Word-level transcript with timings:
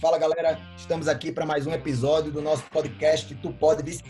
Fala 0.00 0.18
galera, 0.18 0.58
estamos 0.76 1.08
aqui 1.08 1.30
para 1.30 1.46
mais 1.46 1.66
um 1.66 1.72
episódio 1.72 2.32
do 2.32 2.42
nosso 2.42 2.64
podcast 2.64 3.34
Tu 3.34 3.52
Pode 3.52 4.02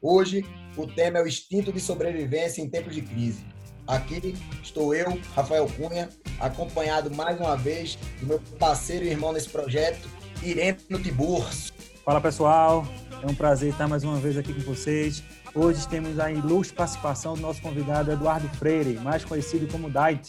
Hoje 0.00 0.44
o 0.76 0.86
tema 0.86 1.18
é 1.18 1.22
o 1.22 1.26
instinto 1.26 1.72
de 1.72 1.78
sobrevivência 1.78 2.62
em 2.62 2.68
tempos 2.68 2.94
de 2.94 3.02
crise. 3.02 3.44
Aqui 3.86 4.34
estou 4.62 4.94
eu, 4.94 5.18
Rafael 5.34 5.66
Cunha, 5.76 6.08
acompanhado 6.38 7.14
mais 7.14 7.38
uma 7.38 7.56
vez 7.56 7.96
do 8.20 8.26
meu 8.26 8.40
parceiro 8.58 9.04
e 9.04 9.08
irmão 9.08 9.32
nesse 9.32 9.48
projeto, 9.48 10.08
Irene 10.42 10.78
Tiburcio. 11.02 11.72
Fala 12.04 12.20
pessoal, 12.20 12.86
é 13.22 13.26
um 13.26 13.34
prazer 13.34 13.70
estar 13.70 13.86
mais 13.86 14.04
uma 14.04 14.16
vez 14.16 14.38
aqui 14.38 14.54
com 14.54 14.60
vocês. 14.60 15.22
Hoje 15.54 15.86
temos 15.88 16.18
a 16.18 16.30
ilustre 16.30 16.74
participação 16.74 17.34
do 17.34 17.40
nosso 17.40 17.60
convidado 17.60 18.10
Eduardo 18.10 18.48
Freire, 18.56 18.98
mais 19.00 19.24
conhecido 19.24 19.70
como 19.70 19.90
Dait. 19.90 20.28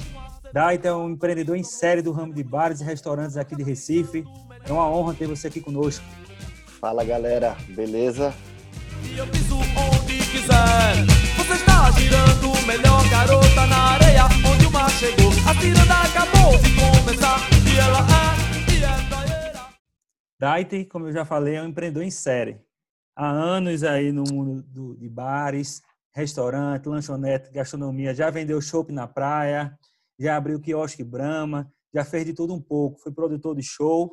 Dait 0.52 0.86
é 0.86 0.94
um 0.94 1.12
empreendedor 1.12 1.56
em 1.56 1.64
série 1.64 2.02
do 2.02 2.12
ramo 2.12 2.34
de 2.34 2.44
bares 2.44 2.82
e 2.82 2.84
restaurantes 2.84 3.38
aqui 3.38 3.56
de 3.56 3.64
Recife. 3.64 4.26
É 4.68 4.72
uma 4.72 4.90
honra 4.90 5.14
ter 5.14 5.28
você 5.28 5.48
aqui 5.48 5.60
conosco. 5.60 6.04
Fala 6.80 7.04
galera, 7.04 7.56
beleza? 7.70 8.34
E 9.04 9.18
eu 9.18 9.28
piso 9.28 9.58
onde 9.58 10.18
quiser. 10.32 11.06
Você 11.38 11.54
está 11.54 11.92
girando 11.92 12.66
melhor 12.66 13.10
garota 13.10 13.66
na 13.68 13.78
areia 13.94 14.26
onde 14.52 14.66
o 14.66 14.72
mar 14.72 14.90
chegou. 14.92 15.32
A 15.48 15.56
tirada 15.56 15.94
acabou 16.04 16.58
de 16.60 16.70
começar 16.76 17.40
e 17.68 17.78
ela 17.78 18.00
é, 18.00 18.72
e 18.72 18.84
é 18.84 19.62
Daite, 20.40 20.86
como 20.86 21.08
eu 21.08 21.12
já 21.12 21.26
falei, 21.26 21.56
é 21.56 21.62
um 21.62 21.68
empreendedor 21.68 22.04
em 22.04 22.12
série. 22.12 22.60
Há 23.16 23.30
anos 23.30 23.84
aí 23.84 24.12
no 24.12 24.24
mundo 24.24 24.64
do, 24.64 24.96
de 24.96 25.10
bares, 25.10 25.82
restaurante, 26.14 26.88
lanchonete, 26.88 27.52
gastronomia, 27.52 28.16
já 28.16 28.30
vendeu 28.30 28.62
chopp 28.62 28.92
na 28.92 29.08
praia, 29.08 29.78
já 30.20 30.38
abriu 30.38 30.62
quiosque 30.62 31.04
Brahma, 31.04 31.72
já 31.94 32.06
fez 32.06 32.26
de 32.26 32.34
tudo 32.34 32.54
um 32.54 32.62
pouco, 32.62 33.00
foi 33.00 33.12
produtor 33.12 33.56
de 33.56 33.64
shows 33.64 34.12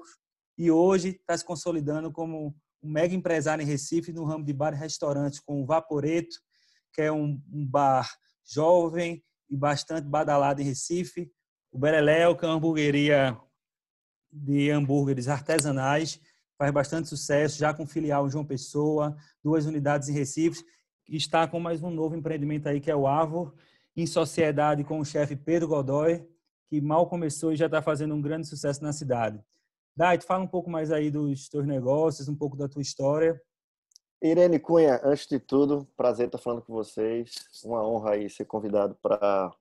e 0.59 0.73
hoje 0.73 1.11
está 1.11 1.39
se 1.39 1.45
consolidando 1.45 2.11
como 2.11 2.55
um 2.83 2.91
mega 2.91 3.15
empresário 3.15 3.63
em 3.63 3.67
Recife 3.67 4.13
no 4.13 4.25
ramo 4.25 4.45
de 4.45 4.53
bar 4.53 4.75
e 4.75 4.77
restaurantes 4.77 5.39
com 5.39 5.63
o 5.63 5.65
Vaporeto, 5.65 6.37
que 6.93 7.03
é 7.03 7.13
um, 7.13 7.41
um 7.53 7.65
bar 7.65 8.11
jovem 8.45 9.23
e 9.49 9.57
bastante 9.57 10.07
badalado 10.07 10.61
em 10.61 10.65
Recife, 10.65 11.31
o 11.71 11.79
Beleléu, 11.79 12.37
que 12.37 12.45
é 12.45 12.49
uma 12.49 12.57
hamburgueria 12.57 13.39
de 14.33 14.71
hambúrgueres 14.71 15.29
artesanais, 15.29 16.21
faz 16.59 16.73
bastante 16.73 17.09
sucesso, 17.09 17.59
já 17.59 17.73
com 17.73 17.87
filial 17.87 18.29
João 18.29 18.45
Pessoa, 18.45 19.17
duas 19.43 19.65
unidades 19.65 20.09
em 20.09 20.13
Recife, 20.13 20.65
e 21.09 21.17
está 21.17 21.47
com 21.47 21.61
mais 21.61 21.83
um 21.83 21.91
novo 21.91 22.17
empreendimento 22.17 22.69
aí, 22.69 22.81
que 22.81 22.91
é 22.91 22.97
o 22.97 23.07
Avor, 23.07 23.55
em 23.97 24.07
sociedade 24.07 24.83
com 24.83 24.99
o 24.99 25.05
chefe 25.05 25.37
Pedro 25.37 25.69
Godoy, 25.69 26.27
que 26.69 26.81
mal 26.81 27.09
começou 27.09 27.53
e 27.53 27.57
já 27.57 27.67
está 27.67 27.81
fazendo 27.81 28.15
um 28.15 28.21
grande 28.21 28.47
sucesso 28.47 28.83
na 28.83 28.93
cidade. 28.93 29.41
Dait, 29.99 30.25
fala 30.25 30.45
um 30.45 30.47
pouco 30.47 30.71
mais 30.71 30.93
aí 30.93 31.11
dos 31.11 31.49
teus 31.49 31.67
negócios, 31.67 32.29
um 32.29 32.37
pouco 32.37 32.57
da 32.57 32.69
tua 32.69 32.81
história. 32.81 33.43
Irene 34.23 34.61
Cunha, 34.61 35.01
antes 35.03 35.27
de 35.27 35.41
tudo, 35.41 35.89
prazer 35.97 36.27
estar 36.27 36.39
falando 36.39 36.63
com 36.63 36.73
vocês. 36.73 37.35
Uma 37.65 37.85
honra 37.85 38.13
aí 38.13 38.31
ser 38.31 38.45
convidado 38.45 38.97
para 39.03 39.53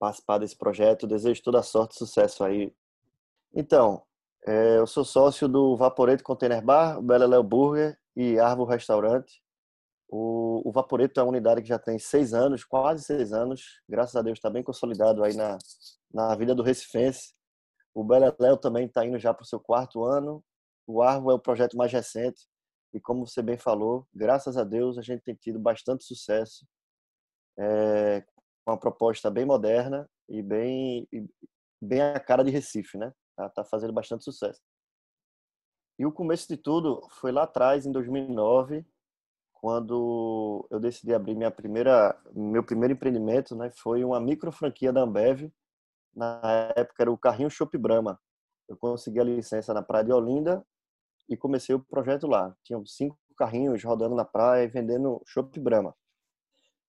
participar 0.00 0.38
desse 0.38 0.58
projeto. 0.58 1.06
Desejo 1.06 1.40
toda 1.44 1.62
sorte 1.62 1.94
e 1.94 1.98
sucesso 1.98 2.42
aí. 2.42 2.74
Então, 3.54 4.02
é, 4.44 4.78
eu 4.78 4.86
sou 4.88 5.04
sócio 5.04 5.46
do 5.46 5.76
Vaporeto 5.76 6.24
Container 6.24 6.60
Bar, 6.60 7.00
Beleléu 7.00 7.44
Burger 7.44 7.96
e 8.16 8.40
Arvo 8.40 8.64
Restaurante. 8.64 9.40
O, 10.08 10.68
o 10.68 10.72
Vaporeto 10.72 11.20
é 11.20 11.22
uma 11.22 11.30
unidade 11.30 11.62
que 11.62 11.68
já 11.68 11.78
tem 11.78 12.00
seis 12.00 12.34
anos, 12.34 12.64
quase 12.64 13.04
seis 13.04 13.32
anos. 13.32 13.80
Graças 13.88 14.16
a 14.16 14.22
Deus 14.22 14.38
está 14.38 14.50
bem 14.50 14.64
consolidado 14.64 15.22
aí 15.22 15.36
na, 15.36 15.56
na 16.12 16.34
vida 16.34 16.52
do 16.52 16.64
Recifense. 16.64 17.32
O 17.94 18.02
Beleléu 18.04 18.56
também 18.56 18.86
está 18.86 19.04
indo 19.04 19.18
já 19.18 19.34
para 19.34 19.42
o 19.42 19.46
seu 19.46 19.60
quarto 19.60 20.04
ano. 20.04 20.42
O 20.86 21.02
Arvo 21.02 21.30
é 21.30 21.34
o 21.34 21.38
projeto 21.38 21.76
mais 21.76 21.92
recente. 21.92 22.48
E 22.94 23.00
como 23.00 23.26
você 23.26 23.42
bem 23.42 23.56
falou, 23.56 24.06
graças 24.14 24.56
a 24.56 24.64
Deus 24.64 24.98
a 24.98 25.02
gente 25.02 25.22
tem 25.22 25.34
tido 25.34 25.58
bastante 25.58 26.04
sucesso. 26.04 26.66
É, 27.58 28.22
com 28.64 28.72
uma 28.72 28.78
proposta 28.78 29.30
bem 29.30 29.44
moderna 29.44 30.08
e 30.28 30.42
bem, 30.42 31.08
bem 31.80 32.00
a 32.00 32.18
cara 32.20 32.42
de 32.42 32.50
Recife, 32.50 32.96
né? 32.96 33.12
Tá, 33.36 33.48
tá 33.48 33.64
fazendo 33.64 33.92
bastante 33.92 34.24
sucesso. 34.24 34.60
E 35.98 36.06
o 36.06 36.12
começo 36.12 36.48
de 36.48 36.56
tudo 36.56 37.06
foi 37.10 37.30
lá 37.32 37.44
atrás, 37.44 37.86
em 37.86 37.92
2009, 37.92 38.84
quando 39.52 40.66
eu 40.70 40.80
decidi 40.80 41.14
abrir 41.14 41.36
minha 41.36 41.50
primeira, 41.50 42.20
meu 42.34 42.64
primeiro 42.64 42.94
empreendimento, 42.94 43.54
né, 43.54 43.70
foi 43.70 44.02
uma 44.02 44.20
micro 44.20 44.50
franquia 44.50 44.92
da 44.92 45.02
Ambev. 45.02 45.52
Na 46.14 46.40
época 46.76 47.02
era 47.02 47.10
o 47.10 47.18
carrinho 47.18 47.50
Shop 47.50 47.76
Brahma. 47.78 48.20
Eu 48.68 48.76
consegui 48.76 49.20
a 49.20 49.24
licença 49.24 49.72
na 49.72 49.82
Praia 49.82 50.04
de 50.04 50.12
Olinda 50.12 50.64
e 51.28 51.36
comecei 51.36 51.74
o 51.74 51.80
projeto 51.80 52.26
lá. 52.26 52.54
Tinham 52.62 52.84
cinco 52.84 53.18
carrinhos 53.36 53.82
rodando 53.82 54.14
na 54.14 54.24
praia 54.24 54.64
e 54.64 54.68
vendendo 54.68 55.22
Shop 55.26 55.58
Brahma. 55.58 55.94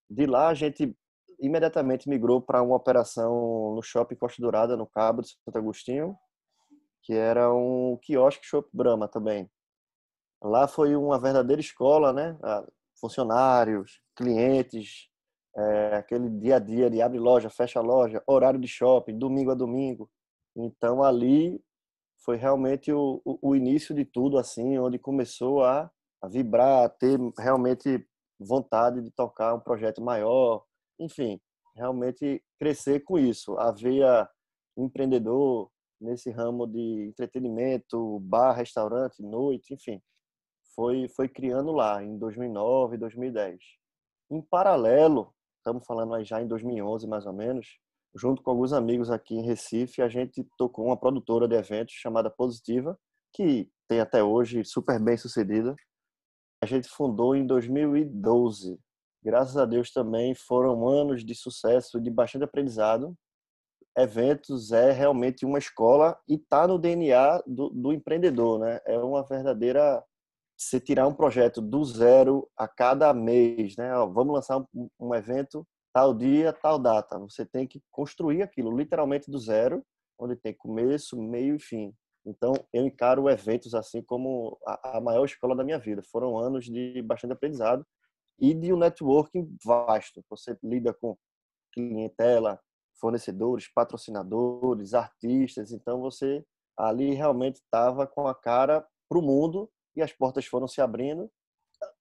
De 0.09 0.25
lá 0.25 0.49
a 0.49 0.53
gente 0.53 0.95
imediatamente 1.39 2.07
migrou 2.07 2.41
para 2.41 2.61
uma 2.61 2.75
operação 2.75 3.73
no 3.75 3.81
Shopping 3.81 4.15
Costa 4.15 4.41
Dourada, 4.41 4.77
no 4.77 4.85
Cabo 4.85 5.21
de 5.21 5.29
Santo 5.29 5.57
Agostinho, 5.57 6.17
que 7.01 7.13
era 7.13 7.53
um 7.53 7.97
quiosque 8.01 8.45
Shop 8.45 8.69
Brahma 8.71 9.07
também. 9.07 9.49
Lá 10.41 10.67
foi 10.67 10.95
uma 10.95 11.19
verdadeira 11.19 11.61
escola, 11.61 12.13
né? 12.13 12.37
Funcionários, 12.99 14.01
clientes, 14.15 15.09
é, 15.55 15.95
aquele 15.95 16.29
dia 16.29 16.55
a 16.57 16.59
dia 16.59 16.89
de 16.89 17.01
abre 17.01 17.19
loja, 17.19 17.49
fecha 17.49 17.79
loja, 17.81 18.23
horário 18.27 18.59
de 18.59 18.67
shopping, 18.67 19.17
domingo 19.17 19.51
a 19.51 19.55
domingo. 19.55 20.09
Então 20.55 21.03
ali 21.03 21.61
foi 22.23 22.37
realmente 22.37 22.91
o, 22.91 23.21
o, 23.25 23.49
o 23.49 23.55
início 23.55 23.93
de 23.93 24.05
tudo, 24.05 24.37
assim, 24.37 24.77
onde 24.77 24.97
começou 24.97 25.63
a, 25.63 25.91
a 26.21 26.27
vibrar, 26.27 26.85
a 26.85 26.89
ter 26.89 27.19
realmente 27.37 28.05
vontade 28.39 29.01
de 29.01 29.11
tocar 29.11 29.53
um 29.53 29.59
projeto 29.59 30.01
maior, 30.01 30.63
enfim, 30.99 31.39
realmente 31.75 32.43
crescer 32.59 33.01
com 33.01 33.19
isso. 33.19 33.57
Havia 33.57 34.29
empreendedor 34.77 35.69
nesse 35.99 36.29
ramo 36.31 36.67
de 36.67 37.07
entretenimento, 37.07 38.19
bar, 38.19 38.53
restaurante, 38.53 39.21
noite, 39.21 39.73
enfim 39.73 40.01
foi, 40.75 41.07
foi 41.07 41.27
criando 41.29 41.71
lá 41.71 42.03
em 42.03 42.17
2009, 42.17 42.97
2010. 42.97 43.59
Em 44.29 44.41
paralelo, 44.41 45.33
estamos 45.63 45.85
falando 45.85 46.13
aí 46.13 46.25
já 46.25 46.41
em 46.41 46.47
2011 46.47 47.07
mais 47.07 47.25
ou 47.25 47.31
menos, 47.31 47.79
junto 48.13 48.43
com 48.43 48.51
alguns 48.51 48.73
amigos 48.73 49.09
aqui 49.09 49.33
em 49.33 49.45
Recife, 49.45 50.01
a 50.01 50.09
gente 50.09 50.45
tocou 50.57 50.85
uma 50.85 50.99
produtora 50.99 51.47
de 51.47 51.55
eventos 51.55 51.95
chamada 51.95 52.29
Positiva, 52.29 52.99
que 53.33 53.71
tem 53.87 54.01
até 54.01 54.21
hoje 54.21 54.63
super 54.65 55.01
bem 55.01 55.17
sucedida. 55.17 55.73
A 56.61 56.65
gente 56.65 56.87
fundou 56.89 57.33
em 57.35 57.47
2012. 57.47 58.77
Graças 59.23 59.55
a 59.55 59.65
Deus 59.65 59.91
também 59.91 60.35
foram 60.35 60.87
anos 60.87 61.23
de 61.23 61.33
sucesso 61.33 61.99
de 61.99 62.11
bastante 62.11 62.43
aprendizado. 62.43 63.15
Eventos 63.97 64.71
é 64.71 64.91
realmente 64.91 65.45
uma 65.45 65.57
escola 65.57 66.19
e 66.27 66.35
está 66.35 66.67
no 66.67 66.77
DNA 66.77 67.41
do, 67.47 67.69
do 67.69 67.93
empreendedor, 67.93 68.59
né? 68.59 68.79
É 68.85 68.97
uma 68.97 69.23
verdadeira 69.23 70.03
você 70.57 70.79
tirar 70.79 71.07
um 71.07 71.13
projeto 71.13 71.61
do 71.61 71.83
zero 71.83 72.49
a 72.57 72.67
cada 72.67 73.13
mês, 73.13 73.75
né? 73.75 73.95
Ó, 73.95 74.07
vamos 74.07 74.33
lançar 74.35 74.59
um, 74.73 74.89
um, 74.99 75.15
evento 75.15 75.65
tal 75.93 76.13
dia, 76.13 76.53
tal 76.53 76.79
data. 76.79 77.19
Você 77.19 77.45
tem 77.45 77.67
que 77.67 77.81
construir 77.91 78.41
aquilo 78.41 78.75
literalmente 78.75 79.29
do 79.29 79.37
zero, 79.37 79.83
onde 80.17 80.35
tem 80.35 80.53
começo, 80.53 81.21
meio 81.21 81.55
e 81.55 81.59
fim. 81.59 81.93
Então, 82.25 82.53
eu 82.71 82.85
encaro 82.85 83.29
eventos 83.29 83.75
assim 83.75 84.01
como 84.01 84.57
a, 84.65 84.97
a 84.97 85.01
maior 85.01 85.25
escola 85.25 85.55
da 85.55 85.63
minha 85.63 85.79
vida. 85.79 86.01
Foram 86.11 86.37
anos 86.37 86.65
de 86.65 87.01
bastante 87.01 87.33
aprendizado 87.33 87.85
e 88.39 88.53
de 88.53 88.71
um 88.71 88.77
networking 88.77 89.55
vasto. 89.63 90.23
Você 90.29 90.57
lida 90.63 90.93
com 90.93 91.17
clientela, 91.73 92.59
fornecedores, 92.99 93.67
patrocinadores, 93.73 94.93
artistas. 94.93 95.71
Então, 95.71 95.99
você 95.99 96.45
ali 96.77 97.13
realmente 97.13 97.55
estava 97.55 98.07
com 98.07 98.27
a 98.27 98.33
cara 98.33 98.85
para 99.09 99.19
o 99.19 99.21
mundo 99.21 99.69
e 99.95 100.01
as 100.01 100.11
portas 100.11 100.45
foram 100.45 100.67
se 100.67 100.81
abrindo, 100.81 101.31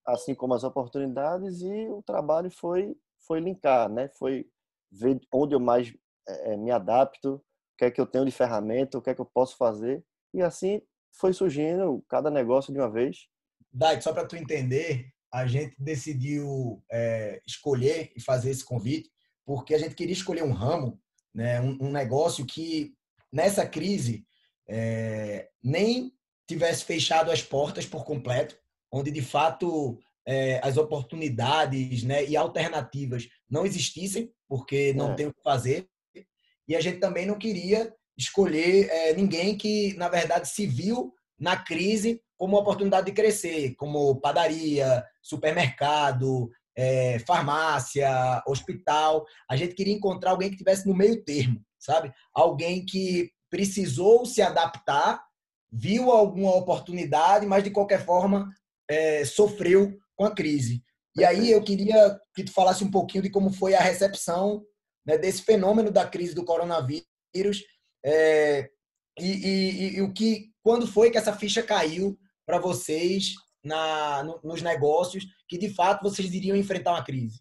assim 0.06 0.34
como 0.34 0.54
as 0.54 0.64
oportunidades 0.64 1.62
e 1.62 1.88
o 1.88 2.02
trabalho 2.02 2.50
foi 2.50 2.96
foi 3.26 3.38
linkar, 3.38 3.88
né? 3.88 4.08
Foi 4.18 4.46
ver 4.90 5.20
onde 5.32 5.54
eu 5.54 5.60
mais 5.60 5.94
é, 6.28 6.56
me 6.56 6.70
adapto, 6.70 7.34
o 7.34 7.42
que 7.78 7.84
é 7.84 7.90
que 7.90 8.00
eu 8.00 8.06
tenho 8.06 8.24
de 8.24 8.32
ferramenta, 8.32 8.98
o 8.98 9.02
que 9.02 9.10
é 9.10 9.14
que 9.14 9.20
eu 9.20 9.30
posso 9.32 9.56
fazer 9.56 10.04
e 10.34 10.42
assim 10.42 10.82
foi 11.14 11.32
surgindo 11.32 12.04
cada 12.08 12.30
negócio 12.30 12.72
de 12.72 12.78
uma 12.78 12.90
vez. 12.90 13.28
Dai, 13.72 14.00
só 14.00 14.12
para 14.12 14.26
tu 14.26 14.36
entender, 14.36 15.12
a 15.32 15.46
gente 15.46 15.76
decidiu 15.78 16.82
é, 16.90 17.40
escolher 17.46 18.12
e 18.16 18.20
fazer 18.20 18.50
esse 18.50 18.64
convite 18.64 19.10
porque 19.44 19.74
a 19.74 19.78
gente 19.78 19.94
queria 19.94 20.12
escolher 20.12 20.42
um 20.42 20.52
ramo, 20.52 21.00
né? 21.34 21.60
Um, 21.60 21.78
um 21.82 21.90
negócio 21.90 22.46
que 22.46 22.94
nessa 23.32 23.66
crise 23.66 24.26
é, 24.68 25.48
nem 25.62 26.12
tivesse 26.52 26.84
fechado 26.84 27.30
as 27.30 27.42
portas 27.42 27.86
por 27.86 28.04
completo, 28.04 28.56
onde 28.90 29.10
de 29.10 29.22
fato 29.22 29.98
é, 30.26 30.60
as 30.62 30.76
oportunidades 30.76 32.02
né, 32.02 32.24
e 32.24 32.36
alternativas 32.36 33.28
não 33.48 33.64
existissem, 33.66 34.30
porque 34.48 34.92
não 34.92 35.12
é. 35.12 35.14
tem 35.14 35.26
o 35.26 35.34
que 35.34 35.42
fazer. 35.42 35.88
E 36.68 36.76
a 36.76 36.80
gente 36.80 36.98
também 36.98 37.26
não 37.26 37.38
queria 37.38 37.92
escolher 38.16 38.88
é, 38.90 39.14
ninguém 39.14 39.56
que, 39.56 39.94
na 39.94 40.08
verdade, 40.08 40.48
se 40.48 40.66
viu 40.66 41.12
na 41.38 41.56
crise 41.56 42.20
como 42.36 42.56
oportunidade 42.56 43.06
de 43.06 43.12
crescer, 43.12 43.74
como 43.76 44.20
padaria, 44.20 45.04
supermercado, 45.22 46.50
é, 46.76 47.18
farmácia, 47.20 48.42
hospital. 48.46 49.24
A 49.48 49.56
gente 49.56 49.74
queria 49.74 49.94
encontrar 49.94 50.30
alguém 50.32 50.50
que 50.50 50.56
tivesse 50.56 50.86
no 50.86 50.94
meio 50.94 51.24
termo, 51.24 51.60
sabe? 51.78 52.12
Alguém 52.34 52.84
que 52.84 53.30
precisou 53.50 54.24
se 54.24 54.40
adaptar, 54.40 55.22
viu 55.72 56.10
alguma 56.10 56.54
oportunidade, 56.54 57.46
mas 57.46 57.64
de 57.64 57.70
qualquer 57.70 58.04
forma 58.04 58.48
é, 58.88 59.24
sofreu 59.24 59.96
com 60.14 60.24
a 60.24 60.34
crise. 60.34 60.82
E 61.16 61.24
aí 61.24 61.50
eu 61.50 61.62
queria 61.62 62.18
que 62.34 62.44
tu 62.44 62.52
falasse 62.52 62.84
um 62.84 62.90
pouquinho 62.90 63.22
de 63.22 63.30
como 63.30 63.52
foi 63.52 63.74
a 63.74 63.80
recepção 63.80 64.62
né, 65.06 65.16
desse 65.16 65.42
fenômeno 65.42 65.90
da 65.90 66.06
crise 66.06 66.34
do 66.34 66.44
coronavírus 66.44 67.64
é, 68.04 68.70
e, 69.18 69.26
e, 69.26 69.96
e, 69.96 70.02
o 70.02 70.12
que, 70.12 70.50
quando 70.62 70.86
foi 70.86 71.10
que 71.10 71.18
essa 71.18 71.32
ficha 71.32 71.62
caiu 71.62 72.18
para 72.46 72.58
vocês 72.58 73.34
na, 73.62 74.22
no, 74.22 74.40
nos 74.42 74.62
negócios 74.62 75.24
que 75.48 75.58
de 75.58 75.72
fato 75.72 76.02
vocês 76.02 76.32
iriam 76.32 76.56
enfrentar 76.56 76.92
uma 76.92 77.04
crise? 77.04 77.40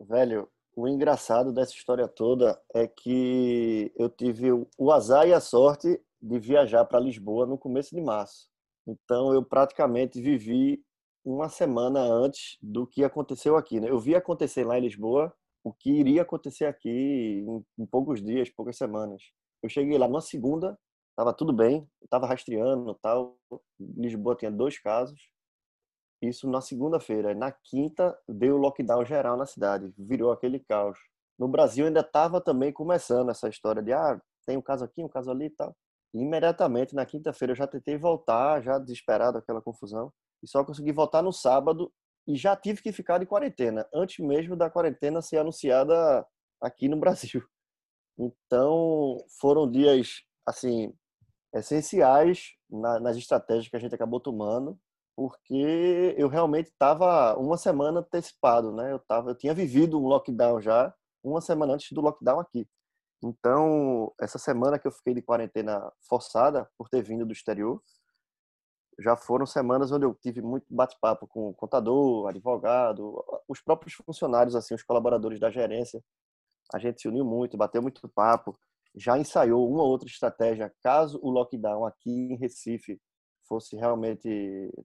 Velho, 0.00 0.48
o 0.76 0.88
engraçado 0.88 1.52
dessa 1.52 1.72
história 1.72 2.08
toda 2.08 2.60
é 2.74 2.86
que 2.86 3.92
eu 3.96 4.08
tive 4.08 4.50
o 4.78 4.92
azar 4.92 5.26
e 5.26 5.32
a 5.32 5.40
sorte 5.40 6.00
de 6.24 6.38
viajar 6.38 6.84
para 6.86 6.98
Lisboa 6.98 7.44
no 7.46 7.58
começo 7.58 7.94
de 7.94 8.00
março. 8.00 8.48
Então 8.86 9.34
eu 9.34 9.44
praticamente 9.44 10.20
vivi 10.20 10.82
uma 11.22 11.48
semana 11.50 12.00
antes 12.00 12.56
do 12.62 12.86
que 12.86 13.04
aconteceu 13.04 13.56
aqui. 13.56 13.78
Né? 13.78 13.90
Eu 13.90 13.98
vi 13.98 14.14
acontecer 14.14 14.64
lá 14.64 14.78
em 14.78 14.82
Lisboa 14.82 15.34
o 15.62 15.72
que 15.72 15.90
iria 15.90 16.22
acontecer 16.22 16.64
aqui 16.64 17.44
em, 17.46 17.64
em 17.78 17.86
poucos 17.86 18.22
dias, 18.22 18.50
poucas 18.50 18.76
semanas. 18.76 19.22
Eu 19.62 19.68
cheguei 19.68 19.98
lá 19.98 20.08
numa 20.08 20.20
segunda, 20.20 20.78
estava 21.10 21.32
tudo 21.32 21.52
bem, 21.52 21.86
estava 22.02 22.26
rastreando, 22.26 22.94
tal. 23.02 23.38
Lisboa 23.78 24.34
tinha 24.34 24.50
dois 24.50 24.78
casos. 24.78 25.28
Isso 26.22 26.48
na 26.48 26.62
segunda-feira. 26.62 27.34
Na 27.34 27.52
quinta 27.52 28.18
deu 28.26 28.56
lockdown 28.56 29.04
geral 29.04 29.36
na 29.36 29.46
cidade, 29.46 29.92
virou 29.98 30.32
aquele 30.32 30.58
caos. 30.58 30.98
No 31.38 31.48
Brasil 31.48 31.86
ainda 31.86 32.00
estava 32.00 32.40
também 32.40 32.72
começando 32.72 33.30
essa 33.30 33.48
história 33.48 33.82
de 33.82 33.92
ah, 33.92 34.20
tem 34.46 34.56
um 34.56 34.62
caso 34.62 34.84
aqui, 34.84 35.02
um 35.02 35.08
caso 35.08 35.30
ali 35.30 35.46
e 35.46 35.50
tal. 35.50 35.74
Imediatamente 36.14 36.94
na 36.94 37.04
quinta-feira 37.04 37.52
eu 37.52 37.56
já 37.56 37.66
tentei 37.66 37.96
voltar, 37.98 38.62
já 38.62 38.78
desesperado 38.78 39.36
aquela 39.36 39.60
confusão, 39.60 40.12
e 40.42 40.48
só 40.48 40.64
consegui 40.64 40.92
voltar 40.92 41.22
no 41.22 41.32
sábado 41.32 41.92
e 42.26 42.36
já 42.36 42.54
tive 42.56 42.80
que 42.80 42.92
ficar 42.92 43.18
de 43.18 43.26
quarentena, 43.26 43.86
antes 43.92 44.24
mesmo 44.24 44.56
da 44.56 44.70
quarentena 44.70 45.20
ser 45.20 45.38
anunciada 45.38 46.24
aqui 46.60 46.88
no 46.88 46.96
Brasil. 46.96 47.42
Então, 48.18 49.24
foram 49.40 49.68
dias, 49.68 50.22
assim, 50.46 50.94
essenciais 51.52 52.52
nas 52.70 53.16
estratégias 53.16 53.68
que 53.68 53.76
a 53.76 53.80
gente 53.80 53.94
acabou 53.94 54.20
tomando, 54.20 54.78
porque 55.16 56.14
eu 56.16 56.28
realmente 56.28 56.68
estava 56.68 57.36
uma 57.38 57.56
semana 57.56 58.00
antecipado, 58.00 58.72
né? 58.72 58.92
Eu, 58.92 58.98
tava, 58.98 59.30
eu 59.30 59.34
tinha 59.34 59.54
vivido 59.54 59.98
um 59.98 60.06
lockdown 60.06 60.60
já, 60.60 60.94
uma 61.22 61.40
semana 61.40 61.74
antes 61.74 61.92
do 61.92 62.00
lockdown 62.00 62.40
aqui. 62.40 62.68
Então, 63.22 64.12
essa 64.20 64.38
semana 64.38 64.78
que 64.78 64.86
eu 64.86 64.92
fiquei 64.92 65.14
de 65.14 65.22
quarentena 65.22 65.90
forçada 66.08 66.68
por 66.76 66.88
ter 66.88 67.02
vindo 67.02 67.24
do 67.24 67.32
exterior, 67.32 67.82
já 68.98 69.16
foram 69.16 69.46
semanas 69.46 69.90
onde 69.90 70.04
eu 70.04 70.14
tive 70.14 70.40
muito 70.40 70.66
bate-papo 70.70 71.26
com 71.26 71.52
contador, 71.54 72.28
advogado, 72.28 73.24
os 73.48 73.60
próprios 73.60 73.94
funcionários, 73.94 74.54
assim, 74.54 74.74
os 74.74 74.82
colaboradores 74.82 75.40
da 75.40 75.50
gerência. 75.50 76.02
A 76.72 76.78
gente 76.78 77.00
se 77.00 77.08
uniu 77.08 77.24
muito, 77.24 77.56
bateu 77.56 77.82
muito 77.82 78.08
papo, 78.08 78.56
já 78.94 79.18
ensaiou 79.18 79.68
uma 79.68 79.82
outra 79.82 80.08
estratégia 80.08 80.72
caso 80.80 81.18
o 81.22 81.30
lockdown 81.30 81.84
aqui 81.84 82.10
em 82.10 82.36
Recife 82.36 83.00
fosse 83.46 83.76
realmente 83.76 84.28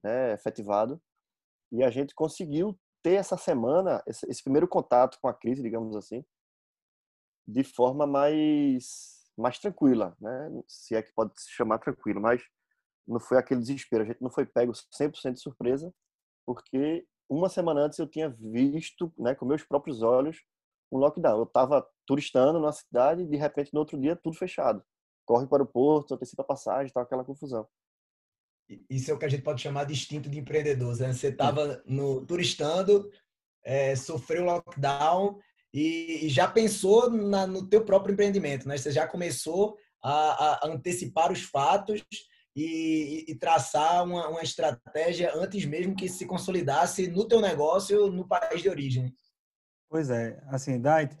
né, 0.02 0.32
efetivado. 0.32 1.00
E 1.72 1.84
a 1.84 1.90
gente 1.90 2.14
conseguiu 2.14 2.78
ter 3.02 3.14
essa 3.14 3.36
semana, 3.36 4.02
esse 4.06 4.42
primeiro 4.42 4.68
contato 4.68 5.18
com 5.22 5.28
a 5.28 5.34
crise, 5.34 5.62
digamos 5.62 5.96
assim, 5.96 6.24
de 7.50 7.64
forma 7.64 8.06
mais 8.06 9.18
mais 9.36 9.58
tranquila, 9.58 10.14
né? 10.20 10.50
Se 10.68 10.94
é 10.94 11.02
que 11.02 11.12
pode 11.14 11.32
se 11.40 11.50
chamar 11.50 11.78
tranquilo, 11.78 12.20
mas 12.20 12.42
não 13.08 13.18
foi 13.18 13.38
aquele 13.38 13.60
desespero. 13.60 14.04
A 14.04 14.06
gente 14.06 14.20
não 14.20 14.30
foi 14.30 14.44
pego 14.44 14.72
100% 14.72 15.32
de 15.32 15.40
surpresa, 15.40 15.92
porque 16.46 17.06
uma 17.28 17.48
semana 17.48 17.80
antes 17.82 17.98
eu 17.98 18.06
tinha 18.06 18.28
visto, 18.28 19.12
né, 19.18 19.34
com 19.34 19.46
meus 19.46 19.62
próprios 19.62 20.02
olhos, 20.02 20.42
um 20.92 20.98
lockdown. 20.98 21.38
Eu 21.38 21.44
estava 21.44 21.86
turistando 22.06 22.60
na 22.60 22.72
cidade 22.72 23.22
e 23.22 23.26
de 23.26 23.36
repente 23.36 23.72
no 23.72 23.80
outro 23.80 23.98
dia 23.98 24.16
tudo 24.16 24.36
fechado. 24.36 24.82
Corre 25.24 25.46
para 25.46 25.62
o 25.62 25.66
porto, 25.66 26.14
antecipa 26.14 26.42
a 26.42 26.46
passagem, 26.46 26.92
tal 26.92 27.02
aquela 27.02 27.24
confusão. 27.24 27.66
Isso 28.88 29.10
é 29.10 29.14
o 29.14 29.18
que 29.18 29.24
a 29.24 29.28
gente 29.28 29.42
pode 29.42 29.62
chamar 29.62 29.84
de 29.84 29.92
instinto 29.92 30.28
de 30.28 30.38
empreendedor. 30.38 30.96
Né? 30.98 31.12
Você 31.12 31.28
estava 31.28 31.82
no 31.86 32.24
turistando, 32.26 33.10
é, 33.64 33.96
sofreu 33.96 34.44
lockdown 34.44 35.38
e, 35.72 36.26
e 36.26 36.28
já 36.28 36.48
pensou 36.48 37.10
na, 37.10 37.46
no 37.46 37.68
teu 37.68 37.84
próprio 37.84 38.12
empreendimento, 38.12 38.66
né? 38.66 38.76
Você 38.76 38.90
já 38.90 39.06
começou 39.06 39.76
a, 40.02 40.66
a 40.66 40.68
antecipar 40.68 41.30
os 41.30 41.42
fatos 41.42 42.02
e, 42.56 43.24
e, 43.28 43.34
traçar 43.36 44.04
uma, 44.04 44.28
uma, 44.28 44.42
estratégia 44.42 45.32
antes 45.34 45.64
mesmo 45.64 45.94
que 45.94 46.08
se 46.08 46.26
consolidasse 46.26 47.06
no 47.08 47.26
teu 47.26 47.40
negócio 47.40 48.10
no 48.10 48.26
país 48.26 48.60
de 48.60 48.68
origem. 48.68 49.14
Pois 49.88 50.10
é, 50.10 50.42
assim, 50.48 50.80
Dait, 50.80 51.16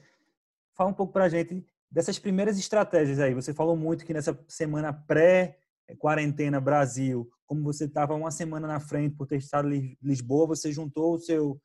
fala 0.76 0.90
um 0.90 0.94
pouco 0.94 1.12
para 1.12 1.24
a 1.24 1.28
gente 1.28 1.64
dessas 1.90 2.18
primeiras 2.18 2.58
estratégias 2.58 3.18
aí. 3.18 3.34
Você 3.34 3.52
falou 3.52 3.76
muito 3.76 4.04
que 4.04 4.12
nessa 4.12 4.38
semana 4.48 4.92
pré-quarentena 4.92 6.60
Brasil, 6.60 7.28
como 7.46 7.62
você 7.62 7.84
estava 7.84 8.14
uma 8.14 8.30
semana 8.30 8.66
na 8.66 8.80
frente 8.80 9.16
por 9.16 9.26
ter 9.26 9.38
estado 9.38 9.72
em 9.72 9.96
Lisboa, 10.02 10.46
você 10.46 10.72
juntou 10.72 11.14
o 11.14 11.18
seu, 11.18 11.60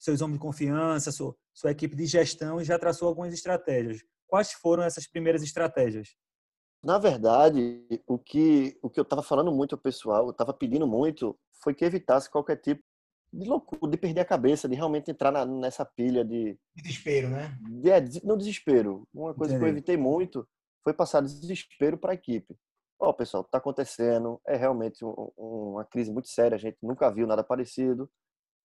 seus 0.00 0.22
homens 0.22 0.38
de 0.38 0.42
confiança, 0.42 1.12
sua, 1.12 1.36
sua 1.54 1.70
equipe 1.70 1.94
de 1.94 2.06
gestão 2.06 2.60
e 2.60 2.64
já 2.64 2.78
traçou 2.78 3.06
algumas 3.06 3.32
estratégias. 3.34 4.02
Quais 4.26 4.52
foram 4.52 4.82
essas 4.82 5.06
primeiras 5.06 5.42
estratégias? 5.42 6.16
Na 6.82 6.98
verdade, 6.98 7.84
o 8.06 8.18
que, 8.18 8.78
o 8.82 8.88
que 8.88 8.98
eu 8.98 9.02
estava 9.02 9.22
falando 9.22 9.52
muito 9.52 9.74
ao 9.74 9.80
pessoal, 9.80 10.24
eu 10.24 10.30
estava 10.30 10.54
pedindo 10.54 10.86
muito, 10.86 11.38
foi 11.62 11.74
que 11.74 11.84
evitasse 11.84 12.30
qualquer 12.30 12.56
tipo 12.56 12.82
de 13.32 13.46
loucura, 13.46 13.90
de 13.90 13.98
perder 13.98 14.22
a 14.22 14.24
cabeça, 14.24 14.68
de 14.68 14.74
realmente 14.74 15.10
entrar 15.10 15.30
na, 15.30 15.44
nessa 15.44 15.84
pilha 15.84 16.24
de. 16.24 16.58
Desespero, 16.74 17.28
né? 17.28 17.56
De, 17.68 17.90
é, 17.90 18.00
no 18.24 18.36
desespero. 18.36 19.06
Uma 19.12 19.34
coisa 19.34 19.54
Entendi. 19.54 19.58
que 19.58 19.64
eu 19.64 19.74
evitei 19.74 19.96
muito 19.96 20.48
foi 20.82 20.94
passar 20.94 21.20
desespero 21.20 21.98
para 21.98 22.12
a 22.12 22.14
equipe. 22.14 22.56
Ó, 22.98 23.10
oh, 23.10 23.14
pessoal, 23.14 23.42
está 23.42 23.58
acontecendo, 23.58 24.40
é 24.46 24.56
realmente 24.56 25.04
um, 25.04 25.30
uma 25.36 25.84
crise 25.84 26.10
muito 26.10 26.28
séria, 26.28 26.56
a 26.56 26.58
gente 26.58 26.78
nunca 26.82 27.10
viu 27.10 27.26
nada 27.26 27.44
parecido. 27.44 28.10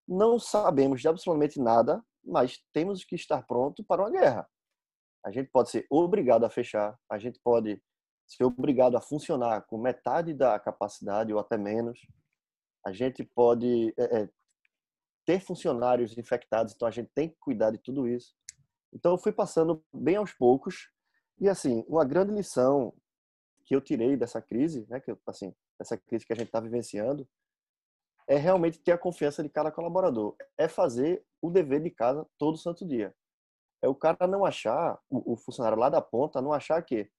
Não 0.08 0.40
sabemos 0.40 1.02
de 1.02 1.08
absolutamente 1.08 1.60
nada, 1.60 2.04
mas 2.24 2.64
temos 2.74 3.04
que 3.04 3.16
estar 3.16 3.44
pronto 3.44 3.84
para 3.84 4.02
uma 4.02 4.12
guerra. 4.12 4.48
A 5.26 5.32
gente 5.32 5.50
pode 5.50 5.70
ser 5.70 5.86
obrigado 5.90 6.46
a 6.46 6.50
fechar, 6.50 6.98
a 7.10 7.18
gente 7.18 7.40
pode 7.44 7.82
ser 8.28 8.44
obrigado 8.44 8.96
a 8.98 9.02
funcionar 9.02 9.62
com 9.66 9.78
metade 9.78 10.34
da 10.34 10.60
capacidade 10.60 11.34
ou 11.34 11.40
até 11.40 11.58
menos. 11.58 12.00
A 12.86 12.92
gente 12.92 13.24
pode 13.24 13.94
é, 13.98 14.22
é, 14.22 14.30
ter 15.26 15.40
funcionários 15.40 16.18
infectados, 16.18 16.74
então 16.74 16.88
a 16.88 16.92
gente 16.92 17.10
tem 17.14 17.30
que 17.30 17.38
cuidar 17.40 17.72
de 17.72 17.80
tudo 17.80 18.08
isso. 18.08 18.36
Então 18.94 19.12
eu 19.12 19.18
fui 19.18 19.32
passando 19.32 19.84
bem 19.94 20.16
aos 20.16 20.32
poucos 20.32 20.90
e 21.40 21.50
assim 21.50 21.84
uma 21.88 22.06
grande 22.06 22.32
lição 22.32 22.94
que 23.66 23.76
eu 23.76 23.82
tirei 23.82 24.16
dessa 24.16 24.42
crise, 24.42 24.86
né, 24.90 25.00
que 25.00 25.16
assim 25.28 25.54
essa 25.80 25.98
crise 25.98 26.26
que 26.26 26.34
a 26.34 26.36
gente 26.36 26.48
está 26.48 26.60
vivenciando, 26.60 27.28
é 28.28 28.38
realmente 28.38 28.80
ter 28.80 28.92
a 28.92 28.98
confiança 28.98 29.44
de 29.44 29.50
cada 29.50 29.72
colaborador, 29.72 30.36
é 30.58 30.68
fazer 30.68 31.24
o 31.42 31.50
dever 31.50 31.82
de 31.82 31.92
casa 31.92 32.26
todo 32.38 32.58
santo 32.58 32.86
dia. 32.86 33.14
É 33.82 33.88
o 33.88 33.96
cara 33.96 34.28
não 34.28 34.46
achar, 34.46 35.00
o, 35.10 35.34
o 35.34 35.38
funcionário 35.38 35.78
lá 35.78 35.90
da 35.90 36.02
ponta 36.02 36.42
não 36.42 36.52
achar 36.52 36.82
que 36.82 37.10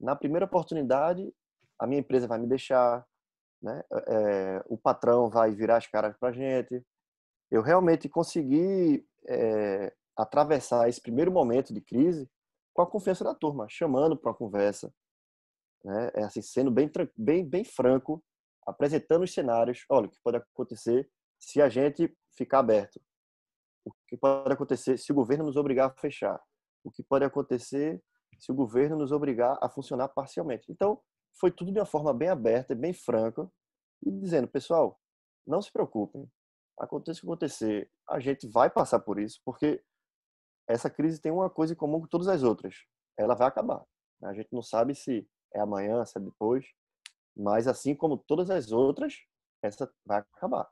na 0.00 0.14
primeira 0.14 0.46
oportunidade, 0.46 1.32
a 1.78 1.86
minha 1.86 2.00
empresa 2.00 2.26
vai 2.26 2.38
me 2.38 2.46
deixar, 2.46 3.04
né? 3.62 3.82
É, 4.08 4.62
o 4.66 4.76
patrão 4.76 5.30
vai 5.30 5.52
virar 5.52 5.76
as 5.76 5.86
caras 5.86 6.16
para 6.18 6.32
gente. 6.32 6.84
Eu 7.50 7.62
realmente 7.62 8.08
consegui 8.08 9.06
é, 9.28 9.92
atravessar 10.16 10.88
esse 10.88 11.00
primeiro 11.00 11.30
momento 11.30 11.72
de 11.72 11.80
crise 11.80 12.28
com 12.74 12.82
a 12.82 12.86
confiança 12.86 13.22
da 13.22 13.34
turma, 13.34 13.66
chamando 13.68 14.16
para 14.16 14.30
uma 14.30 14.36
conversa, 14.36 14.92
né? 15.84 16.10
É 16.14 16.24
assim, 16.24 16.42
sendo 16.42 16.70
bem, 16.70 16.90
bem, 17.16 17.44
bem 17.44 17.64
franco, 17.64 18.22
apresentando 18.66 19.22
os 19.22 19.32
cenários. 19.32 19.84
Olha, 19.88 20.06
o 20.06 20.10
que 20.10 20.18
pode 20.22 20.36
acontecer 20.36 21.10
se 21.38 21.60
a 21.60 21.68
gente 21.68 22.16
ficar 22.36 22.60
aberto? 22.60 23.00
O 23.84 23.92
que 24.06 24.16
pode 24.16 24.52
acontecer 24.52 24.98
se 24.98 25.10
o 25.12 25.14
governo 25.14 25.44
nos 25.44 25.56
obrigar 25.56 25.90
a 25.90 26.00
fechar? 26.00 26.40
O 26.84 26.90
que 26.90 27.02
pode 27.02 27.24
acontecer 27.24 28.02
se 28.38 28.50
o 28.50 28.54
governo 28.54 28.96
nos 28.96 29.12
obrigar 29.12 29.56
a 29.62 29.68
funcionar 29.68 30.08
parcialmente. 30.08 30.70
Então, 30.70 31.00
foi 31.38 31.50
tudo 31.50 31.72
de 31.72 31.78
uma 31.78 31.86
forma 31.86 32.12
bem 32.12 32.28
aberta, 32.28 32.74
bem 32.74 32.92
franca, 32.92 33.48
e 34.04 34.10
dizendo, 34.10 34.48
pessoal, 34.48 35.00
não 35.46 35.62
se 35.62 35.72
preocupem, 35.72 36.28
aconteça 36.78 37.18
o 37.18 37.20
que 37.20 37.26
acontecer, 37.26 37.90
a 38.08 38.18
gente 38.18 38.48
vai 38.48 38.68
passar 38.68 38.98
por 39.00 39.18
isso, 39.18 39.40
porque 39.44 39.82
essa 40.68 40.90
crise 40.90 41.20
tem 41.20 41.30
uma 41.30 41.48
coisa 41.48 41.72
em 41.72 41.76
comum 41.76 42.00
com 42.00 42.08
todas 42.08 42.28
as 42.28 42.42
outras, 42.42 42.74
ela 43.16 43.34
vai 43.34 43.46
acabar. 43.46 43.84
A 44.24 44.34
gente 44.34 44.48
não 44.52 44.62
sabe 44.62 44.94
se 44.94 45.28
é 45.54 45.60
amanhã, 45.60 46.04
se 46.04 46.18
é 46.18 46.20
depois, 46.20 46.66
Mas 47.36 47.66
assim 47.66 47.94
como 47.94 48.16
todas 48.16 48.50
as 48.50 48.72
outras, 48.72 49.14
essa 49.62 49.90
vai 50.04 50.20
acabar. 50.20 50.68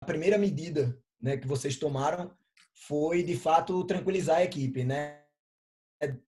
A 0.00 0.06
primeira 0.06 0.38
medida 0.38 0.98
né, 1.20 1.36
que 1.36 1.46
vocês 1.46 1.78
tomaram 1.78 2.36
foi, 2.74 3.22
de 3.22 3.36
fato, 3.36 3.84
tranquilizar 3.84 4.38
a 4.38 4.44
equipe, 4.44 4.84
né? 4.84 5.22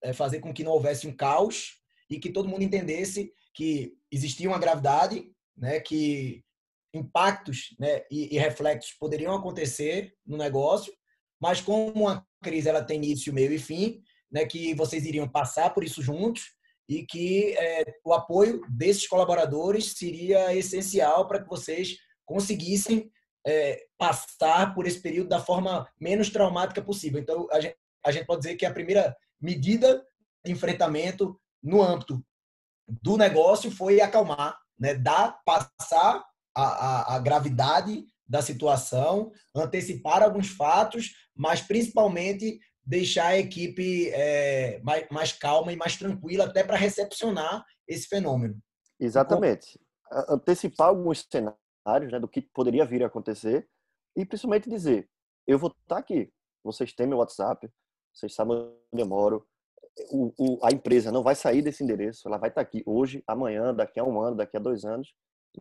É 0.01 0.13
fazer 0.13 0.39
com 0.39 0.53
que 0.53 0.63
não 0.63 0.71
houvesse 0.71 1.07
um 1.07 1.15
caos 1.15 1.81
e 2.09 2.19
que 2.19 2.31
todo 2.31 2.47
mundo 2.47 2.63
entendesse 2.63 3.31
que 3.53 3.97
existia 4.11 4.47
uma 4.47 4.59
gravidade, 4.59 5.31
né, 5.55 5.79
que 5.79 6.43
impactos 6.93 7.75
né, 7.79 8.03
e, 8.09 8.35
e 8.35 8.39
reflexos 8.39 8.93
poderiam 8.93 9.35
acontecer 9.35 10.13
no 10.25 10.37
negócio, 10.37 10.93
mas 11.39 11.61
como 11.61 12.07
a 12.07 12.25
crise 12.41 12.69
ela 12.69 12.83
tem 12.83 12.97
início, 12.97 13.33
meio 13.33 13.51
e 13.51 13.59
fim, 13.59 14.01
né, 14.31 14.45
que 14.45 14.73
vocês 14.73 15.05
iriam 15.05 15.27
passar 15.27 15.73
por 15.73 15.83
isso 15.83 16.01
juntos 16.01 16.56
e 16.87 17.05
que 17.05 17.55
é, 17.57 17.95
o 18.03 18.13
apoio 18.13 18.61
desses 18.69 19.07
colaboradores 19.07 19.93
seria 19.93 20.55
essencial 20.55 21.27
para 21.27 21.41
que 21.41 21.49
vocês 21.49 21.97
conseguissem 22.25 23.11
é, 23.45 23.85
passar 23.97 24.73
por 24.73 24.85
esse 24.85 25.01
período 25.01 25.29
da 25.29 25.39
forma 25.39 25.87
menos 25.99 26.29
traumática 26.29 26.81
possível. 26.81 27.19
Então, 27.19 27.47
a 27.51 27.59
gente, 27.59 27.75
a 28.05 28.11
gente 28.11 28.25
pode 28.25 28.41
dizer 28.41 28.55
que 28.55 28.65
a 28.65 28.73
primeira 28.73 29.15
medida 29.39 30.05
de 30.45 30.51
enfrentamento 30.51 31.39
no 31.61 31.81
âmbito 31.81 32.23
do 32.87 33.17
negócio 33.17 33.69
foi 33.69 33.99
acalmar, 33.99 34.57
né, 34.79 34.93
dar, 34.93 35.39
passar 35.45 36.25
a, 36.55 36.63
a, 36.63 37.15
a 37.15 37.19
gravidade 37.19 38.05
da 38.27 38.41
situação, 38.41 39.31
antecipar 39.55 40.21
alguns 40.21 40.49
fatos, 40.49 41.13
mas 41.35 41.61
principalmente 41.61 42.59
deixar 42.87 43.27
a 43.27 43.37
equipe 43.37 44.09
é, 44.11 44.79
mais, 44.79 45.05
mais, 45.11 45.33
calma 45.33 45.73
e 45.73 45.75
mais 45.75 45.97
tranquila 45.97 46.45
até 46.45 46.63
para 46.63 46.77
recepcionar 46.77 47.65
esse 47.85 48.07
fenômeno. 48.07 48.57
Exatamente. 48.97 49.77
Antecipar 50.29 50.87
alguns 50.87 51.27
cenários 51.29 52.11
né, 52.11 52.17
do 52.17 52.29
que 52.29 52.41
poderia 52.41 52.85
vir 52.85 53.03
a 53.03 53.07
acontecer 53.07 53.67
e 54.15 54.25
principalmente 54.25 54.69
dizer, 54.69 55.09
eu 55.45 55.59
vou 55.59 55.69
estar 55.81 55.97
aqui, 55.97 56.31
vocês 56.63 56.93
têm 56.93 57.05
meu 57.05 57.17
WhatsApp, 57.17 57.69
vocês 58.13 58.33
sabem 58.33 58.55
onde 58.55 59.03
eu 59.03 59.05
moro, 59.05 59.45
o, 60.09 60.33
o, 60.37 60.65
a 60.65 60.71
empresa 60.71 61.11
não 61.11 61.23
vai 61.23 61.35
sair 61.35 61.61
desse 61.61 61.83
endereço, 61.83 62.25
ela 62.27 62.37
vai 62.37 62.49
estar 62.49 62.61
aqui 62.61 62.83
hoje, 62.85 63.21
amanhã, 63.27 63.73
daqui 63.73 63.99
a 63.99 64.03
um 64.03 64.21
ano, 64.21 64.37
daqui 64.37 64.55
a 64.55 64.61
dois 64.61 64.85
anos, 64.85 65.13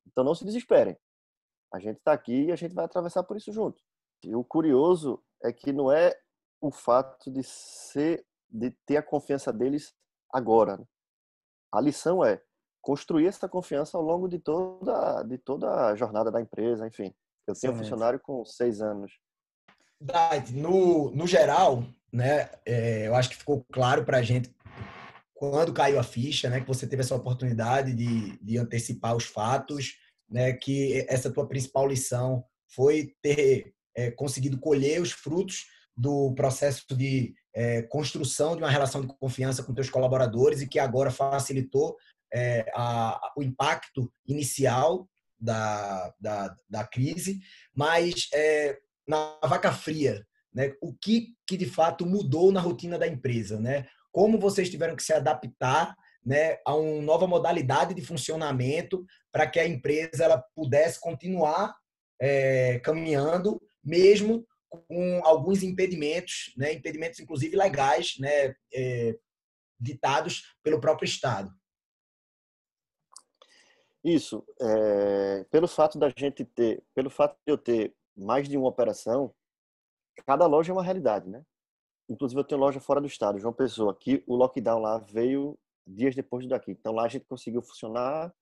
então 0.06 0.22
não 0.22 0.34
se 0.34 0.44
desesperem. 0.44 0.96
A 1.74 1.80
gente 1.80 1.98
está 1.98 2.12
aqui 2.12 2.44
e 2.44 2.52
a 2.52 2.56
gente 2.56 2.74
vai 2.74 2.84
atravessar 2.84 3.24
por 3.24 3.36
isso 3.36 3.52
junto. 3.52 3.82
E 4.24 4.34
o 4.34 4.44
curioso 4.44 5.20
é 5.42 5.52
que 5.52 5.72
não 5.72 5.90
é 5.90 6.14
o 6.66 6.72
fato 6.72 7.30
de 7.30 7.42
ser, 7.42 8.24
de 8.48 8.70
ter 8.84 8.96
a 8.96 9.02
confiança 9.02 9.52
deles 9.52 9.94
agora. 10.32 10.76
Né? 10.76 10.84
A 11.72 11.80
lição 11.80 12.24
é 12.24 12.40
construir 12.80 13.26
essa 13.26 13.48
confiança 13.48 13.96
ao 13.96 14.02
longo 14.02 14.28
de 14.28 14.38
toda, 14.38 15.22
de 15.22 15.38
toda 15.38 15.88
a 15.88 15.96
jornada 15.96 16.30
da 16.30 16.40
empresa, 16.40 16.86
enfim. 16.86 17.14
Eu 17.46 17.54
tenho 17.54 17.72
um 17.72 17.76
funcionário 17.76 18.20
com 18.20 18.44
seis 18.44 18.80
anos. 18.80 19.12
No, 20.52 21.10
no 21.10 21.26
geral, 21.26 21.84
né, 22.12 22.50
é, 22.64 23.06
eu 23.06 23.14
acho 23.14 23.30
que 23.30 23.36
ficou 23.36 23.64
claro 23.72 24.04
para 24.04 24.18
a 24.18 24.22
gente 24.22 24.54
quando 25.34 25.72
caiu 25.72 25.98
a 25.98 26.02
ficha, 26.02 26.48
né, 26.48 26.60
que 26.60 26.66
você 26.66 26.86
teve 26.86 27.02
essa 27.02 27.14
oportunidade 27.14 27.94
de, 27.94 28.38
de 28.38 28.56
antecipar 28.56 29.14
os 29.14 29.24
fatos, 29.24 29.98
né, 30.28 30.52
que 30.54 31.04
essa 31.08 31.30
tua 31.30 31.46
principal 31.46 31.86
lição 31.86 32.44
foi 32.68 33.14
ter 33.20 33.74
é, 33.94 34.10
conseguido 34.10 34.58
colher 34.58 35.00
os 35.00 35.12
frutos 35.12 35.66
do 35.96 36.34
processo 36.34 36.84
de 36.94 37.34
é, 37.54 37.82
construção 37.82 38.54
de 38.54 38.62
uma 38.62 38.70
relação 38.70 39.00
de 39.00 39.08
confiança 39.18 39.62
com 39.62 39.72
teus 39.72 39.88
colaboradores 39.88 40.60
e 40.60 40.68
que 40.68 40.78
agora 40.78 41.10
facilitou 41.10 41.96
é, 42.32 42.70
a, 42.74 43.32
o 43.36 43.42
impacto 43.42 44.12
inicial 44.26 45.08
da, 45.38 46.12
da, 46.20 46.54
da 46.68 46.84
crise, 46.84 47.40
mas 47.74 48.28
é, 48.32 48.78
na 49.06 49.38
vaca 49.44 49.72
fria, 49.72 50.26
né, 50.52 50.72
o 50.80 50.94
que, 50.94 51.34
que 51.46 51.56
de 51.56 51.66
fato 51.66 52.04
mudou 52.04 52.50
na 52.50 52.60
rotina 52.60 52.98
da 52.98 53.06
empresa, 53.06 53.60
né? 53.60 53.86
Como 54.10 54.38
vocês 54.38 54.70
tiveram 54.70 54.96
que 54.96 55.02
se 55.02 55.12
adaptar 55.12 55.94
né, 56.24 56.56
a 56.66 56.74
uma 56.74 57.02
nova 57.02 57.26
modalidade 57.26 57.94
de 57.94 58.00
funcionamento 58.00 59.04
para 59.30 59.46
que 59.46 59.60
a 59.60 59.68
empresa 59.68 60.24
ela 60.24 60.42
pudesse 60.54 60.98
continuar 60.98 61.76
é, 62.20 62.80
caminhando, 62.80 63.60
mesmo 63.84 64.46
com 64.70 65.20
alguns 65.24 65.62
impedimentos, 65.62 66.52
né, 66.56 66.72
impedimentos 66.72 67.20
inclusive 67.20 67.56
legais, 67.56 68.16
né, 68.18 68.54
é, 68.72 69.18
ditados 69.78 70.56
pelo 70.62 70.80
próprio 70.80 71.06
Estado. 71.06 71.50
Isso, 74.04 74.46
é, 74.60 75.44
pelo 75.50 75.66
fato 75.66 75.98
da 75.98 76.08
gente 76.16 76.44
ter, 76.44 76.82
pelo 76.94 77.10
fato 77.10 77.36
de 77.44 77.52
eu 77.52 77.58
ter 77.58 77.94
mais 78.16 78.48
de 78.48 78.56
uma 78.56 78.68
operação, 78.68 79.34
cada 80.24 80.46
loja 80.46 80.70
é 80.70 80.74
uma 80.74 80.82
realidade, 80.82 81.28
né? 81.28 81.44
Inclusive 82.08 82.40
eu 82.40 82.44
tenho 82.44 82.60
loja 82.60 82.78
fora 82.78 83.00
do 83.00 83.08
estado, 83.08 83.38
João 83.38 83.52
Pessoa, 83.52 83.96
que 83.98 84.22
o 84.26 84.36
lockdown 84.36 84.80
lá 84.80 84.98
veio 84.98 85.58
dias 85.84 86.14
depois 86.14 86.46
daqui. 86.48 86.70
Então 86.70 86.92
lá 86.92 87.04
a 87.04 87.08
gente 87.08 87.24
conseguiu 87.24 87.60
funcionar 87.62 88.32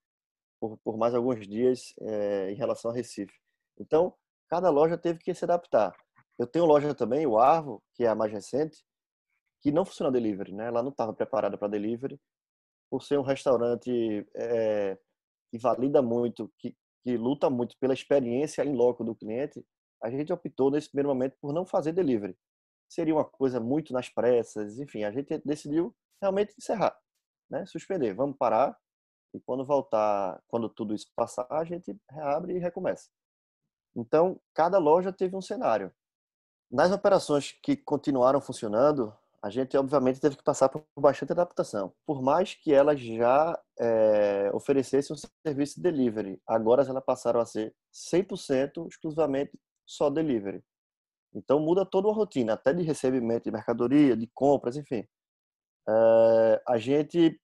por, 0.61 0.77
por 0.85 0.99
mais 0.99 1.15
alguns 1.15 1.47
dias 1.49 1.95
é, 2.01 2.51
em 2.51 2.55
relação 2.55 2.91
a 2.91 2.95
Recife. 2.95 3.35
Então 3.79 4.15
cada 4.49 4.69
loja 4.71 4.99
teve 4.99 5.19
que 5.19 5.35
se 5.35 5.45
adaptar. 5.45 5.97
Eu 6.39 6.47
tenho 6.47 6.65
loja 6.65 6.95
também, 6.95 7.27
o 7.27 7.39
Arvo, 7.39 7.83
que 7.95 8.05
é 8.05 8.09
a 8.09 8.15
mais 8.15 8.33
recente, 8.33 8.85
que 9.63 9.73
não 9.73 9.85
funciona 9.85 10.13
delivery, 10.13 10.53
né? 10.53 10.67
Ela 10.67 10.83
não 10.83 10.91
estava 10.91 11.13
preparada 11.13 11.57
para 11.57 11.69
delivery, 11.69 12.21
por 12.91 13.03
ser 13.03 13.19
um 13.19 13.23
restaurante 13.23 14.27
é, 14.35 14.99
que 15.51 15.59
valida 15.59 16.03
muito, 16.03 16.53
que, 16.59 16.77
que 17.03 17.17
luta 17.17 17.49
muito 17.51 17.77
pela 17.79 17.95
experiência 17.95 18.65
em 18.65 18.75
loco 18.75 19.05
do 19.05 19.15
cliente. 19.15 19.65
A 20.03 20.11
gente 20.11 20.33
optou 20.33 20.71
nesse 20.71 20.89
primeiro 20.89 21.09
momento 21.09 21.37
por 21.41 21.53
não 21.53 21.65
fazer 21.67 21.93
delivery. 21.93 22.37
Seria 22.89 23.15
uma 23.15 23.25
coisa 23.25 23.61
muito 23.61 23.93
nas 23.93 24.09
pressas, 24.09 24.79
enfim, 24.79 25.05
a 25.05 25.11
gente 25.11 25.39
decidiu 25.45 25.95
realmente 26.21 26.55
encerrar, 26.59 26.97
né? 27.51 27.65
Suspender, 27.67 28.15
vamos 28.15 28.37
parar 28.37 28.77
e 29.35 29.41
quando 29.41 29.65
voltar, 29.65 30.41
quando 30.47 30.69
tudo 30.69 30.95
isso 30.95 31.11
passar, 31.17 31.47
a 31.51 31.65
gente 31.65 31.97
reabre 32.09 32.55
e 32.55 32.59
recomeça. 32.59 33.11
Então, 33.97 34.41
cada 34.55 34.79
loja 34.79 35.13
teve 35.13 35.37
um 35.37 35.43
cenário. 35.43 35.93
Nas 36.75 36.91
operações 36.91 37.53
que 37.63 37.77
continuaram 37.77 38.41
funcionando, 38.41 39.17
a 39.41 39.49
gente 39.49 39.77
obviamente 39.77 40.21
teve 40.21 40.37
que 40.37 40.43
passar 40.43 40.69
por 40.69 40.85
bastante 40.99 41.31
adaptação. 41.31 41.95
Por 42.05 42.21
mais 42.21 42.57
que 42.57 42.75
elas 42.75 42.99
já 42.99 43.57
é, 43.79 44.51
oferecessem 44.53 45.15
um 45.15 45.19
serviço 45.47 45.77
de 45.77 45.83
delivery, 45.83 46.43
agora 46.45 46.83
elas 46.83 47.05
passaram 47.05 47.39
a 47.39 47.47
ser 47.47 47.73
100% 47.93 48.89
exclusivamente 48.89 49.53
só 49.87 50.11
delivery. 50.11 50.65
Então 51.33 51.61
muda 51.61 51.87
toda 51.87 52.09
a 52.09 52.13
rotina, 52.13 52.55
até 52.55 52.73
de 52.73 52.83
recebimento 52.83 53.45
de 53.45 53.53
mercadoria, 53.53 54.17
de 54.17 54.27
compras, 54.35 54.77
enfim. 54.77 55.07
É, 55.89 56.63
a 56.67 56.77
gente 56.77 57.41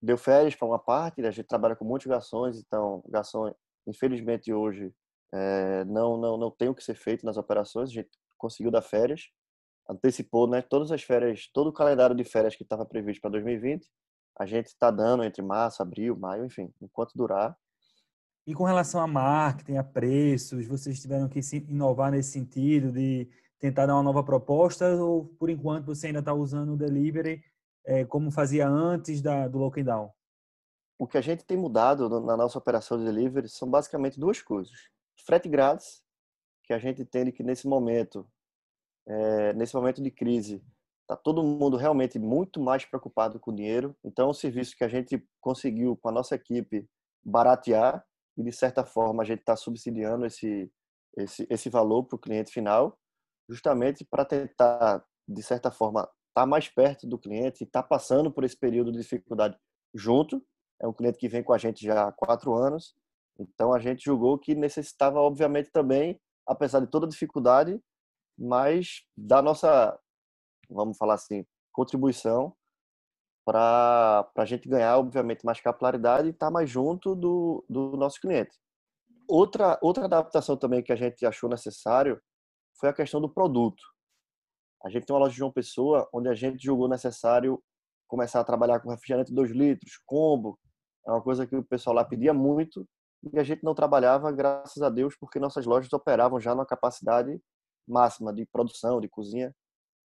deu 0.00 0.16
férias 0.16 0.54
para 0.54 0.68
uma 0.68 0.78
parte, 0.78 1.20
a 1.26 1.32
gente 1.32 1.48
trabalha 1.48 1.74
com 1.74 1.84
muitos 1.84 2.06
garçons, 2.06 2.60
então 2.60 3.02
garçom, 3.08 3.52
infelizmente 3.88 4.52
hoje 4.52 4.94
é, 5.34 5.84
não, 5.84 6.16
não, 6.16 6.36
não 6.36 6.50
tem 6.52 6.68
o 6.68 6.74
que 6.76 6.84
ser 6.84 6.94
feito 6.94 7.26
nas 7.26 7.36
operações, 7.36 7.90
a 7.90 7.92
gente 7.92 8.21
conseguiu 8.42 8.72
dar 8.72 8.82
férias, 8.82 9.30
antecipou 9.88 10.48
né, 10.48 10.60
todas 10.60 10.90
as 10.90 11.02
férias, 11.02 11.48
todo 11.54 11.68
o 11.68 11.72
calendário 11.72 12.16
de 12.16 12.24
férias 12.24 12.56
que 12.56 12.64
estava 12.64 12.84
previsto 12.84 13.20
para 13.20 13.30
2020. 13.30 13.86
A 14.38 14.46
gente 14.46 14.66
está 14.66 14.90
dando 14.90 15.22
entre 15.22 15.42
março, 15.42 15.80
abril, 15.80 16.16
maio, 16.16 16.44
enfim, 16.44 16.72
enquanto 16.80 17.12
durar. 17.14 17.56
E 18.44 18.54
com 18.54 18.64
relação 18.64 19.00
a 19.00 19.06
marketing, 19.06 19.76
a 19.76 19.84
preços, 19.84 20.66
vocês 20.66 21.00
tiveram 21.00 21.28
que 21.28 21.40
se 21.40 21.58
inovar 21.68 22.10
nesse 22.10 22.32
sentido 22.32 22.90
de 22.90 23.30
tentar 23.60 23.86
dar 23.86 23.94
uma 23.94 24.02
nova 24.02 24.24
proposta 24.24 24.96
ou 24.96 25.26
por 25.38 25.48
enquanto 25.48 25.86
você 25.86 26.08
ainda 26.08 26.18
está 26.18 26.34
usando 26.34 26.72
o 26.72 26.76
delivery 26.76 27.40
é, 27.84 28.04
como 28.04 28.32
fazia 28.32 28.68
antes 28.68 29.22
da, 29.22 29.46
do 29.46 29.58
lockdown? 29.58 30.10
O 30.98 31.06
que 31.06 31.18
a 31.18 31.20
gente 31.20 31.44
tem 31.44 31.56
mudado 31.56 32.08
na 32.20 32.36
nossa 32.36 32.58
operação 32.58 32.98
de 32.98 33.04
delivery 33.04 33.48
são 33.48 33.70
basicamente 33.70 34.18
duas 34.18 34.40
coisas. 34.40 34.90
Frete 35.24 35.48
grátis 35.48 36.02
que 36.62 36.72
a 36.72 36.78
gente 36.78 37.02
entende 37.02 37.32
que 37.32 37.42
nesse 37.42 37.66
momento, 37.66 38.26
é, 39.06 39.52
nesse 39.54 39.74
momento 39.74 40.02
de 40.02 40.10
crise, 40.10 40.62
está 41.02 41.16
todo 41.16 41.42
mundo 41.42 41.76
realmente 41.76 42.18
muito 42.18 42.60
mais 42.60 42.84
preocupado 42.84 43.38
com 43.38 43.50
o 43.50 43.54
dinheiro. 43.54 43.96
Então, 44.04 44.26
é 44.26 44.30
um 44.30 44.34
serviço 44.34 44.76
que 44.76 44.84
a 44.84 44.88
gente 44.88 45.26
conseguiu 45.40 45.96
com 45.96 46.08
a 46.08 46.12
nossa 46.12 46.34
equipe 46.34 46.88
baratear 47.24 48.04
e 48.36 48.42
de 48.42 48.52
certa 48.52 48.84
forma 48.84 49.22
a 49.22 49.26
gente 49.26 49.40
está 49.40 49.56
subsidiando 49.56 50.26
esse 50.26 50.70
esse 51.16 51.46
esse 51.50 51.68
valor 51.68 52.04
para 52.04 52.16
o 52.16 52.18
cliente 52.18 52.50
final, 52.50 52.98
justamente 53.48 54.04
para 54.04 54.24
tentar 54.24 55.04
de 55.28 55.42
certa 55.42 55.70
forma 55.70 56.00
estar 56.00 56.12
tá 56.34 56.46
mais 56.46 56.68
perto 56.68 57.06
do 57.06 57.18
cliente 57.18 57.64
estar 57.64 57.82
tá 57.82 57.88
passando 57.88 58.32
por 58.32 58.44
esse 58.44 58.56
período 58.56 58.90
de 58.90 58.98
dificuldade 58.98 59.56
junto. 59.94 60.42
É 60.80 60.88
um 60.88 60.92
cliente 60.92 61.18
que 61.18 61.28
vem 61.28 61.44
com 61.44 61.52
a 61.52 61.58
gente 61.58 61.84
já 61.84 62.08
há 62.08 62.12
quatro 62.12 62.54
anos, 62.54 62.94
então 63.38 63.72
a 63.72 63.78
gente 63.78 64.04
julgou 64.04 64.38
que 64.38 64.54
necessitava 64.54 65.20
obviamente 65.20 65.70
também 65.70 66.18
apesar 66.46 66.80
de 66.80 66.86
toda 66.86 67.06
dificuldade, 67.06 67.80
mas 68.38 69.04
da 69.16 69.42
nossa, 69.42 69.98
vamos 70.68 70.96
falar 70.96 71.14
assim, 71.14 71.44
contribuição 71.72 72.54
para 73.44 74.30
a 74.36 74.44
gente 74.44 74.68
ganhar, 74.68 74.98
obviamente, 74.98 75.44
mais 75.44 75.60
capilaridade 75.60 76.28
e 76.28 76.30
estar 76.30 76.46
tá 76.46 76.52
mais 76.52 76.70
junto 76.70 77.14
do, 77.14 77.64
do 77.68 77.96
nosso 77.96 78.20
cliente. 78.20 78.56
Outra, 79.28 79.78
outra 79.82 80.04
adaptação 80.04 80.56
também 80.56 80.82
que 80.82 80.92
a 80.92 80.96
gente 80.96 81.24
achou 81.26 81.48
necessário 81.48 82.20
foi 82.78 82.88
a 82.88 82.92
questão 82.92 83.20
do 83.20 83.32
produto. 83.32 83.82
A 84.84 84.90
gente 84.90 85.06
tem 85.06 85.14
uma 85.14 85.20
loja 85.20 85.32
de 85.32 85.38
João 85.38 85.52
Pessoa 85.52 86.08
onde 86.12 86.28
a 86.28 86.34
gente 86.34 86.62
julgou 86.62 86.88
necessário 86.88 87.62
começar 88.08 88.40
a 88.40 88.44
trabalhar 88.44 88.80
com 88.80 88.90
refrigerante 88.90 89.32
2 89.32 89.50
litros, 89.52 90.00
combo. 90.04 90.58
É 91.06 91.10
uma 91.10 91.22
coisa 91.22 91.46
que 91.46 91.56
o 91.56 91.64
pessoal 91.64 91.96
lá 91.96 92.04
pedia 92.04 92.34
muito 92.34 92.86
e 93.22 93.38
a 93.38 93.44
gente 93.44 93.62
não 93.62 93.74
trabalhava, 93.74 94.30
graças 94.32 94.82
a 94.82 94.90
Deus, 94.90 95.16
porque 95.16 95.38
nossas 95.38 95.64
lojas 95.64 95.92
operavam 95.92 96.40
já 96.40 96.54
numa 96.54 96.66
capacidade 96.66 97.40
máxima 97.86 98.32
de 98.32 98.44
produção, 98.46 99.00
de 99.00 99.08
cozinha. 99.08 99.54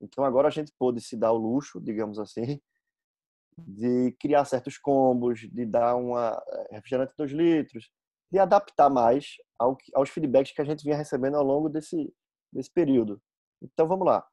Então 0.01 0.25
agora 0.25 0.49
a 0.49 0.51
gente 0.51 0.73
pôde 0.79 1.01
se 1.01 1.17
dar 1.17 1.33
o 1.33 1.37
luxo, 1.37 1.81
digamos 1.81 2.19
assim, 2.19 2.61
de 3.59 4.13
criar 4.19 4.45
certos 4.45 4.79
combos, 4.79 5.41
de 5.41 5.65
dar 5.65 5.97
uma 5.97 6.43
eh, 6.49 6.69
refrigerante 6.73 7.15
2 7.17 7.31
litros, 7.31 7.91
de 8.33 8.39
adaptar 8.39 8.91
mais 8.91 9.37
ao, 9.59 9.77
aos 9.95 10.11
feedbacks 10.11 10.53
que 10.53 10.61
a 10.61 10.65
gente 10.65 10.83
vinha 10.83 10.97
recebendo 10.97 11.37
ao 11.37 11.45
longo 11.45 11.69
desse, 11.69 12.13
desse 12.53 12.71
período. 12.71 13.23
Então 13.63 13.87
vamos 13.87 14.07
lá. 14.07 14.27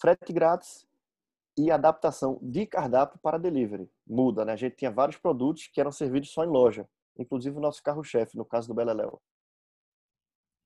Frete 0.00 0.32
grátis 0.32 0.86
e 1.56 1.70
adaptação 1.70 2.38
de 2.42 2.66
cardápio 2.66 3.18
para 3.22 3.38
delivery. 3.38 3.88
Muda, 4.06 4.44
né? 4.44 4.54
A 4.54 4.56
gente 4.56 4.76
tinha 4.76 4.90
vários 4.90 5.16
produtos 5.16 5.68
que 5.68 5.80
eram 5.80 5.92
servidos 5.92 6.32
só 6.32 6.44
em 6.44 6.48
loja, 6.48 6.88
inclusive 7.20 7.56
o 7.56 7.60
nosso 7.60 7.82
carro-chefe, 7.82 8.36
no 8.36 8.44
caso 8.44 8.66
do 8.66 8.74
Beleléu. 8.74 9.20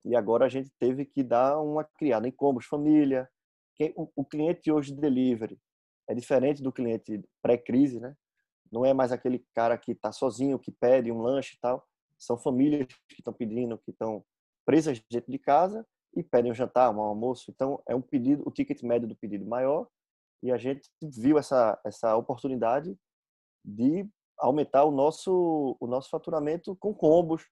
E 0.05 0.15
agora 0.15 0.45
a 0.45 0.49
gente 0.49 0.71
teve 0.79 1.05
que 1.05 1.23
dar 1.23 1.59
uma 1.59 1.83
criada 1.83 2.27
em 2.27 2.31
combos 2.31 2.65
família. 2.65 3.29
O 4.15 4.23
cliente 4.23 4.71
hoje 4.71 4.93
de 4.93 5.01
delivery 5.01 5.59
é 6.07 6.13
diferente 6.13 6.61
do 6.61 6.71
cliente 6.71 7.21
pré-crise, 7.41 7.99
né? 7.99 8.15
Não 8.71 8.85
é 8.85 8.93
mais 8.93 9.11
aquele 9.11 9.45
cara 9.53 9.77
que 9.77 9.91
está 9.91 10.11
sozinho, 10.11 10.59
que 10.59 10.71
pede 10.71 11.11
um 11.11 11.21
lanche 11.21 11.55
e 11.55 11.59
tal. 11.59 11.85
São 12.17 12.37
famílias 12.37 12.87
que 13.09 13.19
estão 13.19 13.33
pedindo, 13.33 13.77
que 13.79 13.91
estão 13.91 14.23
presas 14.65 15.01
dentro 15.09 15.31
de 15.31 15.39
casa 15.39 15.85
e 16.15 16.23
pedem 16.23 16.51
um 16.51 16.55
jantar, 16.55 16.95
um 16.95 17.01
almoço. 17.01 17.51
Então, 17.51 17.81
é 17.87 17.95
um 17.95 18.01
pedido, 18.01 18.43
o 18.45 18.51
ticket 18.51 18.81
médio 18.83 19.07
do 19.07 19.15
pedido 19.15 19.45
maior. 19.45 19.87
E 20.41 20.51
a 20.51 20.57
gente 20.57 20.89
viu 21.01 21.37
essa, 21.37 21.79
essa 21.83 22.15
oportunidade 22.15 22.95
de 23.63 24.07
aumentar 24.37 24.83
o 24.83 24.91
nosso, 24.91 25.77
o 25.79 25.87
nosso 25.87 26.09
faturamento 26.09 26.75
com 26.75 26.93
combos, 26.93 27.47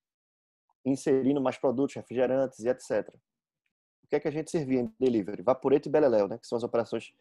inserindo 0.85 1.41
mais 1.41 1.57
produtos, 1.57 1.95
refrigerantes 1.95 2.59
e 2.59 2.69
etc. 2.69 3.07
O 4.03 4.07
que 4.09 4.15
é 4.15 4.19
que 4.19 4.27
a 4.27 4.31
gente 4.31 4.51
servia 4.51 4.81
em 4.81 4.93
delivery? 4.99 5.41
Vaporeto 5.41 5.87
e 5.87 5.91
Beleléu, 5.91 6.27
né? 6.27 6.37
que 6.37 6.47
são 6.47 6.57
as 6.57 6.63
operações 6.63 7.13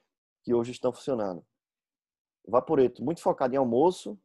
que 0.42 0.52
hoje 0.52 0.72
estão 0.72 0.92
funcionando. 0.92 1.44
Vaporeto, 2.46 3.04
muito 3.04 3.22
focado 3.22 3.54
em 3.54 3.58
almoço, 3.58 4.18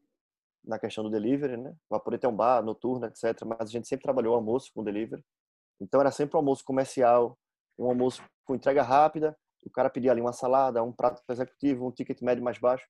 na 0.64 0.78
questão 0.78 1.04
do 1.04 1.10
delivery, 1.10 1.56
né? 1.56 1.76
Vaporeto 1.90 2.26
é 2.26 2.30
um 2.30 2.36
bar 2.36 2.64
noturno, 2.64 3.06
etc. 3.06 3.46
Mas 3.46 3.70
a 3.70 3.72
gente 3.72 3.88
sempre 3.88 4.04
trabalhou 4.04 4.36
almoço 4.36 4.72
com 4.74 4.84
delivery. 4.84 5.24
Então 5.80 6.02
era 6.02 6.12
sempre 6.12 6.36
um 6.36 6.40
almoço 6.40 6.66
comercial, 6.66 7.38
um 7.78 7.88
almoço 7.88 8.22
com 8.44 8.56
entrega 8.56 8.82
rápida. 8.82 9.38
O 9.64 9.70
cara 9.70 9.90
pedia 9.90 10.12
ali 10.12 10.20
uma 10.20 10.34
salada, 10.34 10.84
um 10.84 10.92
prato 10.92 11.22
executivo, 11.30 11.88
um 11.88 11.92
ticket 11.92 12.22
médio 12.22 12.44
mais 12.44 12.58
baixo. 12.58 12.86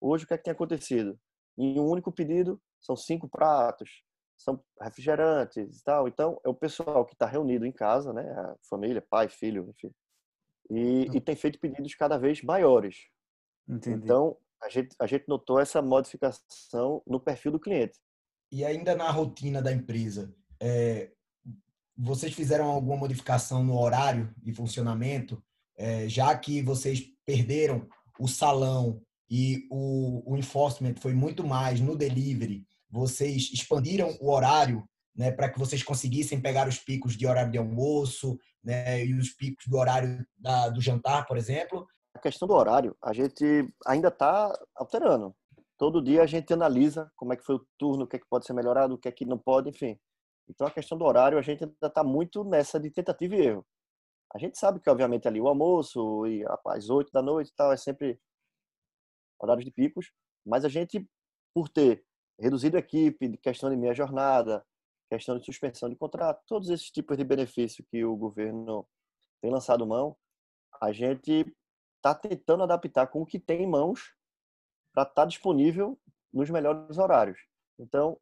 Hoje 0.00 0.24
o 0.24 0.26
que 0.26 0.34
é 0.34 0.38
que 0.38 0.44
tem 0.44 0.52
acontecido? 0.52 1.18
Em 1.56 1.78
um 1.78 1.86
único 1.86 2.12
pedido 2.12 2.60
são 2.80 2.96
cinco 2.96 3.28
pratos, 3.28 4.02
são 4.36 4.62
refrigerantes 4.80 5.80
e 5.80 5.84
tal. 5.84 6.08
Então 6.08 6.40
é 6.44 6.48
o 6.48 6.54
pessoal 6.54 7.04
que 7.04 7.14
está 7.14 7.26
reunido 7.26 7.64
em 7.64 7.72
casa, 7.72 8.12
né? 8.12 8.22
A 8.22 8.56
família, 8.68 9.04
pai, 9.08 9.28
filho, 9.28 9.68
enfim, 9.70 9.92
e, 10.70 11.08
e 11.12 11.20
tem 11.20 11.36
feito 11.36 11.58
pedidos 11.58 11.94
cada 11.94 12.18
vez 12.18 12.42
maiores. 12.42 13.08
Entendi. 13.68 14.04
Então, 14.04 14.36
a 14.62 14.68
gente, 14.68 14.94
a 14.98 15.06
gente 15.06 15.24
notou 15.28 15.60
essa 15.60 15.82
modificação 15.82 17.02
no 17.06 17.20
perfil 17.20 17.52
do 17.52 17.60
cliente. 17.60 17.98
E 18.50 18.64
ainda 18.64 18.94
na 18.94 19.10
rotina 19.10 19.60
da 19.60 19.72
empresa, 19.72 20.34
é, 20.60 21.12
vocês 21.96 22.32
fizeram 22.32 22.66
alguma 22.66 22.96
modificação 22.96 23.62
no 23.62 23.78
horário 23.78 24.32
de 24.38 24.52
funcionamento, 24.52 25.42
é, 25.76 26.08
já 26.08 26.36
que 26.36 26.62
vocês 26.62 27.00
perderam 27.26 27.88
o 28.18 28.28
salão 28.28 29.02
e 29.30 29.66
o, 29.70 30.32
o 30.32 30.36
enforcement 30.36 30.94
foi 30.96 31.14
muito 31.14 31.46
mais 31.46 31.80
no 31.80 31.96
delivery, 31.96 32.66
vocês 32.90 33.50
expandiram 33.52 34.16
o 34.20 34.30
horário 34.30 34.88
né, 35.16 35.30
para 35.30 35.48
que 35.48 35.58
vocês 35.58 35.82
conseguissem 35.82 36.40
pegar 36.40 36.68
os 36.68 36.78
picos 36.78 37.16
de 37.16 37.26
horário 37.26 37.52
de 37.52 37.58
almoço 37.58 38.38
né, 38.62 39.04
e 39.04 39.14
os 39.14 39.30
picos 39.30 39.66
do 39.66 39.76
horário 39.76 40.26
da, 40.36 40.68
do 40.68 40.80
jantar, 40.80 41.26
por 41.26 41.36
exemplo? 41.36 41.86
A 42.14 42.18
questão 42.18 42.48
do 42.48 42.54
horário, 42.54 42.96
a 43.02 43.12
gente 43.12 43.68
ainda 43.86 44.08
está 44.08 44.52
alterando. 44.74 45.34
Todo 45.76 46.02
dia 46.02 46.22
a 46.22 46.26
gente 46.26 46.52
analisa 46.52 47.10
como 47.16 47.32
é 47.32 47.36
que 47.36 47.44
foi 47.44 47.56
o 47.56 47.66
turno, 47.78 48.04
o 48.04 48.06
que 48.06 48.16
é 48.16 48.18
que 48.18 48.28
pode 48.28 48.46
ser 48.46 48.52
melhorado, 48.52 48.94
o 48.94 48.98
que 48.98 49.08
é 49.08 49.12
que 49.12 49.24
não 49.24 49.38
pode, 49.38 49.70
enfim. 49.70 49.98
Então 50.48 50.66
a 50.66 50.70
questão 50.70 50.96
do 50.96 51.04
horário, 51.04 51.38
a 51.38 51.42
gente 51.42 51.64
ainda 51.64 51.86
está 51.86 52.04
muito 52.04 52.44
nessa 52.44 52.78
de 52.78 52.90
tentativa 52.90 53.34
e 53.34 53.46
erro. 53.46 53.66
A 54.34 54.38
gente 54.38 54.58
sabe 54.58 54.80
que, 54.80 54.90
obviamente, 54.90 55.28
ali 55.28 55.40
o 55.40 55.46
almoço 55.46 56.26
e 56.26 56.44
às 56.66 56.90
oito 56.90 57.12
da 57.12 57.22
noite 57.22 57.52
tal, 57.56 57.72
é 57.72 57.76
sempre 57.76 58.18
horários 59.38 59.64
de 59.64 59.70
picos, 59.70 60.12
mas 60.44 60.64
a 60.64 60.68
gente, 60.68 61.08
por 61.54 61.68
ter 61.68 62.04
reduzido 62.38 62.76
a 62.76 62.80
equipe, 62.80 63.36
questão 63.38 63.70
de 63.70 63.76
meia 63.76 63.94
jornada, 63.94 64.64
questão 65.10 65.38
de 65.38 65.44
suspensão 65.44 65.88
de 65.88 65.96
contrato, 65.96 66.42
todos 66.46 66.68
esses 66.68 66.90
tipos 66.90 67.16
de 67.16 67.24
benefício 67.24 67.84
que 67.90 68.04
o 68.04 68.16
governo 68.16 68.86
tem 69.40 69.50
lançado 69.50 69.86
mão, 69.86 70.16
a 70.80 70.92
gente 70.92 71.54
está 71.96 72.14
tentando 72.14 72.62
adaptar 72.62 73.06
com 73.06 73.22
o 73.22 73.26
que 73.26 73.38
tem 73.38 73.62
em 73.62 73.66
mãos 73.66 74.14
para 74.92 75.04
estar 75.04 75.22
tá 75.22 75.24
disponível 75.24 75.98
nos 76.32 76.50
melhores 76.50 76.98
horários. 76.98 77.38
Então, 77.78 78.18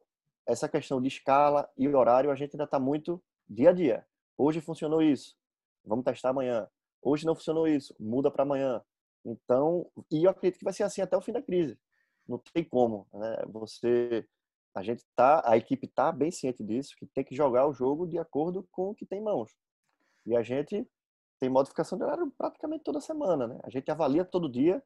essa 0.47 0.69
questão 0.69 1.01
de 1.01 1.07
escala 1.07 1.69
e 1.77 1.87
horário, 1.87 2.31
a 2.31 2.35
gente 2.35 2.55
ainda 2.55 2.65
está 2.65 2.79
muito 2.79 3.23
dia 3.47 3.69
a 3.69 3.73
dia. 3.73 4.05
Hoje 4.37 4.61
funcionou 4.61 5.01
isso, 5.01 5.35
vamos 5.83 6.05
testar 6.05 6.29
amanhã. 6.29 6.67
Hoje 7.01 7.25
não 7.25 7.35
funcionou 7.35 7.67
isso, 7.67 7.95
muda 7.99 8.31
para 8.31 8.43
amanhã. 8.43 8.81
Então, 9.25 9.89
e 10.11 10.25
eu 10.25 10.29
acredito 10.29 10.59
que 10.59 10.65
vai 10.65 10.73
ser 10.73 10.83
assim 10.83 11.01
até 11.01 11.15
o 11.15 11.21
fim 11.21 11.31
da 11.31 11.41
crise. 11.41 11.77
Não 12.27 12.37
tem 12.53 12.63
como, 12.63 13.07
né? 13.13 13.43
Você 13.47 14.27
a 14.75 14.81
gente 14.81 15.05
tá, 15.15 15.41
a 15.45 15.55
equipe 15.55 15.87
tá 15.87 16.11
bem 16.11 16.31
ciente 16.31 16.63
disso, 16.63 16.95
que 16.97 17.05
tem 17.05 17.23
que 17.23 17.35
jogar 17.35 17.67
o 17.67 17.73
jogo 17.73 18.07
de 18.07 18.17
acordo 18.17 18.67
com 18.71 18.89
o 18.89 18.95
que 18.95 19.05
tem 19.05 19.19
em 19.19 19.23
mãos. 19.23 19.55
E 20.25 20.35
a 20.35 20.41
gente 20.41 20.87
tem 21.39 21.49
modificação 21.49 21.97
de 21.97 22.03
horário 22.03 22.31
praticamente 22.37 22.83
toda 22.83 22.99
semana, 22.99 23.47
né? 23.47 23.59
A 23.63 23.69
gente 23.69 23.89
avalia 23.91 24.25
todo 24.25 24.49
dia 24.49 24.81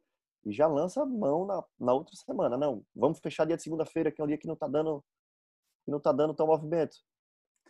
e 0.45 0.51
já 0.51 0.67
lança 0.67 1.05
mão 1.05 1.45
na, 1.45 1.63
na 1.79 1.93
outra 1.93 2.15
semana. 2.15 2.57
Não, 2.57 2.83
vamos 2.95 3.19
fechar 3.19 3.45
dia 3.45 3.55
de 3.55 3.63
segunda-feira, 3.63 4.11
que 4.11 4.19
é 4.19 4.23
um 4.23 4.27
dia 4.27 4.37
que 4.37 4.47
não 4.47 4.55
tá 4.55 4.67
dando 4.67 5.03
que 5.85 5.91
não 5.91 6.01
tá 6.01 6.11
dando 6.11 6.33
tão 6.33 6.47
movimento. 6.47 6.97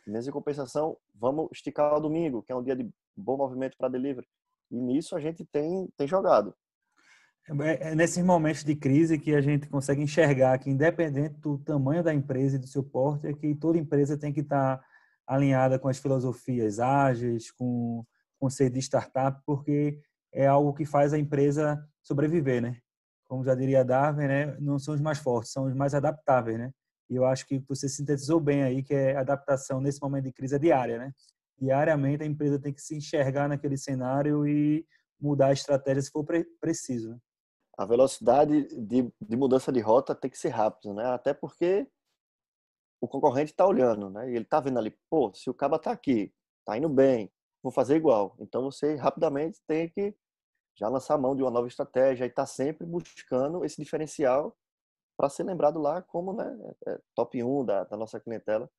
Nessa 0.07 0.31
compensação, 0.31 0.97
vamos 1.13 1.49
esticar 1.51 1.93
o 1.95 1.99
domingo, 1.99 2.41
que 2.41 2.51
é 2.51 2.55
um 2.55 2.63
dia 2.63 2.75
de 2.75 2.89
bom 3.15 3.37
movimento 3.37 3.77
para 3.77 3.89
delivery. 3.89 4.27
E 4.71 4.79
nisso 4.79 5.15
a 5.15 5.19
gente 5.19 5.45
tem 5.45 5.87
tem 5.97 6.07
jogado. 6.07 6.53
É, 7.61 7.91
é 7.91 7.95
nesses 7.95 8.23
momentos 8.23 8.63
de 8.63 8.75
crise 8.75 9.17
que 9.17 9.33
a 9.33 9.41
gente 9.41 9.69
consegue 9.69 10.01
enxergar 10.01 10.57
que, 10.57 10.69
independente 10.69 11.39
do 11.39 11.57
tamanho 11.57 12.03
da 12.03 12.13
empresa 12.13 12.57
e 12.57 12.59
do 12.59 12.67
seu 12.67 12.83
porte, 12.83 13.27
é 13.27 13.33
que 13.33 13.55
toda 13.55 13.77
empresa 13.77 14.17
tem 14.17 14.33
que 14.33 14.41
estar 14.41 14.83
alinhada 15.25 15.79
com 15.79 15.87
as 15.87 15.97
filosofias 15.97 16.79
ágeis, 16.79 17.51
com 17.51 17.99
o 17.99 18.05
conceito 18.39 18.73
de 18.73 18.79
startup, 18.79 19.41
porque 19.45 19.99
é 20.33 20.45
algo 20.45 20.73
que 20.73 20.85
faz 20.85 21.13
a 21.13 21.17
empresa 21.17 21.81
sobreviver, 22.01 22.61
né? 22.61 22.77
Como 23.25 23.43
já 23.43 23.55
diria 23.55 23.83
Darwin, 23.83 24.27
né? 24.27 24.57
Não 24.59 24.79
são 24.79 24.93
os 24.93 25.01
mais 25.01 25.17
fortes, 25.17 25.51
são 25.51 25.65
os 25.65 25.73
mais 25.73 25.93
adaptáveis, 25.93 26.57
né? 26.57 26.71
E 27.09 27.15
eu 27.15 27.25
acho 27.25 27.47
que 27.47 27.59
você 27.67 27.87
sintetizou 27.87 28.39
bem 28.39 28.63
aí 28.63 28.83
que 28.83 28.93
é 28.93 29.15
adaptação 29.15 29.79
nesse 29.79 30.01
momento 30.01 30.25
de 30.25 30.33
crise 30.33 30.55
é 30.55 30.59
diária, 30.59 30.97
né? 30.97 31.13
Diariamente 31.59 32.23
a 32.23 32.27
empresa 32.27 32.59
tem 32.59 32.73
que 32.73 32.81
se 32.81 32.95
enxergar 32.95 33.47
naquele 33.47 33.77
cenário 33.77 34.47
e 34.47 34.85
mudar 35.19 35.47
a 35.47 35.53
estratégia 35.53 36.01
se 36.01 36.11
for 36.11 36.25
preciso. 36.59 37.11
Né? 37.11 37.19
a 37.77 37.85
velocidade 37.85 38.63
de, 38.75 39.13
de 39.21 39.37
mudança 39.37 39.71
de 39.71 39.79
rota 39.79 40.15
tem 40.15 40.31
que 40.31 40.37
ser 40.37 40.49
rápida, 40.49 40.93
né? 40.93 41.05
Até 41.05 41.31
porque 41.33 41.87
o 42.99 43.07
concorrente 43.07 43.51
está 43.51 43.67
olhando, 43.67 44.09
né? 44.09 44.31
E 44.31 44.35
ele 44.35 44.43
está 44.43 44.59
vendo 44.59 44.79
ali, 44.79 44.97
pô, 45.09 45.31
se 45.35 45.47
o 45.49 45.53
caba 45.53 45.77
está 45.77 45.91
aqui, 45.91 46.33
está 46.59 46.75
indo 46.75 46.89
bem, 46.89 47.31
vou 47.61 47.71
fazer 47.71 47.95
igual. 47.95 48.35
Então 48.39 48.63
você 48.63 48.95
rapidamente 48.95 49.61
tem 49.67 49.87
que 49.89 50.15
já 50.75 50.89
lançar 50.89 51.15
a 51.15 51.17
mão 51.19 51.35
de 51.35 51.43
uma 51.43 51.51
nova 51.51 51.67
estratégia 51.67 52.25
e 52.25 52.29
está 52.29 52.47
sempre 52.47 52.85
buscando 52.85 53.63
esse 53.63 53.79
diferencial 53.79 54.57
para 55.15 55.29
ser 55.29 55.43
lembrado 55.43 55.79
lá 55.79 56.01
como 56.01 56.33
né, 56.33 56.45
é 56.87 56.99
top 57.15 57.43
1 57.43 57.65
da, 57.65 57.83
da 57.83 57.97
nossa 57.97 58.19
clientela 58.19 58.69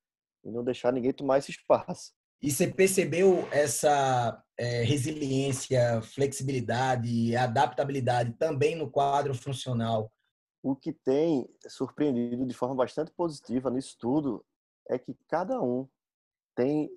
e 0.43 0.51
não 0.51 0.63
deixar 0.63 0.91
ninguém 0.91 1.13
tomar 1.13 1.37
esse 1.37 1.51
espaço. 1.51 2.13
E 2.41 2.51
você 2.51 2.67
percebeu 2.67 3.47
essa 3.51 4.43
é, 4.57 4.83
resiliência, 4.83 6.01
flexibilidade, 6.01 7.35
adaptabilidade 7.35 8.33
também 8.33 8.75
no 8.75 8.89
quadro 8.89 9.33
funcional? 9.33 10.11
O 10.61 10.75
que 10.75 10.93
tem 10.93 11.49
surpreendido 11.67 12.45
de 12.45 12.53
forma 12.53 12.75
bastante 12.75 13.11
positiva 13.11 13.69
nisso 13.69 13.97
tudo 13.99 14.45
é 14.89 14.97
que 14.97 15.15
cada 15.27 15.61
um 15.61 15.87
tem, 16.55 16.89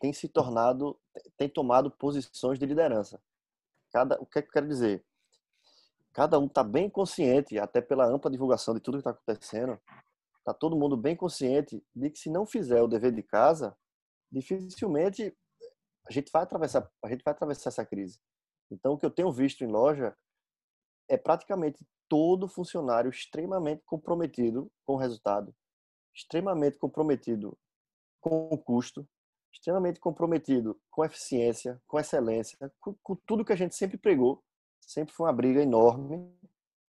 tem 0.00 0.12
se 0.12 0.28
tornado, 0.28 0.98
tem 1.36 1.48
tomado 1.48 1.90
posições 1.90 2.58
de 2.58 2.66
liderança. 2.66 3.20
Cada, 3.92 4.20
o 4.20 4.26
que, 4.26 4.38
é 4.38 4.42
que 4.42 4.48
eu 4.48 4.52
quero 4.52 4.68
dizer? 4.68 5.04
cada 6.14 6.38
um 6.38 6.46
está 6.46 6.62
bem 6.62 6.88
consciente, 6.88 7.58
até 7.58 7.80
pela 7.80 8.06
ampla 8.06 8.30
divulgação 8.30 8.72
de 8.72 8.80
tudo 8.80 8.94
que 8.94 9.00
está 9.00 9.10
acontecendo, 9.10 9.78
está 10.38 10.54
todo 10.54 10.76
mundo 10.76 10.96
bem 10.96 11.16
consciente 11.16 11.84
de 11.94 12.08
que 12.08 12.18
se 12.18 12.30
não 12.30 12.46
fizer 12.46 12.80
o 12.80 12.86
dever 12.86 13.12
de 13.12 13.22
casa, 13.22 13.76
dificilmente 14.34 15.36
a 16.06 16.12
gente 16.12 16.30
vai 16.30 16.42
atravessar, 16.42 16.90
a 17.02 17.08
gente 17.08 17.22
vai 17.24 17.32
atravessar 17.32 17.70
essa 17.70 17.86
crise. 17.86 18.18
Então, 18.70 18.92
o 18.92 18.98
que 18.98 19.06
eu 19.06 19.10
tenho 19.10 19.32
visto 19.32 19.62
em 19.64 19.68
loja 19.68 20.16
é 21.08 21.16
praticamente 21.16 21.84
todo 22.08 22.48
funcionário 22.48 23.10
extremamente 23.10 23.82
comprometido 23.84 24.70
com 24.84 24.94
o 24.94 24.98
resultado, 24.98 25.54
extremamente 26.14 26.78
comprometido 26.78 27.56
com 28.20 28.48
o 28.50 28.58
custo, 28.58 29.06
extremamente 29.52 30.00
comprometido 30.00 30.80
com 30.90 31.04
eficiência, 31.04 31.80
com 31.86 31.98
excelência, 31.98 32.58
com, 32.80 32.94
com 33.02 33.16
tudo 33.26 33.44
que 33.44 33.52
a 33.52 33.56
gente 33.56 33.74
sempre 33.74 33.96
pregou. 33.96 34.42
Sempre 34.80 35.14
foi 35.14 35.26
uma 35.26 35.32
briga 35.32 35.62
enorme. 35.62 36.30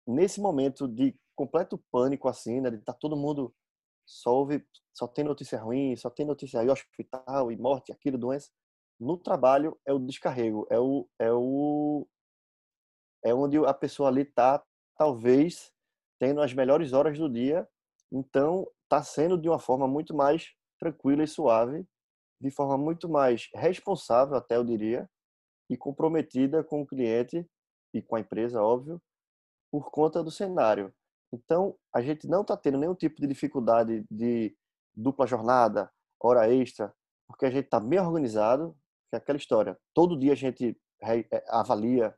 Nesse 0.07 0.39
momento 0.41 0.87
de 0.87 1.15
completo 1.35 1.77
pânico, 1.91 2.27
assim, 2.27 2.61
né, 2.61 2.69
de 2.69 2.77
estar 2.77 2.93
tá 2.93 2.99
todo 2.99 3.17
mundo 3.17 3.53
só 4.05 4.33
ouve, 4.33 4.65
só 4.93 5.07
tem 5.07 5.23
notícia 5.25 5.59
ruim, 5.59 5.95
só 5.95 6.09
tem 6.09 6.25
notícia 6.25 6.59
aí, 6.59 6.69
hospital 6.69 7.51
e 7.51 7.57
morte, 7.57 7.91
aquilo, 7.91 8.17
doença. 8.17 8.49
No 8.99 9.17
trabalho 9.17 9.79
é 9.85 9.93
o 9.93 9.99
descarrego, 9.99 10.67
é 10.69 10.79
o 10.79 11.07
é 11.19 11.31
o 11.31 12.07
é 13.23 13.33
onde 13.33 13.57
a 13.57 13.73
pessoa 13.73 14.09
ali 14.09 14.25
tá 14.25 14.63
talvez 14.97 15.71
tendo 16.19 16.41
as 16.41 16.53
melhores 16.53 16.93
horas 16.93 17.17
do 17.17 17.29
dia, 17.29 17.67
então 18.11 18.67
tá 18.87 19.01
sendo 19.03 19.37
de 19.37 19.49
uma 19.49 19.59
forma 19.59 19.87
muito 19.87 20.15
mais 20.15 20.53
tranquila 20.79 21.23
e 21.23 21.27
suave, 21.27 21.85
de 22.39 22.51
forma 22.51 22.77
muito 22.77 23.09
mais 23.09 23.49
responsável, 23.55 24.35
até 24.35 24.57
eu 24.57 24.63
diria, 24.63 25.09
e 25.69 25.77
comprometida 25.77 26.63
com 26.63 26.81
o 26.81 26.85
cliente 26.85 27.45
e 27.93 28.01
com 28.01 28.15
a 28.15 28.19
empresa, 28.19 28.61
óbvio, 28.61 29.01
por 29.71 29.89
conta 29.89 30.23
do 30.23 30.29
cenário. 30.29 30.93
Então, 31.33 31.75
a 31.91 31.99
gente 31.99 32.27
não 32.27 32.41
está 32.41 32.55
tendo 32.55 32.77
nenhum 32.77 32.93
tipo 32.93 33.19
de 33.19 33.25
dificuldade 33.25 34.05
de 34.09 34.55
dupla 34.95 35.25
jornada, 35.25 35.91
hora 36.19 36.47
extra, 36.53 36.93
porque 37.27 37.47
a 37.47 37.49
gente 37.49 37.65
está 37.65 37.79
bem 37.79 37.99
organizado, 37.99 38.77
que 39.09 39.15
é 39.15 39.17
aquela 39.17 39.39
história. 39.39 39.75
Todo 39.95 40.17
dia 40.17 40.33
a 40.33 40.35
gente 40.35 40.79
é, 41.01 41.25
avalia, 41.49 42.15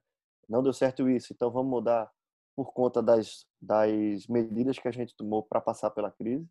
não 0.49 0.61
deu 0.61 0.73
certo 0.73 1.09
isso, 1.09 1.31
então 1.31 1.49
vamos 1.49 1.71
mudar 1.71 2.11
por 2.57 2.73
conta 2.73 3.01
das, 3.01 3.47
das 3.61 4.27
medidas 4.27 4.77
que 4.77 4.87
a 4.89 4.91
gente 4.91 5.15
tomou 5.15 5.41
para 5.41 5.61
passar 5.61 5.91
pela 5.91 6.11
crise. 6.11 6.45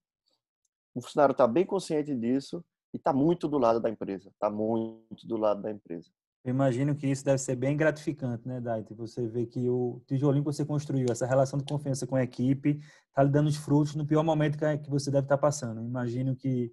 O 0.94 1.02
funcionário 1.02 1.32
está 1.32 1.46
bem 1.46 1.66
consciente 1.66 2.14
disso 2.14 2.64
e 2.94 2.96
está 2.96 3.12
muito 3.12 3.46
do 3.46 3.58
lado 3.58 3.78
da 3.78 3.90
empresa, 3.90 4.30
está 4.30 4.48
muito 4.48 5.26
do 5.26 5.36
lado 5.36 5.60
da 5.60 5.70
empresa. 5.70 6.10
Eu 6.44 6.50
imagino 6.50 6.94
que 6.94 7.06
isso 7.06 7.24
deve 7.24 7.38
ser 7.38 7.56
bem 7.56 7.74
gratificante, 7.74 8.46
né, 8.46 8.60
Daite? 8.60 8.92
Você 8.92 9.26
vê 9.26 9.46
que 9.46 9.66
o 9.66 10.02
tijolinho 10.06 10.44
que 10.44 10.52
você 10.52 10.62
construiu, 10.62 11.06
essa 11.10 11.26
relação 11.26 11.58
de 11.58 11.64
confiança 11.64 12.06
com 12.06 12.16
a 12.16 12.22
equipe, 12.22 12.80
está 13.08 13.22
lhe 13.22 13.30
dando 13.30 13.46
os 13.48 13.56
frutos 13.56 13.94
no 13.94 14.06
pior 14.06 14.22
momento 14.22 14.58
que 14.58 14.90
você 14.90 15.10
deve 15.10 15.24
estar 15.24 15.38
tá 15.38 15.40
passando. 15.40 15.80
Eu 15.80 15.86
imagino 15.86 16.36
que 16.36 16.70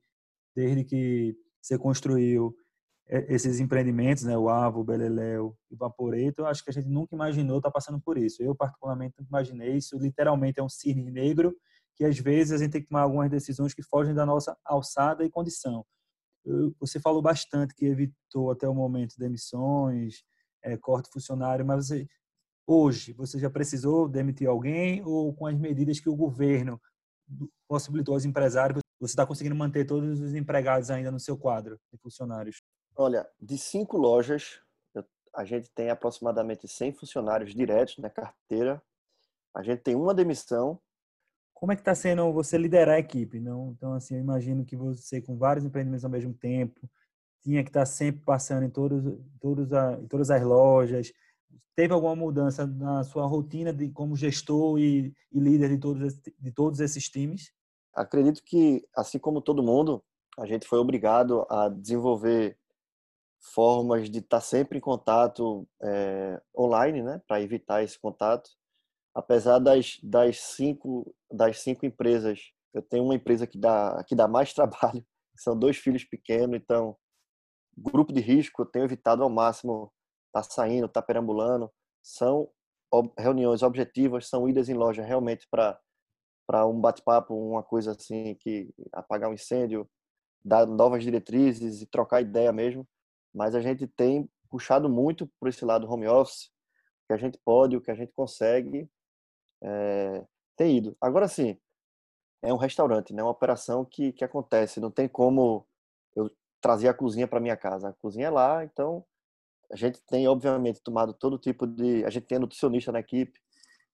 desde 0.53 0.83
que 0.83 1.37
você 1.61 1.77
construiu 1.77 2.53
esses 3.07 3.61
empreendimentos, 3.61 4.23
né, 4.23 4.37
o 4.37 4.49
Avo, 4.49 4.81
o 4.81 4.83
Beleléu 4.83 5.57
e 5.69 5.75
o 5.75 5.77
Vaporeto, 5.77 6.45
acho 6.45 6.63
que 6.65 6.69
a 6.69 6.73
gente 6.73 6.89
nunca 6.89 7.15
imaginou 7.15 7.57
estar 7.57 7.69
tá 7.69 7.73
passando 7.73 7.99
por 8.01 8.17
isso. 8.17 8.43
Eu, 8.43 8.53
particularmente, 8.53 9.15
nunca 9.17 9.29
imaginei 9.29 9.77
isso. 9.77 9.97
Literalmente 9.97 10.59
é 10.59 10.63
um 10.63 10.69
cisne 10.69 11.09
negro 11.09 11.55
que, 11.95 12.03
às 12.03 12.19
vezes, 12.19 12.51
a 12.51 12.57
gente 12.57 12.71
tem 12.71 12.81
que 12.81 12.89
tomar 12.89 13.03
algumas 13.03 13.29
decisões 13.29 13.73
que 13.73 13.83
fogem 13.83 14.13
da 14.13 14.25
nossa 14.25 14.57
alçada 14.65 15.23
e 15.23 15.29
condição 15.29 15.85
você 16.79 16.99
falou 16.99 17.21
bastante 17.21 17.75
que 17.75 17.85
evitou 17.85 18.51
até 18.51 18.67
o 18.67 18.73
momento 18.73 19.17
demissões, 19.17 20.23
é, 20.63 20.77
corte 20.77 21.09
funcionário, 21.11 21.65
mas 21.65 21.87
você, 21.87 22.07
hoje 22.65 23.13
você 23.13 23.39
já 23.39 23.49
precisou 23.49 24.07
demitir 24.07 24.47
alguém 24.47 25.03
ou 25.05 25.33
com 25.33 25.45
as 25.45 25.57
medidas 25.57 25.99
que 25.99 26.09
o 26.09 26.15
governo 26.15 26.81
possibilitou 27.67 28.13
aos 28.13 28.25
empresários, 28.25 28.81
você 28.99 29.13
está 29.13 29.25
conseguindo 29.25 29.55
manter 29.55 29.85
todos 29.85 30.19
os 30.19 30.35
empregados 30.35 30.91
ainda 30.91 31.11
no 31.11 31.19
seu 31.19 31.37
quadro 31.37 31.79
de 31.91 31.97
funcionários? 31.97 32.61
Olha, 32.95 33.27
de 33.39 33.57
cinco 33.57 33.97
lojas, 33.97 34.61
a 35.33 35.45
gente 35.45 35.69
tem 35.71 35.89
aproximadamente 35.89 36.67
100 36.67 36.93
funcionários 36.93 37.55
diretos 37.55 37.97
na 37.97 38.09
carteira. 38.09 38.81
A 39.55 39.63
gente 39.63 39.81
tem 39.81 39.95
uma 39.95 40.13
demissão 40.13 40.79
como 41.61 41.71
é 41.71 41.75
que 41.75 41.81
está 41.81 41.93
sendo 41.93 42.33
você 42.33 42.57
liderar 42.57 42.95
a 42.95 42.99
equipe? 42.99 43.39
Não? 43.39 43.69
Então, 43.77 43.93
assim, 43.93 44.15
eu 44.15 44.19
imagino 44.19 44.65
que 44.65 44.75
você, 44.75 45.21
com 45.21 45.37
vários 45.37 45.63
empreendimentos 45.63 46.03
ao 46.03 46.09
mesmo 46.09 46.33
tempo, 46.33 46.89
tinha 47.43 47.63
que 47.63 47.69
estar 47.69 47.81
tá 47.81 47.85
sempre 47.85 48.23
passando 48.25 48.65
em, 48.65 48.69
todos, 48.69 49.19
todos 49.39 49.71
a, 49.71 49.93
em 50.01 50.07
todas 50.07 50.31
as 50.31 50.41
lojas. 50.41 51.13
Teve 51.75 51.93
alguma 51.93 52.15
mudança 52.15 52.65
na 52.65 53.03
sua 53.03 53.27
rotina 53.27 53.71
de 53.71 53.89
como 53.91 54.15
gestor 54.15 54.79
e, 54.79 55.13
e 55.31 55.39
líder 55.39 55.69
de 55.69 55.77
todos, 55.77 56.19
de 56.19 56.51
todos 56.51 56.79
esses 56.79 57.07
times? 57.07 57.53
Acredito 57.93 58.41
que, 58.43 58.83
assim 58.95 59.19
como 59.19 59.39
todo 59.39 59.61
mundo, 59.61 60.03
a 60.39 60.47
gente 60.47 60.67
foi 60.67 60.79
obrigado 60.79 61.45
a 61.47 61.69
desenvolver 61.69 62.57
formas 63.39 64.09
de 64.09 64.17
estar 64.17 64.37
tá 64.37 64.41
sempre 64.41 64.79
em 64.79 64.81
contato 64.81 65.67
é, 65.79 66.41
online, 66.57 67.03
né, 67.03 67.21
para 67.27 67.39
evitar 67.39 67.83
esse 67.83 67.99
contato 67.99 68.49
apesar 69.13 69.59
das, 69.59 69.99
das, 70.01 70.39
cinco, 70.39 71.13
das 71.31 71.59
cinco 71.59 71.85
empresas, 71.85 72.39
eu 72.73 72.81
tenho 72.81 73.03
uma 73.03 73.15
empresa 73.15 73.47
que 73.47 73.57
dá, 73.57 74.03
que 74.07 74.15
dá 74.15 74.27
mais 74.27 74.53
trabalho, 74.53 75.05
são 75.35 75.57
dois 75.57 75.77
filhos 75.77 76.03
pequenos, 76.03 76.55
então, 76.55 76.95
grupo 77.77 78.13
de 78.13 78.21
risco, 78.21 78.61
eu 78.61 78.65
tenho 78.65 78.85
evitado 78.85 79.23
ao 79.23 79.29
máximo 79.29 79.91
estar 80.27 80.47
tá 80.47 80.55
saindo, 80.55 80.85
estar 80.85 81.01
tá 81.01 81.07
perambulando. 81.07 81.71
São 82.03 82.49
reuniões 83.17 83.63
objetivas, 83.63 84.27
são 84.27 84.47
idas 84.49 84.69
em 84.69 84.73
loja 84.73 85.03
realmente 85.03 85.47
para 85.49 85.79
para 86.47 86.67
um 86.67 86.81
bate-papo, 86.81 87.33
uma 87.33 87.63
coisa 87.63 87.91
assim 87.91 88.35
que 88.35 88.73
apagar 88.91 89.29
um 89.29 89.33
incêndio, 89.33 89.89
dar 90.43 90.65
novas 90.65 91.01
diretrizes 91.01 91.81
e 91.81 91.85
trocar 91.85 92.19
ideia 92.19 92.51
mesmo. 92.51 92.85
Mas 93.33 93.55
a 93.55 93.61
gente 93.61 93.87
tem 93.87 94.29
puxado 94.49 94.89
muito 94.89 95.31
por 95.39 95.47
esse 95.47 95.63
lado 95.63 95.89
home 95.89 96.07
office, 96.07 96.51
que 97.07 97.13
a 97.13 97.17
gente 97.17 97.39
pode, 97.45 97.77
o 97.77 97.81
que 97.81 97.89
a 97.89 97.95
gente 97.95 98.11
consegue 98.11 98.89
é, 99.63 100.25
ter 100.55 100.69
ido. 100.69 100.95
Agora 100.99 101.27
sim, 101.27 101.57
é 102.41 102.53
um 102.53 102.57
restaurante, 102.57 103.13
né? 103.13 103.21
Uma 103.21 103.31
operação 103.31 103.85
que, 103.85 104.11
que 104.13 104.23
acontece. 104.23 104.79
Não 104.79 104.91
tem 104.91 105.07
como 105.07 105.67
eu 106.15 106.29
trazer 106.59 106.87
a 106.87 106.93
cozinha 106.93 107.27
para 107.27 107.39
minha 107.39 107.57
casa. 107.57 107.89
A 107.89 107.93
cozinha 107.93 108.27
é 108.27 108.29
lá, 108.29 108.63
então 108.63 109.05
a 109.71 109.75
gente 109.75 110.01
tem 110.05 110.27
obviamente 110.27 110.81
tomado 110.81 111.13
todo 111.13 111.37
tipo 111.37 111.65
de, 111.65 112.03
a 112.03 112.09
gente 112.09 112.25
tem 112.25 112.39
nutricionista 112.39 112.91
na 112.91 112.99
equipe, 112.99 113.39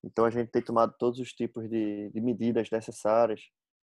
então 0.04 0.26
a 0.26 0.30
gente 0.30 0.50
tem 0.50 0.62
tomado 0.62 0.93
todos 0.98 1.20
os 1.20 1.32
tipos 1.34 1.70
de, 1.70 2.10
de 2.10 2.20
medidas 2.20 2.70
necessárias. 2.72 3.41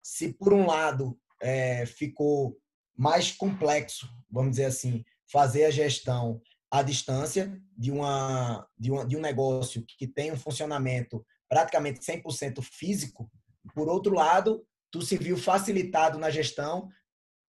Se 0.02 0.32
por 0.32 0.52
um 0.52 0.66
lado 0.66 1.18
é, 1.42 1.84
ficou 1.84 2.58
mais 2.96 3.32
complexo, 3.32 4.08
vamos 4.30 4.52
dizer 4.52 4.66
assim, 4.66 5.04
fazer 5.30 5.64
a 5.64 5.70
gestão 5.70 6.40
à 6.70 6.82
distância 6.82 7.60
de 7.76 7.90
uma 7.90 8.66
de, 8.78 8.90
uma, 8.90 9.04
de 9.04 9.16
um 9.16 9.20
negócio 9.20 9.84
que 9.86 10.06
tem 10.06 10.32
um 10.32 10.36
funcionamento 10.36 11.24
praticamente 11.48 12.00
100% 12.00 12.62
físico, 12.62 13.30
por 13.74 13.88
outro 13.88 14.14
lado, 14.14 14.66
tu 14.90 15.02
se 15.02 15.16
viu 15.16 15.36
facilitado 15.36 16.18
na 16.18 16.30
gestão 16.30 16.88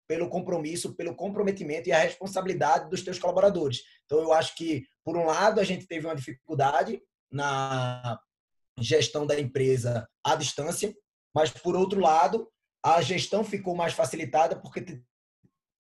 pelo 0.07 0.28
compromisso, 0.28 0.94
pelo 0.94 1.14
comprometimento 1.14 1.88
e 1.88 1.92
a 1.92 1.98
responsabilidade 1.98 2.90
dos 2.90 3.02
teus 3.02 3.18
colaboradores. 3.18 3.83
Então, 4.05 4.20
eu 4.20 4.33
acho 4.33 4.55
que, 4.55 4.85
por 5.05 5.16
um 5.16 5.24
lado, 5.24 5.61
a 5.61 5.64
gente 5.64 5.87
teve 5.87 6.07
uma 6.07 6.14
dificuldade 6.14 7.00
na 7.31 8.18
gestão 8.78 9.26
da 9.26 9.38
empresa 9.40 10.09
à 10.22 10.35
distância, 10.35 10.94
mas, 11.35 11.50
por 11.50 11.74
outro 11.74 12.00
lado, 12.00 12.48
a 12.85 13.00
gestão 13.00 13.42
ficou 13.42 13.74
mais 13.74 13.94
facilitada 13.94 14.61
porque 14.61 15.00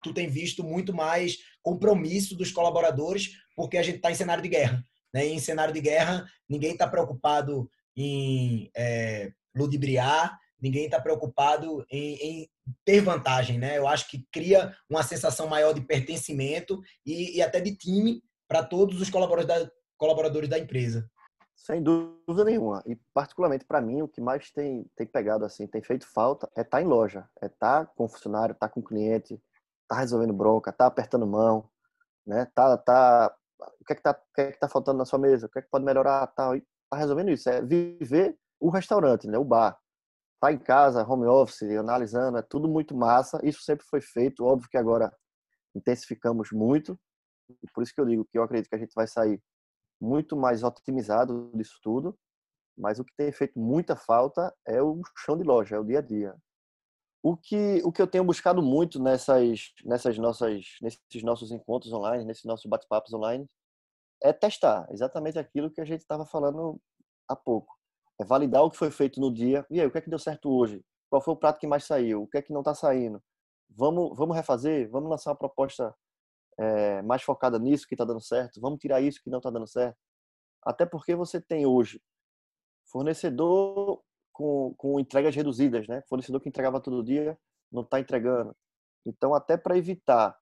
tu 0.02 0.14
tem 0.14 0.28
visto 0.28 0.64
muito 0.64 0.94
mais 0.94 1.38
compromisso 1.62 2.36
dos 2.36 2.50
colaboradores, 2.50 3.32
porque 3.54 3.76
a 3.76 3.82
gente 3.82 3.96
está 3.96 4.10
em 4.10 4.14
cenário 4.14 4.42
de 4.42 4.48
guerra. 4.48 4.84
Né? 5.12 5.26
E 5.26 5.32
em 5.32 5.38
cenário 5.38 5.74
de 5.74 5.80
guerra, 5.80 6.26
ninguém 6.48 6.72
está 6.72 6.88
preocupado 6.88 7.70
em 7.96 8.70
é, 8.76 9.32
ludibriar, 9.54 10.38
ninguém 10.60 10.84
está 10.84 11.00
preocupado 11.00 11.84
em, 11.90 12.14
em, 12.14 12.50
ter 12.84 13.00
vantagem, 13.00 13.58
né? 13.58 13.76
Eu 13.76 13.88
acho 13.88 14.08
que 14.08 14.26
cria 14.32 14.74
uma 14.88 15.02
sensação 15.02 15.48
maior 15.48 15.72
de 15.72 15.80
pertencimento 15.80 16.80
e, 17.04 17.36
e 17.36 17.42
até 17.42 17.60
de 17.60 17.74
time 17.74 18.22
para 18.48 18.62
todos 18.62 19.00
os 19.00 19.10
colaboradores 19.10 19.66
da, 19.66 19.72
colaboradores 19.98 20.48
da 20.48 20.58
empresa. 20.58 21.08
Sem 21.54 21.82
dúvida 21.82 22.44
nenhuma. 22.44 22.82
E 22.86 22.96
particularmente 23.14 23.64
para 23.64 23.80
mim, 23.80 24.02
o 24.02 24.08
que 24.08 24.20
mais 24.20 24.50
tem, 24.50 24.84
tem 24.96 25.06
pegado 25.06 25.44
assim, 25.44 25.66
tem 25.66 25.82
feito 25.82 26.06
falta 26.06 26.50
é 26.56 26.62
estar 26.62 26.78
tá 26.78 26.82
em 26.82 26.86
loja, 26.86 27.28
é 27.40 27.46
estar 27.46 27.86
tá 27.86 27.92
com 27.96 28.08
funcionário, 28.08 28.52
estar 28.52 28.68
tá 28.68 28.72
com 28.72 28.82
cliente, 28.82 29.40
estar 29.82 30.00
resolvendo 30.00 30.32
bronca, 30.32 30.70
estar 30.70 30.86
apertando 30.86 31.26
mão, 31.26 31.68
né? 32.26 32.46
Tá, 32.54 32.76
tá, 32.78 33.36
o 33.80 33.84
que 33.84 33.92
é 33.92 33.96
que 33.96 34.02
tá, 34.02 34.10
o 34.10 34.34
que 34.34 34.40
é 34.40 34.52
que 34.52 34.58
tá 34.58 34.68
faltando 34.68 34.98
na 34.98 35.04
sua 35.04 35.18
mesa? 35.18 35.46
O 35.46 35.48
que 35.48 35.58
é 35.58 35.62
que 35.62 35.70
pode 35.70 35.84
melhorar, 35.84 36.26
tal. 36.28 36.56
E 36.56 36.60
tá 36.60 36.66
resolvendo 36.98 37.30
isso, 37.30 37.48
é 37.48 37.62
viver 37.62 38.36
o 38.60 38.70
restaurante, 38.70 39.26
né, 39.26 39.38
o 39.38 39.44
bar. 39.44 39.78
Tá 40.40 40.52
em 40.52 40.58
casa, 40.58 41.06
home 41.06 41.26
office, 41.26 41.62
analisando, 41.78 42.38
é 42.38 42.42
tudo 42.42 42.68
muito 42.68 42.96
massa. 42.96 43.40
Isso 43.44 43.62
sempre 43.62 43.86
foi 43.86 44.00
feito, 44.00 44.44
óbvio 44.44 44.68
que 44.68 44.76
agora 44.76 45.12
intensificamos 45.74 46.50
muito. 46.52 46.98
E 47.62 47.70
por 47.72 47.82
isso 47.82 47.94
que 47.94 48.00
eu 48.00 48.06
digo 48.06 48.24
que 48.24 48.38
eu 48.38 48.42
acredito 48.42 48.68
que 48.68 48.74
a 48.74 48.78
gente 48.78 48.94
vai 48.94 49.06
sair 49.06 49.40
muito 50.00 50.36
mais 50.36 50.62
otimizado 50.64 51.50
disso 51.54 51.78
tudo. 51.82 52.18
mas 52.76 52.98
o 52.98 53.04
que 53.04 53.14
tem 53.16 53.30
feito 53.32 53.58
muita 53.58 53.94
falta 53.96 54.54
é 54.66 54.82
o 54.82 55.00
chão 55.18 55.36
de 55.36 55.44
loja, 55.44 55.76
é 55.76 55.78
o 55.78 55.84
dia 55.84 55.98
a 55.98 56.02
dia. 56.02 56.34
O 57.22 57.36
que, 57.36 57.80
o 57.84 57.92
que 57.92 58.02
eu 58.02 58.06
tenho 58.06 58.24
buscado 58.24 58.62
muito 58.62 59.00
nessas, 59.00 59.72
nessas 59.84 60.18
nossas, 60.18 60.64
nesses 60.82 61.22
nossos 61.22 61.52
encontros 61.52 61.92
online, 61.92 62.24
nesses 62.24 62.44
nossos 62.44 62.66
bate-papos 62.68 63.12
online, 63.14 63.48
é 64.22 64.32
testar 64.32 64.86
exatamente 64.90 65.38
aquilo 65.38 65.70
que 65.70 65.80
a 65.80 65.84
gente 65.84 66.00
estava 66.00 66.24
falando 66.24 66.80
há 67.28 67.36
pouco. 67.36 67.76
É 68.20 68.24
validar 68.24 68.62
o 68.62 68.70
que 68.70 68.76
foi 68.76 68.90
feito 68.90 69.20
no 69.20 69.32
dia. 69.32 69.66
E 69.70 69.80
aí, 69.80 69.86
o 69.86 69.90
que 69.90 69.98
é 69.98 70.00
que 70.00 70.10
deu 70.10 70.18
certo 70.18 70.50
hoje? 70.50 70.84
Qual 71.10 71.20
foi 71.20 71.34
o 71.34 71.36
prato 71.36 71.58
que 71.58 71.66
mais 71.66 71.84
saiu? 71.84 72.22
O 72.22 72.28
que 72.28 72.38
é 72.38 72.42
que 72.42 72.52
não 72.52 72.60
está 72.60 72.74
saindo? 72.74 73.22
Vamos, 73.68 74.16
vamos 74.16 74.36
refazer? 74.36 74.88
Vamos 74.90 75.10
lançar 75.10 75.30
uma 75.30 75.36
proposta 75.36 75.94
é, 76.58 77.02
mais 77.02 77.22
focada 77.22 77.58
nisso 77.58 77.86
que 77.86 77.94
está 77.94 78.04
dando 78.04 78.20
certo? 78.20 78.60
Vamos 78.60 78.78
tirar 78.78 79.00
isso 79.00 79.20
que 79.22 79.30
não 79.30 79.38
está 79.38 79.50
dando 79.50 79.66
certo? 79.66 79.98
Até 80.62 80.86
porque 80.86 81.14
você 81.14 81.40
tem 81.40 81.66
hoje 81.66 82.00
fornecedor 82.86 84.02
com, 84.32 84.74
com 84.76 85.00
entregas 85.00 85.34
reduzidas, 85.34 85.86
né? 85.88 86.02
Fornecedor 86.08 86.40
que 86.40 86.48
entregava 86.48 86.80
todo 86.80 87.02
dia 87.02 87.38
não 87.70 87.82
está 87.82 87.98
entregando. 87.98 88.54
Então, 89.04 89.34
até 89.34 89.56
para 89.56 89.76
evitar 89.76 90.38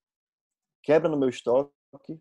quebra 0.82 1.08
no 1.08 1.16
meu 1.16 1.28
estoque, 1.28 2.20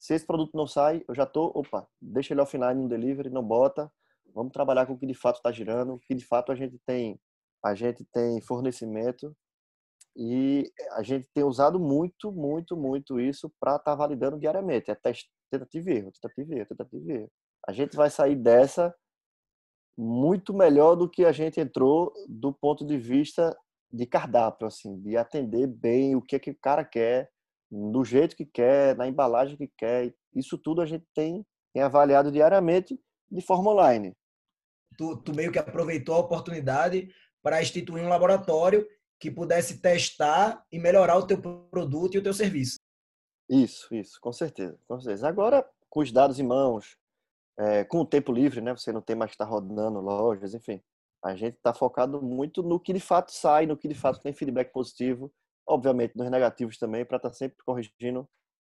se 0.00 0.14
esse 0.14 0.26
produto 0.26 0.56
não 0.56 0.66
sai, 0.66 1.04
eu 1.06 1.14
já 1.14 1.26
tô, 1.26 1.52
opa, 1.54 1.86
deixa 2.00 2.32
ele 2.32 2.40
offline 2.40 2.82
no 2.82 2.88
delivery, 2.88 3.28
não 3.28 3.42
bota. 3.42 3.92
Vamos 4.34 4.50
trabalhar 4.50 4.86
com 4.86 4.94
o 4.94 4.98
que 4.98 5.06
de 5.06 5.12
fato 5.12 5.36
está 5.36 5.52
girando, 5.52 5.94
o 5.94 5.98
que 5.98 6.14
de 6.14 6.24
fato 6.24 6.50
a 6.50 6.54
gente 6.54 6.78
tem, 6.86 7.20
a 7.62 7.74
gente 7.74 8.02
tem 8.06 8.40
fornecimento 8.40 9.36
e 10.16 10.72
a 10.92 11.02
gente 11.02 11.28
tem 11.34 11.44
usado 11.44 11.78
muito, 11.78 12.32
muito, 12.32 12.76
muito 12.76 13.20
isso 13.20 13.52
para 13.60 13.76
estar 13.76 13.90
tá 13.90 13.94
validando 13.94 14.38
diariamente. 14.38 14.90
É 14.90 14.94
teste, 14.94 15.30
tentativa 15.50 15.90
e 15.90 15.96
erro, 15.98 16.12
tentativa 16.12 16.54
e 16.54 16.58
erro, 16.58 16.68
tentativa 16.68 17.12
e 17.12 17.16
erro. 17.16 17.32
A 17.68 17.72
gente 17.72 17.94
vai 17.94 18.08
sair 18.08 18.36
dessa 18.36 18.94
muito 19.98 20.54
melhor 20.54 20.94
do 20.94 21.10
que 21.10 21.26
a 21.26 21.32
gente 21.32 21.60
entrou 21.60 22.10
do 22.26 22.54
ponto 22.54 22.86
de 22.86 22.96
vista 22.96 23.54
de 23.92 24.06
cardápio, 24.06 24.66
assim, 24.66 24.98
de 24.98 25.14
atender 25.14 25.66
bem 25.66 26.16
o 26.16 26.22
que, 26.22 26.36
é 26.36 26.38
que 26.38 26.52
o 26.52 26.58
cara 26.58 26.84
quer, 26.84 27.30
do 27.70 28.04
jeito 28.04 28.36
que 28.36 28.44
quer, 28.44 28.96
na 28.96 29.06
embalagem 29.06 29.56
que 29.56 29.68
quer. 29.76 30.14
Isso 30.34 30.58
tudo 30.58 30.80
a 30.80 30.86
gente 30.86 31.06
tem, 31.14 31.46
tem 31.72 31.82
avaliado 31.82 32.32
diariamente 32.32 33.00
de 33.30 33.40
forma 33.40 33.70
online. 33.70 34.12
Tu, 34.96 35.16
tu 35.22 35.34
meio 35.34 35.52
que 35.52 35.58
aproveitou 35.58 36.16
a 36.16 36.20
oportunidade 36.20 37.12
para 37.42 37.62
instituir 37.62 38.02
um 38.02 38.08
laboratório 38.08 38.86
que 39.18 39.30
pudesse 39.30 39.80
testar 39.80 40.64
e 40.72 40.78
melhorar 40.78 41.16
o 41.16 41.26
teu 41.26 41.40
produto 41.40 42.14
e 42.14 42.18
o 42.18 42.22
teu 42.22 42.32
serviço. 42.32 42.78
Isso, 43.48 43.94
isso, 43.94 44.20
com 44.20 44.32
certeza, 44.32 44.78
com 44.86 44.98
certeza. 45.00 45.28
Agora, 45.28 45.68
com 45.88 46.00
os 46.00 46.10
dados 46.10 46.38
em 46.38 46.46
mãos, 46.46 46.96
é, 47.58 47.84
com 47.84 47.98
o 47.98 48.06
tempo 48.06 48.32
livre, 48.32 48.60
né? 48.60 48.72
Você 48.72 48.92
não 48.92 49.02
tem 49.02 49.14
mais 49.14 49.30
que 49.30 49.34
estar 49.34 49.44
rodando 49.44 50.00
lojas, 50.00 50.54
enfim. 50.54 50.80
A 51.22 51.34
gente 51.34 51.56
está 51.56 51.74
focado 51.74 52.22
muito 52.22 52.62
no 52.62 52.80
que 52.80 52.92
de 52.92 53.00
fato 53.00 53.30
sai, 53.30 53.66
no 53.66 53.76
que 53.76 53.88
de 53.88 53.94
fato 53.94 54.20
tem 54.20 54.32
feedback 54.32 54.72
positivo 54.72 55.30
obviamente 55.70 56.16
nos 56.16 56.30
negativos 56.30 56.76
também, 56.76 57.04
para 57.04 57.16
estar 57.16 57.30
tá 57.30 57.34
sempre 57.34 57.56
corrigindo 57.64 58.28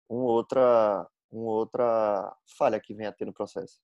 uma 0.09 0.25
outra, 0.25 1.07
uma 1.31 1.51
outra 1.53 2.37
falha 2.59 2.81
que 2.81 2.95
venha 2.95 3.11
a 3.11 3.13
ter 3.13 3.25
no 3.25 3.33
processo. 3.33 3.79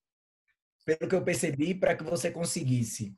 Pelo 0.85 1.09
que 1.09 1.15
eu 1.15 1.25
percebi, 1.25 1.75
para 1.75 1.97
que 1.97 2.03
você 2.03 2.31
conseguisse 2.31 3.17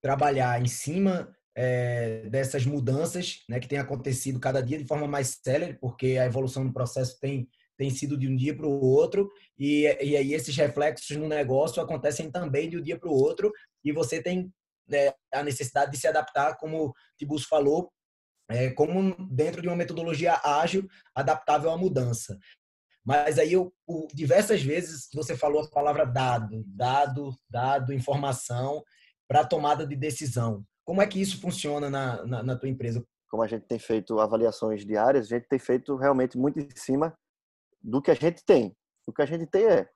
trabalhar 0.00 0.60
em 0.60 0.66
cima 0.66 1.34
é, 1.54 2.28
dessas 2.28 2.66
mudanças 2.66 3.44
né, 3.48 3.58
que 3.58 3.68
tem 3.68 3.78
acontecido 3.78 4.38
cada 4.38 4.60
dia 4.60 4.78
de 4.78 4.86
forma 4.86 5.06
mais 5.08 5.38
célere, 5.42 5.78
porque 5.80 6.18
a 6.18 6.26
evolução 6.26 6.66
do 6.66 6.72
processo 6.72 7.18
tem, 7.18 7.48
tem 7.76 7.90
sido 7.90 8.16
de 8.16 8.28
um 8.28 8.36
dia 8.36 8.56
para 8.56 8.66
o 8.66 8.84
outro, 8.84 9.30
e, 9.58 9.82
e 10.00 10.16
aí 10.16 10.34
esses 10.34 10.56
reflexos 10.56 11.16
no 11.16 11.28
negócio 11.28 11.82
acontecem 11.82 12.30
também 12.30 12.68
de 12.68 12.76
um 12.76 12.82
dia 12.82 12.98
para 12.98 13.08
o 13.08 13.14
outro, 13.14 13.52
e 13.84 13.92
você 13.92 14.22
tem 14.22 14.52
né, 14.88 15.12
a 15.32 15.42
necessidade 15.42 15.92
de 15.92 15.98
se 15.98 16.06
adaptar, 16.06 16.56
como 16.56 16.86
o 16.86 16.92
Tibus 17.18 17.44
falou, 17.44 17.92
é, 18.52 18.70
como 18.70 19.14
dentro 19.30 19.62
de 19.62 19.68
uma 19.68 19.76
metodologia 19.76 20.40
ágil, 20.44 20.86
adaptável 21.14 21.70
à 21.70 21.76
mudança. 21.76 22.38
Mas 23.04 23.38
aí 23.38 23.52
eu, 23.54 23.72
diversas 24.14 24.62
vezes 24.62 25.08
você 25.12 25.36
falou 25.36 25.62
a 25.62 25.70
palavra 25.70 26.04
dado, 26.04 26.62
dado, 26.66 27.34
dado, 27.50 27.92
informação 27.92 28.82
para 29.26 29.44
tomada 29.44 29.86
de 29.86 29.96
decisão. 29.96 30.64
Como 30.84 31.02
é 31.02 31.06
que 31.06 31.20
isso 31.20 31.40
funciona 31.40 31.90
na, 31.90 32.24
na, 32.24 32.42
na, 32.42 32.56
tua 32.56 32.68
empresa? 32.68 33.04
Como 33.28 33.42
a 33.42 33.48
gente 33.48 33.66
tem 33.66 33.78
feito 33.78 34.20
avaliações 34.20 34.84
diárias, 34.84 35.26
a 35.26 35.36
gente 35.36 35.48
tem 35.48 35.58
feito 35.58 35.96
realmente 35.96 36.36
muito 36.36 36.60
em 36.60 36.68
cima 36.76 37.16
do 37.80 38.00
que 38.00 38.10
a 38.10 38.14
gente 38.14 38.44
tem. 38.44 38.76
O 39.06 39.12
que 39.12 39.22
a 39.22 39.26
gente 39.26 39.46
tem 39.46 39.64
é 39.64 39.88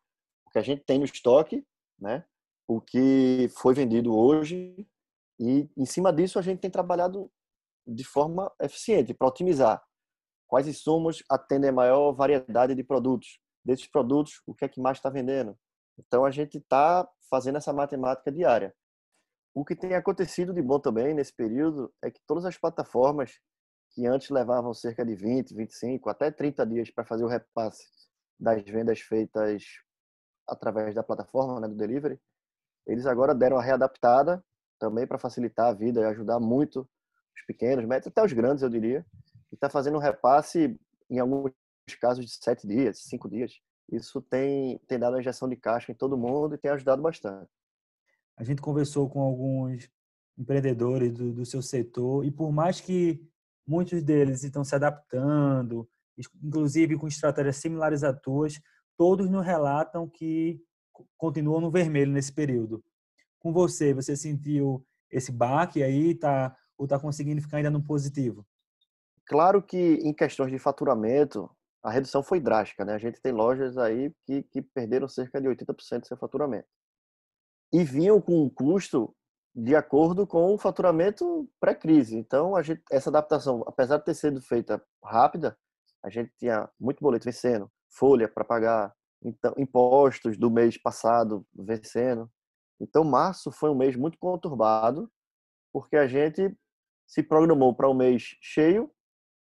o 0.46 0.50
que 0.50 0.58
a 0.58 0.62
gente 0.62 0.82
tem 0.84 0.98
no 0.98 1.04
estoque, 1.04 1.64
né? 1.98 2.24
O 2.66 2.80
que 2.80 3.48
foi 3.56 3.74
vendido 3.74 4.16
hoje 4.16 4.86
e 5.38 5.68
em 5.76 5.84
cima 5.84 6.12
disso 6.12 6.38
a 6.38 6.42
gente 6.42 6.60
tem 6.60 6.70
trabalhado 6.70 7.30
de 7.86 8.04
forma 8.04 8.52
eficiente 8.60 9.14
para 9.14 9.28
otimizar. 9.28 9.82
Quais 10.46 10.66
insumos 10.66 11.22
atendem 11.28 11.70
a 11.70 11.72
maior 11.72 12.12
variedade 12.12 12.74
de 12.74 12.84
produtos? 12.84 13.38
Desses 13.64 13.86
produtos, 13.86 14.40
o 14.46 14.54
que 14.54 14.64
é 14.64 14.68
que 14.68 14.80
mais 14.80 14.98
está 14.98 15.10
vendendo? 15.10 15.56
Então 15.98 16.24
a 16.24 16.30
gente 16.30 16.58
está 16.58 17.08
fazendo 17.28 17.58
essa 17.58 17.72
matemática 17.72 18.30
diária. 18.30 18.74
O 19.54 19.64
que 19.64 19.74
tem 19.74 19.94
acontecido 19.94 20.52
de 20.52 20.62
bom 20.62 20.78
também 20.78 21.14
nesse 21.14 21.34
período 21.34 21.92
é 22.02 22.10
que 22.10 22.20
todas 22.26 22.44
as 22.44 22.56
plataformas 22.56 23.40
que 23.90 24.06
antes 24.06 24.28
levavam 24.28 24.74
cerca 24.74 25.04
de 25.04 25.14
20, 25.14 25.54
25, 25.54 26.10
até 26.10 26.30
30 26.30 26.66
dias 26.66 26.90
para 26.90 27.04
fazer 27.04 27.24
o 27.24 27.28
repasse 27.28 27.82
das 28.38 28.62
vendas 28.64 29.00
feitas 29.00 29.64
através 30.46 30.94
da 30.94 31.02
plataforma, 31.02 31.58
né, 31.60 31.68
do 31.68 31.74
delivery, 31.74 32.20
eles 32.86 33.06
agora 33.06 33.34
deram 33.34 33.56
a 33.56 33.62
readaptada 33.62 34.44
também 34.78 35.06
para 35.06 35.18
facilitar 35.18 35.68
a 35.68 35.72
vida 35.72 36.02
e 36.02 36.04
ajudar 36.04 36.38
muito 36.38 36.88
os 37.36 37.44
pequenos, 37.46 37.84
médios, 37.84 38.08
até 38.08 38.24
os 38.24 38.32
grandes, 38.32 38.62
eu 38.62 38.68
diria, 38.68 39.04
e 39.52 39.54
está 39.54 39.68
fazendo 39.68 39.96
um 39.96 40.00
repasse, 40.00 40.78
em 41.10 41.18
alguns 41.18 41.52
casos, 42.00 42.24
de 42.24 42.32
sete 42.32 42.66
dias, 42.66 43.00
cinco 43.00 43.28
dias. 43.28 43.60
Isso 43.90 44.20
tem, 44.20 44.78
tem 44.88 44.98
dado 44.98 45.14
uma 45.14 45.20
injeção 45.20 45.48
de 45.48 45.56
caixa 45.56 45.92
em 45.92 45.94
todo 45.94 46.16
mundo 46.16 46.54
e 46.54 46.58
tem 46.58 46.70
ajudado 46.70 47.00
bastante. 47.00 47.48
A 48.36 48.42
gente 48.42 48.60
conversou 48.60 49.08
com 49.08 49.20
alguns 49.20 49.88
empreendedores 50.36 51.12
do, 51.12 51.32
do 51.32 51.46
seu 51.46 51.62
setor 51.62 52.24
e 52.24 52.30
por 52.30 52.52
mais 52.52 52.80
que 52.80 53.24
muitos 53.66 54.02
deles 54.02 54.44
estão 54.44 54.64
se 54.64 54.74
adaptando, 54.74 55.88
inclusive 56.42 56.96
com 56.96 57.06
estratégias 57.06 57.56
similares 57.56 58.02
a 58.02 58.12
tuas, 58.12 58.60
todos 58.96 59.30
nos 59.30 59.44
relatam 59.44 60.08
que 60.08 60.60
continuam 61.16 61.60
no 61.60 61.70
vermelho 61.70 62.12
nesse 62.12 62.32
período. 62.32 62.82
Com 63.38 63.52
você, 63.52 63.94
você 63.94 64.16
sentiu 64.16 64.84
esse 65.10 65.30
baque 65.30 65.82
aí, 65.82 66.10
está 66.10 66.56
ou 66.78 66.84
está 66.84 66.98
conseguindo 66.98 67.40
ficar 67.40 67.58
ainda 67.58 67.70
no 67.70 67.82
positivo? 67.82 68.46
Claro 69.26 69.62
que 69.62 69.94
em 70.02 70.12
questões 70.12 70.50
de 70.50 70.58
faturamento, 70.58 71.50
a 71.82 71.90
redução 71.90 72.22
foi 72.22 72.40
drástica, 72.40 72.84
né? 72.84 72.94
A 72.94 72.98
gente 72.98 73.20
tem 73.20 73.32
lojas 73.32 73.76
aí 73.76 74.12
que, 74.24 74.42
que 74.44 74.62
perderam 74.62 75.08
cerca 75.08 75.40
de 75.40 75.48
80% 75.48 76.00
do 76.00 76.06
seu 76.06 76.16
faturamento. 76.16 76.68
E 77.72 77.84
vinham 77.84 78.20
com 78.20 78.44
um 78.44 78.48
custo 78.48 79.14
de 79.54 79.74
acordo 79.74 80.26
com 80.26 80.54
o 80.54 80.58
faturamento 80.58 81.48
pré-crise. 81.58 82.16
Então, 82.16 82.62
gente, 82.62 82.82
essa 82.90 83.08
adaptação, 83.08 83.64
apesar 83.66 83.96
de 83.98 84.04
ter 84.04 84.14
sido 84.14 84.40
feita 84.42 84.82
rápida, 85.02 85.56
a 86.04 86.10
gente 86.10 86.30
tinha 86.38 86.68
muito 86.78 87.00
boleto 87.00 87.24
vencendo, 87.24 87.70
folha 87.88 88.28
para 88.28 88.44
pagar, 88.44 88.94
então, 89.24 89.54
impostos 89.56 90.36
do 90.36 90.50
mês 90.50 90.76
passado 90.76 91.44
vencendo. 91.54 92.30
Então, 92.78 93.02
março 93.02 93.50
foi 93.50 93.70
um 93.70 93.74
mês 93.74 93.96
muito 93.96 94.18
conturbado, 94.18 95.10
porque 95.72 95.96
a 95.96 96.06
gente 96.06 96.54
se 97.06 97.22
programou 97.22 97.74
para 97.74 97.88
o 97.88 97.92
um 97.92 97.94
mês 97.94 98.36
cheio 98.40 98.90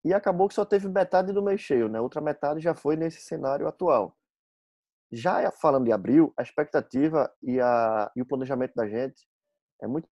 e 0.04 0.12
acabou 0.12 0.48
que 0.48 0.54
só 0.54 0.64
teve 0.64 0.86
metade 0.88 1.32
do 1.32 1.42
mês 1.42 1.60
cheio, 1.60 1.88
né? 1.88 2.00
Outra 2.00 2.20
metade 2.20 2.60
já 2.60 2.74
foi 2.74 2.94
nesse 2.94 3.22
cenário 3.22 3.66
atual. 3.66 4.16
Já 5.10 5.50
falando 5.50 5.84
de 5.84 5.92
abril, 5.92 6.32
a 6.36 6.42
expectativa 6.42 7.32
e, 7.42 7.60
a, 7.60 8.10
e 8.14 8.20
o 8.20 8.26
planejamento 8.26 8.74
da 8.74 8.86
gente 8.86 9.26
é 9.80 9.86
muito 9.86 10.08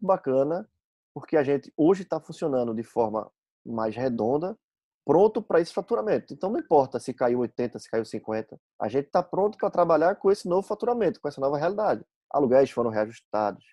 bacana, 0.00 0.68
porque 1.14 1.36
a 1.36 1.42
gente 1.42 1.72
hoje 1.76 2.02
está 2.02 2.18
funcionando 2.18 2.74
de 2.74 2.82
forma 2.82 3.30
mais 3.64 3.94
redonda, 3.94 4.58
pronto 5.04 5.42
para 5.42 5.60
esse 5.60 5.72
faturamento. 5.72 6.32
Então 6.32 6.50
não 6.50 6.58
importa 6.58 6.98
se 6.98 7.12
caiu 7.12 7.40
80, 7.40 7.78
se 7.78 7.90
caiu 7.90 8.04
50, 8.04 8.58
a 8.80 8.88
gente 8.88 9.06
está 9.06 9.22
pronto 9.22 9.58
para 9.58 9.70
trabalhar 9.70 10.16
com 10.16 10.30
esse 10.30 10.48
novo 10.48 10.66
faturamento, 10.66 11.20
com 11.20 11.28
essa 11.28 11.40
nova 11.40 11.58
realidade. 11.58 12.04
Aluguéis 12.30 12.70
foram 12.70 12.90
reajustados, 12.90 13.64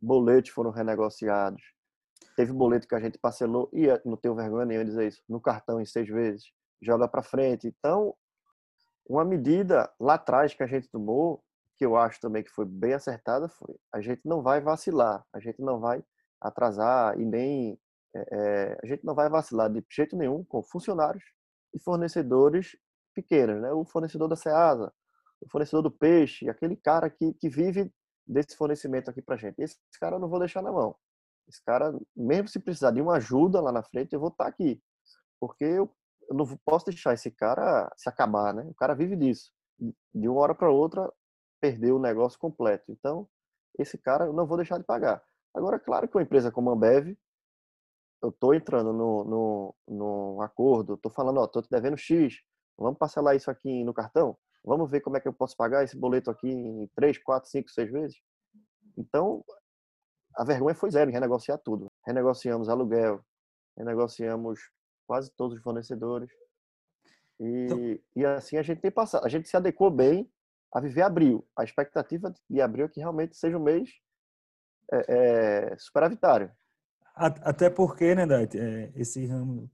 boletos 0.00 0.50
foram 0.50 0.70
renegociados, 0.70 1.62
Teve 2.36 2.52
boleto 2.52 2.88
que 2.88 2.94
a 2.94 3.00
gente 3.00 3.18
parcelou 3.18 3.68
e 3.72 3.86
não 4.04 4.16
tenho 4.16 4.34
vergonha 4.34 4.64
nenhuma 4.64 4.84
dizer 4.84 5.08
isso, 5.08 5.22
no 5.28 5.40
cartão 5.40 5.80
em 5.80 5.84
seis 5.84 6.08
vezes, 6.08 6.44
joga 6.80 7.06
para 7.06 7.22
frente. 7.22 7.66
Então, 7.66 8.14
uma 9.06 9.24
medida 9.24 9.92
lá 10.00 10.14
atrás 10.14 10.54
que 10.54 10.62
a 10.62 10.66
gente 10.66 10.88
tomou, 10.88 11.42
que 11.76 11.84
eu 11.84 11.96
acho 11.96 12.20
também 12.20 12.42
que 12.42 12.50
foi 12.50 12.64
bem 12.64 12.94
acertada, 12.94 13.48
foi 13.48 13.74
a 13.92 14.00
gente 14.00 14.22
não 14.24 14.42
vai 14.42 14.60
vacilar, 14.60 15.24
a 15.32 15.40
gente 15.40 15.60
não 15.60 15.80
vai 15.80 16.02
atrasar 16.40 17.18
e 17.18 17.24
nem 17.24 17.78
é, 18.14 18.20
é, 18.30 18.78
a 18.82 18.86
gente 18.86 19.04
não 19.04 19.14
vai 19.14 19.28
vacilar 19.28 19.70
de 19.70 19.84
jeito 19.90 20.16
nenhum 20.16 20.44
com 20.44 20.62
funcionários 20.62 21.24
e 21.74 21.80
fornecedores 21.80 22.76
pequenos, 23.14 23.60
né? 23.60 23.72
O 23.72 23.84
fornecedor 23.84 24.28
da 24.28 24.36
Ceasa, 24.36 24.92
o 25.40 25.48
fornecedor 25.50 25.82
do 25.82 25.90
peixe, 25.90 26.48
aquele 26.48 26.76
cara 26.76 27.10
que, 27.10 27.34
que 27.34 27.48
vive 27.48 27.92
desse 28.26 28.56
fornecimento 28.56 29.10
aqui 29.10 29.22
para 29.22 29.36
gente. 29.36 29.60
Esse 29.60 29.76
cara 30.00 30.16
eu 30.16 30.20
não 30.20 30.28
vou 30.28 30.38
deixar 30.38 30.62
na 30.62 30.72
mão. 30.72 30.96
Esse 31.48 31.62
cara, 31.64 31.98
mesmo 32.16 32.48
se 32.48 32.60
precisar 32.60 32.90
de 32.90 33.00
uma 33.00 33.16
ajuda 33.16 33.60
lá 33.60 33.72
na 33.72 33.82
frente, 33.82 34.12
eu 34.12 34.20
vou 34.20 34.30
estar 34.30 34.46
aqui. 34.46 34.82
Porque 35.40 35.64
eu, 35.64 35.94
eu 36.28 36.36
não 36.36 36.46
posso 36.64 36.86
deixar 36.86 37.14
esse 37.14 37.30
cara 37.30 37.92
se 37.96 38.08
acabar, 38.08 38.54
né? 38.54 38.62
O 38.68 38.74
cara 38.74 38.94
vive 38.94 39.16
disso. 39.16 39.52
De 40.14 40.28
uma 40.28 40.40
hora 40.40 40.54
para 40.54 40.70
outra, 40.70 41.12
perder 41.60 41.92
o 41.92 41.98
negócio 41.98 42.38
completo. 42.38 42.90
Então, 42.90 43.28
esse 43.78 43.96
cara 43.98 44.26
eu 44.26 44.32
não 44.32 44.46
vou 44.46 44.56
deixar 44.56 44.78
de 44.78 44.84
pagar. 44.84 45.22
Agora, 45.54 45.78
claro 45.78 46.08
que 46.08 46.16
uma 46.16 46.22
empresa 46.22 46.50
como 46.50 46.70
a 46.70 46.72
Ambev, 46.74 47.16
eu 48.22 48.30
estou 48.30 48.54
entrando 48.54 48.92
no, 48.92 49.24
no, 49.24 49.74
no 49.88 50.42
acordo, 50.42 50.94
estou 50.94 51.10
falando, 51.10 51.38
ó, 51.38 51.44
estou 51.44 51.62
te 51.62 51.68
devendo 51.68 51.96
X, 51.96 52.40
vamos 52.78 52.98
parcelar 52.98 53.36
isso 53.36 53.50
aqui 53.50 53.84
no 53.84 53.92
cartão? 53.92 54.36
Vamos 54.64 54.90
ver 54.90 55.00
como 55.00 55.16
é 55.16 55.20
que 55.20 55.26
eu 55.26 55.32
posso 55.32 55.56
pagar 55.56 55.82
esse 55.82 55.96
boleto 55.96 56.30
aqui 56.30 56.48
em 56.48 56.86
3, 56.94 57.18
4, 57.18 57.50
5, 57.50 57.70
6 57.70 57.90
vezes? 57.90 58.22
Então, 58.96 59.44
a 60.36 60.44
vergonha 60.44 60.74
foi 60.74 60.90
zero 60.90 61.10
em 61.10 61.12
renegociar 61.12 61.58
tudo. 61.58 61.90
Renegociamos 62.06 62.68
aluguel, 62.68 63.24
renegociamos 63.76 64.60
quase 65.06 65.30
todos 65.36 65.56
os 65.56 65.62
fornecedores. 65.62 66.30
E, 67.38 67.64
então... 67.64 67.98
e 68.16 68.24
assim 68.24 68.56
a 68.56 68.62
gente 68.62 68.80
tem 68.80 68.90
passado. 68.90 69.24
A 69.24 69.28
gente 69.28 69.48
se 69.48 69.56
adequou 69.56 69.90
bem 69.90 70.30
a 70.72 70.80
viver 70.80 71.02
abril. 71.02 71.46
A 71.56 71.64
expectativa 71.64 72.32
de 72.48 72.60
abril 72.60 72.86
é 72.86 72.88
que 72.88 73.00
realmente 73.00 73.36
seja 73.36 73.58
um 73.58 73.62
mês 73.62 73.90
é, 74.90 75.70
é, 75.72 75.76
superavitário. 75.78 76.50
Até 77.14 77.68
porque, 77.68 78.14
né, 78.14 78.26
Dati, 78.26 78.58
é, 78.58 78.90
esse 78.96 79.26
ramo, 79.26 79.70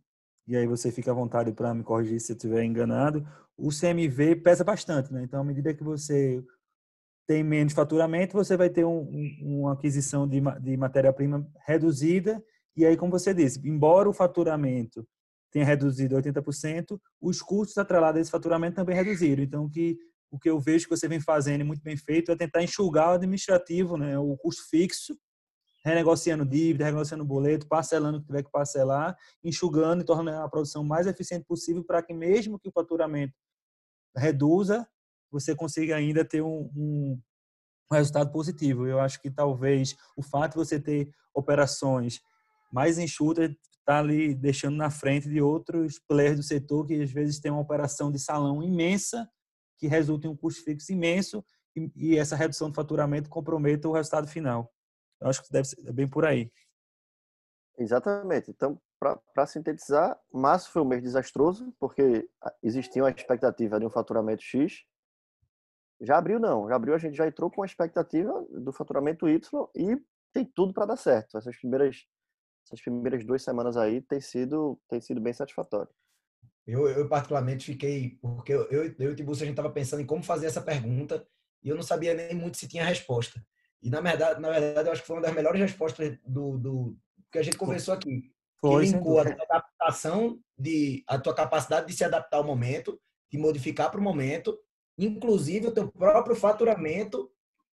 e 0.47 0.57
aí 0.57 0.66
você 0.66 0.90
fica 0.90 1.12
à 1.12 1.14
vontade 1.14 1.53
para 1.53 1.73
me 1.73 1.85
corrigir 1.85 2.21
se 2.21 2.33
eu 2.33 2.37
estiver 2.37 2.64
enganado, 2.64 3.25
o 3.57 3.68
CMV 3.71 4.37
pesa 4.37 4.64
bastante, 4.64 5.12
né? 5.12 5.23
Então, 5.23 5.40
à 5.40 5.44
medida 5.44 5.73
que 5.73 5.85
você 5.85 6.44
tem 7.29 7.45
menos 7.45 7.75
faturamento, 7.75 8.33
você 8.33 8.57
vai 8.57 8.71
ter 8.71 8.87
um, 8.87 9.01
um, 9.01 9.61
uma 9.61 9.75
aquisição 9.75 10.27
de, 10.27 10.41
de 10.62 10.77
matéria-prima 10.79 11.47
reduzida, 11.67 12.43
e 12.75 12.87
aí, 12.87 12.97
como 12.97 13.12
você 13.12 13.35
disse, 13.35 13.61
embora 13.69 14.09
o 14.09 14.14
faturamento 14.14 15.07
tenha 15.51 15.64
reduzido 15.64 16.17
80%, 16.17 16.99
os 17.21 17.43
custos 17.43 17.77
atrelados 17.77 18.19
a 18.19 18.23
esse 18.23 18.31
faturamento 18.31 18.77
também 18.77 18.97
reduziram. 18.97 19.43
Então, 19.43 19.69
que 19.69 19.99
o 20.31 20.38
que 20.38 20.49
eu 20.49 20.59
vejo 20.59 20.85
que 20.88 20.97
você 20.97 21.07
vem 21.07 21.21
fazendo 21.21 21.64
muito 21.67 21.83
bem 21.83 21.97
feito 21.97 22.33
é 22.33 22.37
tentar 22.37 22.62
enxugar 22.62 23.11
o 23.11 23.14
administrativo, 23.14 23.99
né, 23.99 24.19
o 24.19 24.37
custo 24.37 24.67
fixo, 24.71 25.14
renegociando 25.85 26.47
dívida, 26.47 26.87
renegociando 26.87 27.25
boleto, 27.25 27.69
parcelando 27.69 28.19
o 28.19 28.21
que 28.21 28.27
tiver 28.27 28.43
que 28.43 28.51
parcelar, 28.51 29.17
enxugando 29.45 30.01
e 30.01 30.05
tornando 30.05 30.45
a 30.45 30.49
produção 30.49 30.83
mais 30.83 31.07
eficiente 31.07 31.45
possível 31.45 31.85
para 31.85 32.03
que 32.03 32.14
mesmo 32.14 32.59
que 32.59 32.69
o 32.69 32.73
faturamento 32.73 33.35
reduza, 34.17 34.87
você 35.31 35.55
consiga 35.55 35.97
ainda 35.97 36.25
ter 36.25 36.43
um, 36.43 36.71
um, 36.77 37.21
resultado 37.93 38.31
positivo. 38.31 38.87
Eu 38.87 39.01
acho 39.01 39.21
que 39.21 39.31
talvez 39.31 39.95
o 40.17 40.23
fato 40.23 40.53
de 40.53 40.57
você 40.59 40.81
ter 40.81 41.11
operações 41.35 42.21
mais 42.73 42.99
enxutas 42.99 43.51
está 43.79 43.99
ali 43.99 44.35
deixando 44.35 44.77
na 44.77 44.91
frente 44.91 45.29
de 45.29 45.41
outros 45.41 45.99
players 45.99 46.37
do 46.37 46.43
setor 46.43 46.87
que 46.87 47.03
às 47.03 47.11
vezes 47.11 47.41
tem 47.41 47.51
uma 47.51 47.62
operação 47.62 48.12
de 48.12 48.19
salão 48.19 48.62
imensa 48.62 49.27
que 49.79 49.87
resulta 49.87 50.27
em 50.27 50.31
um 50.31 50.37
custo 50.37 50.62
fixo 50.62 50.93
imenso 50.93 51.43
e, 51.75 51.91
e 51.97 52.19
essa 52.19 52.37
redução 52.37 52.69
de 52.69 52.77
faturamento 52.77 53.31
comprometa 53.31 53.88
o 53.88 53.93
resultado 53.93 54.29
final. 54.29 54.71
Eu 55.21 55.29
acho 55.29 55.43
que 55.43 55.51
deve 55.51 55.67
ser 55.67 55.93
bem 55.93 56.09
por 56.09 56.25
aí. 56.25 56.51
Exatamente. 57.79 58.51
Então, 58.51 58.81
para 59.01 59.47
sintetizar, 59.47 60.19
março 60.33 60.71
foi 60.71 60.83
um 60.83 60.85
mês 60.85 61.03
desastroso, 61.03 61.73
porque 61.79 62.29
existia 62.62 63.03
uma 63.03 63.11
expectativa 63.11 63.79
de 63.79 63.87
um 63.87 63.91
faturamento 63.91 64.43
X. 64.43 64.85
Já 66.00 66.18
abriu, 66.18 66.38
não. 66.38 66.68
Já 66.68 66.76
abriu, 66.76 66.94
a 66.94 66.98
gente 66.98 67.16
já 67.16 67.26
entrou 67.26 67.50
com 67.50 67.62
a 67.62 67.66
expectativa 67.66 68.46
do 68.50 68.72
faturamento 68.72 69.28
Y 69.28 69.68
e 69.74 69.96
tem 70.32 70.44
tudo 70.44 70.72
para 70.72 70.87
dar 70.87 70.96
certo. 70.96 71.37
Essas 71.37 71.56
primeiras, 71.56 72.06
essas 72.66 72.80
primeiras 72.80 73.24
duas 73.24 73.42
semanas 73.42 73.76
aí 73.76 74.00
tem 74.02 74.20
sido, 74.20 74.80
tem 74.88 75.00
sido 75.00 75.20
bem 75.20 75.32
satisfatório. 75.32 75.90
Eu, 76.66 76.87
eu 76.87 77.08
particularmente 77.08 77.64
fiquei, 77.64 78.18
porque 78.20 78.52
eu, 78.52 78.62
eu, 78.70 78.84
eu 78.98 79.11
e 79.11 79.12
o 79.12 79.16
Tiburcio, 79.16 79.42
a 79.42 79.46
gente 79.46 79.54
estava 79.54 79.72
pensando 79.72 80.02
em 80.02 80.06
como 80.06 80.22
fazer 80.22 80.46
essa 80.46 80.61
pergunta 80.61 81.26
e 81.62 81.68
eu 81.68 81.74
não 81.74 81.82
sabia 81.82 82.14
nem 82.14 82.34
muito 82.34 82.58
se 82.58 82.68
tinha 82.68 82.84
resposta. 82.84 83.42
E 83.82 83.88
na 83.88 84.00
verdade, 84.00 84.40
na 84.40 84.50
verdade 84.50 84.88
eu 84.88 84.92
acho 84.92 85.00
que 85.00 85.06
foi 85.06 85.16
uma 85.16 85.22
das 85.22 85.34
melhores 85.34 85.61
respostas 85.61 86.18
do, 86.26 86.58
do 86.58 86.96
que 87.32 87.38
a 87.38 87.42
gente 87.42 87.56
conversou 87.56 87.94
aqui. 87.94 88.30
Foi, 88.61 88.84
que 88.84 88.92
linkou 88.92 89.20
a 89.20 89.24
tua 89.24 89.44
adaptação, 89.44 90.38
de, 90.58 91.04
a 91.06 91.18
tua 91.18 91.34
capacidade 91.34 91.87
de 91.87 91.94
se 91.94 92.04
adaptar 92.04 92.38
ao 92.38 92.44
momento, 92.44 93.00
de 93.30 93.38
modificar 93.38 93.90
para 93.90 94.00
o 94.00 94.02
momento, 94.02 94.58
inclusive 94.98 95.68
o 95.68 95.72
teu 95.72 95.90
próprio 95.90 96.34
faturamento, 96.34 97.30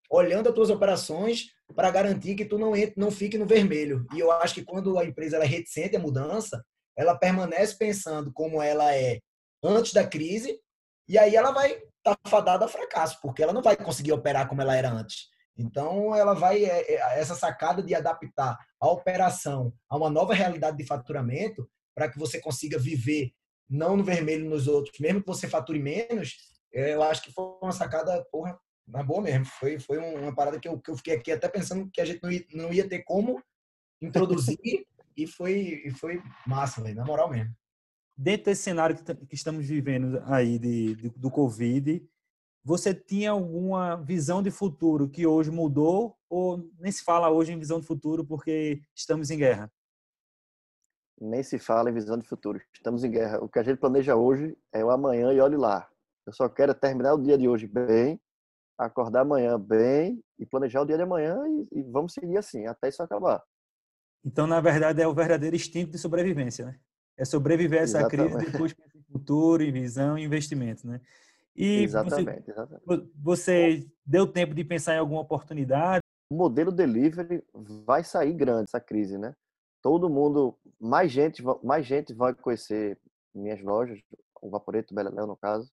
olhando 0.09 0.49
as 0.49 0.55
tuas 0.55 0.69
operações 0.69 1.47
para 1.75 1.89
garantir 1.89 2.35
que 2.35 2.45
tu 2.45 2.59
não, 2.59 2.75
entre, 2.75 2.93
não 2.97 3.09
fique 3.09 3.37
no 3.37 3.45
vermelho. 3.45 4.05
E 4.13 4.19
eu 4.19 4.31
acho 4.31 4.53
que 4.53 4.63
quando 4.63 4.99
a 4.99 5.05
empresa 5.05 5.35
ela 5.37 5.45
é 5.45 5.47
reticente 5.47 5.95
à 5.95 5.99
mudança, 5.99 6.63
ela 6.95 7.17
permanece 7.17 7.75
pensando 7.77 8.31
como 8.31 8.61
ela 8.61 8.93
é 8.95 9.19
antes 9.63 9.93
da 9.93 10.05
crise, 10.05 10.59
e 11.07 11.17
aí 11.17 11.35
ela 11.35 11.51
vai 11.51 11.71
estar 11.71 12.15
tá 12.15 12.17
fadada 12.27 12.65
a 12.65 12.67
fracasso, 12.67 13.19
porque 13.21 13.41
ela 13.41 13.53
não 13.53 13.61
vai 13.61 13.75
conseguir 13.75 14.11
operar 14.11 14.47
como 14.47 14.61
ela 14.61 14.75
era 14.75 14.91
antes. 14.91 15.27
Então, 15.57 16.13
ela 16.15 16.33
vai, 16.33 16.65
é, 16.65 16.93
é, 16.93 17.19
essa 17.19 17.33
sacada 17.33 17.81
de 17.81 17.95
adaptar 17.95 18.57
a 18.79 18.89
operação 18.89 19.73
a 19.89 19.97
uma 19.97 20.09
nova 20.09 20.33
realidade 20.33 20.77
de 20.77 20.85
faturamento, 20.85 21.67
para 21.95 22.09
que 22.09 22.19
você 22.19 22.39
consiga 22.39 22.77
viver 22.77 23.31
não 23.69 23.95
no 23.95 24.03
vermelho 24.03 24.49
nos 24.49 24.67
outros, 24.67 24.99
mesmo 24.99 25.21
que 25.21 25.27
você 25.27 25.47
fature 25.47 25.79
menos, 25.79 26.35
eu 26.75 27.01
acho 27.03 27.23
que 27.23 27.31
foi 27.31 27.45
uma 27.61 27.71
sacada, 27.71 28.23
porra, 28.29 28.59
na 28.85 29.01
boa 29.01 29.21
mesmo. 29.21 29.45
Foi, 29.45 29.79
foi 29.79 29.97
uma 29.97 30.35
parada 30.35 30.59
que 30.59 30.67
eu, 30.67 30.79
que 30.79 30.91
eu 30.91 30.97
fiquei 30.97 31.15
aqui 31.15 31.31
até 31.31 31.47
pensando 31.47 31.89
que 31.89 32.01
a 32.01 32.05
gente 32.05 32.21
não 32.21 32.31
ia, 32.31 32.45
não 32.53 32.73
ia 32.73 32.87
ter 32.87 33.03
como 33.03 33.41
introduzir 34.01 34.57
e 35.15 35.25
foi, 35.25 35.83
e 35.85 35.91
foi 35.91 36.21
massa, 36.45 36.81
véio, 36.81 36.95
na 36.95 37.05
moral 37.05 37.29
mesmo. 37.29 37.55
Dentro 38.17 38.45
desse 38.45 38.63
cenário 38.63 38.95
que, 38.95 39.35
estamos 39.35 39.65
vivendo 39.65 40.21
aí 40.25 40.59
de, 40.59 40.95
de, 40.95 41.09
do 41.09 41.31
Covid, 41.31 42.05
você 42.63 42.93
tinha 42.93 43.31
alguma 43.31 43.95
visão 43.95 44.41
de 44.41 44.51
futuro 44.51 45.09
que 45.09 45.25
hoje 45.25 45.51
mudou 45.51 46.17
ou 46.29 46.69
nem 46.79 46.91
se 46.91 47.03
fala 47.03 47.29
hoje 47.29 47.53
em 47.53 47.59
visão 47.59 47.79
de 47.79 47.85
futuro 47.85 48.25
porque 48.25 48.81
estamos 48.93 49.29
em 49.31 49.37
guerra? 49.37 49.71
Nem 51.19 51.43
se 51.43 51.57
fala 51.57 51.89
em 51.89 51.93
visão 51.93 52.17
de 52.17 52.27
futuro. 52.27 52.61
Estamos 52.73 53.03
em 53.03 53.11
guerra. 53.11 53.41
O 53.41 53.47
que 53.47 53.59
a 53.59 53.63
gente 53.63 53.79
planeja 53.79 54.15
hoje 54.15 54.57
é 54.73 54.83
o 54.83 54.89
amanhã 54.89 55.31
e 55.31 55.39
olhe 55.39 55.55
lá. 55.55 55.89
Eu 56.25 56.33
só 56.33 56.49
quero 56.49 56.73
terminar 56.73 57.13
o 57.13 57.21
dia 57.21 57.37
de 57.37 57.47
hoje 57.47 57.67
bem, 57.67 58.19
acordar 58.77 59.21
amanhã 59.21 59.59
bem 59.59 60.23
e 60.39 60.45
planejar 60.45 60.81
o 60.81 60.85
dia 60.85 60.97
de 60.97 61.03
amanhã 61.03 61.37
e, 61.47 61.79
e 61.79 61.83
vamos 61.83 62.13
seguir 62.13 62.37
assim 62.37 62.65
até 62.65 62.89
isso 62.89 63.03
acabar. 63.03 63.43
Então, 64.23 64.47
na 64.47 64.59
verdade, 64.59 65.01
é 65.01 65.07
o 65.07 65.13
verdadeiro 65.13 65.55
instinto 65.55 65.91
de 65.91 65.99
sobrevivência, 65.99 66.65
né? 66.65 66.79
É 67.15 67.23
sobreviver 67.23 67.79
a 67.79 67.83
essa 67.83 67.99
exatamente. 67.99 68.33
crise 68.33 68.51
depois 68.51 68.73
pensar 68.73 68.97
em 68.97 69.03
futuro, 69.03 69.63
em 69.63 69.71
visão, 69.71 70.17
em 70.17 70.23
investimento, 70.23 70.87
né? 70.87 70.99
E 71.55 71.83
exatamente, 71.83 72.43
você, 72.43 72.51
exatamente. 72.51 73.11
Você 73.15 73.87
deu 74.05 74.27
tempo 74.27 74.53
de 74.53 74.63
pensar 74.63 74.95
em 74.95 74.99
alguma 74.99 75.21
oportunidade? 75.21 76.01
O 76.29 76.35
modelo 76.35 76.71
delivery 76.71 77.43
vai 77.85 78.03
sair 78.03 78.33
grande 78.33 78.63
essa 78.63 78.79
crise, 78.81 79.17
né? 79.17 79.33
Todo 79.81 80.09
mundo, 80.09 80.57
mais 80.79 81.11
gente, 81.11 81.43
mais 81.63 81.85
gente 81.85 82.13
vai 82.13 82.33
conhecer 82.33 82.99
minhas 83.33 83.61
lojas, 83.61 83.99
o 84.41 84.49
Vaporeto, 84.49 84.93
Beleléu 84.93 85.27
no 85.27 85.37
caso, 85.37 85.71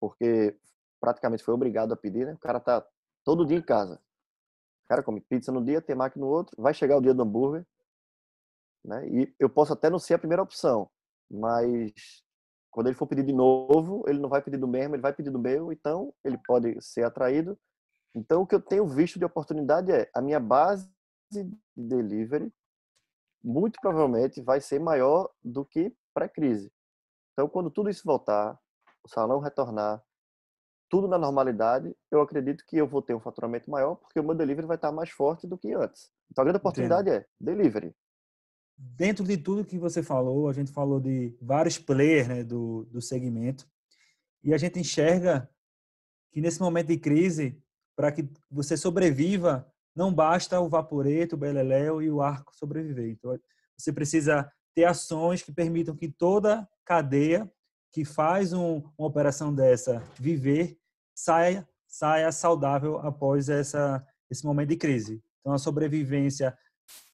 porque 0.00 0.56
praticamente 1.00 1.44
foi 1.44 1.54
obrigado 1.54 1.92
a 1.92 1.96
pedir, 1.96 2.26
né? 2.26 2.32
O 2.34 2.38
cara 2.38 2.58
tá 2.58 2.86
todo 3.24 3.46
dia 3.46 3.58
em 3.58 3.62
casa 3.62 4.00
cara 4.90 5.04
come 5.04 5.20
pizza 5.20 5.52
no 5.52 5.64
dia, 5.64 5.80
tem 5.80 5.94
máquina 5.94 6.26
no 6.26 6.32
outro, 6.32 6.60
vai 6.60 6.74
chegar 6.74 6.96
o 6.96 7.00
dia 7.00 7.14
do 7.14 7.22
hambúrguer, 7.22 7.64
né? 8.84 9.08
E 9.08 9.32
eu 9.38 9.48
posso 9.48 9.72
até 9.72 9.88
não 9.88 10.00
ser 10.00 10.14
a 10.14 10.18
primeira 10.18 10.42
opção, 10.42 10.90
mas 11.30 11.92
quando 12.72 12.88
ele 12.88 12.96
for 12.96 13.06
pedir 13.06 13.22
de 13.22 13.32
novo, 13.32 14.02
ele 14.08 14.18
não 14.18 14.28
vai 14.28 14.42
pedir 14.42 14.56
do 14.56 14.66
mesmo, 14.66 14.96
ele 14.96 15.02
vai 15.02 15.12
pedir 15.12 15.30
do 15.30 15.38
meu, 15.38 15.70
então 15.70 16.12
ele 16.24 16.36
pode 16.44 16.76
ser 16.82 17.04
atraído. 17.04 17.56
Então 18.16 18.42
o 18.42 18.46
que 18.46 18.54
eu 18.56 18.60
tenho 18.60 18.84
visto 18.88 19.16
de 19.16 19.24
oportunidade 19.24 19.92
é 19.92 20.10
a 20.12 20.20
minha 20.20 20.40
base 20.40 20.90
de 21.30 21.48
delivery 21.76 22.52
muito 23.42 23.80
provavelmente 23.80 24.42
vai 24.42 24.60
ser 24.60 24.80
maior 24.80 25.30
do 25.40 25.64
que 25.64 25.94
pré-crise. 26.12 26.68
Então 27.32 27.48
quando 27.48 27.70
tudo 27.70 27.88
isso 27.88 28.02
voltar, 28.04 28.58
o 29.04 29.08
salão 29.08 29.40
retornar, 29.40 30.02
tudo 30.88 31.06
na 31.06 31.16
normalidade, 31.16 31.94
eu 32.10 32.20
acredito 32.20 32.64
que 32.66 32.76
eu 32.76 32.86
vou 32.86 33.00
ter 33.00 33.14
um 33.14 33.20
faturamento 33.20 33.70
maior, 33.70 33.94
porque 33.94 34.18
o 34.18 34.24
meu 34.24 34.34
delivery 34.34 34.66
vai 34.66 34.76
estar 34.76 34.90
mais 34.90 35.10
forte 35.10 35.46
do 35.46 35.56
que 35.56 35.72
antes. 35.72 36.10
Então 36.30 36.42
a 36.42 36.44
grande 36.44 36.58
oportunidade 36.58 37.08
Entendo. 37.08 37.22
é 37.22 37.26
delivery. 37.40 37.94
Dentro 38.76 39.24
de 39.24 39.36
tudo 39.36 39.64
que 39.64 39.78
você 39.78 40.02
falou, 40.02 40.48
a 40.48 40.52
gente 40.52 40.72
falou 40.72 40.98
de 40.98 41.36
vários 41.40 41.78
players 41.78 42.28
né, 42.28 42.42
do, 42.42 42.84
do 42.86 43.00
segmento, 43.00 43.68
e 44.42 44.52
a 44.52 44.58
gente 44.58 44.80
enxerga 44.80 45.48
que 46.32 46.40
nesse 46.40 46.60
momento 46.60 46.88
de 46.88 46.98
crise, 46.98 47.62
para 47.94 48.10
que 48.10 48.28
você 48.50 48.76
sobreviva, 48.76 49.70
não 49.94 50.12
basta 50.12 50.58
o 50.60 50.68
Vaporeto, 50.68 51.36
o 51.36 51.38
Beleléu 51.38 52.00
e 52.00 52.10
o 52.10 52.22
Arco 52.22 52.56
sobreviver. 52.56 53.10
Então, 53.10 53.38
você 53.76 53.92
precisa 53.92 54.50
ter 54.74 54.84
ações 54.84 55.42
que 55.42 55.52
permitam 55.52 55.94
que 55.96 56.08
toda 56.08 56.68
cadeia 56.84 57.50
que 57.92 58.04
faz 58.04 58.52
um, 58.52 58.82
uma 58.96 59.08
operação 59.08 59.54
dessa 59.54 60.00
viver 60.18 60.78
saia, 61.14 61.68
saia 61.86 62.30
saudável 62.30 62.98
após 62.98 63.48
essa, 63.48 64.04
esse 64.30 64.44
momento 64.44 64.68
de 64.68 64.76
crise. 64.76 65.22
Então, 65.40 65.52
a 65.52 65.58
sobrevivência 65.58 66.56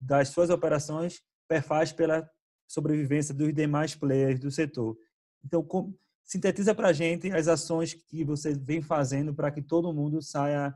das 0.00 0.28
suas 0.28 0.50
operações 0.50 1.22
perfaz 1.48 1.92
pela 1.92 2.28
sobrevivência 2.68 3.34
dos 3.34 3.52
demais 3.54 3.94
players 3.94 4.40
do 4.40 4.50
setor. 4.50 4.96
Então, 5.44 5.62
com, 5.62 5.94
sintetiza 6.24 6.74
para 6.74 6.88
a 6.88 6.92
gente 6.92 7.30
as 7.30 7.46
ações 7.48 7.94
que 7.94 8.24
você 8.24 8.52
vem 8.52 8.82
fazendo 8.82 9.34
para 9.34 9.50
que 9.50 9.62
todo 9.62 9.92
mundo 9.92 10.20
saia, 10.20 10.74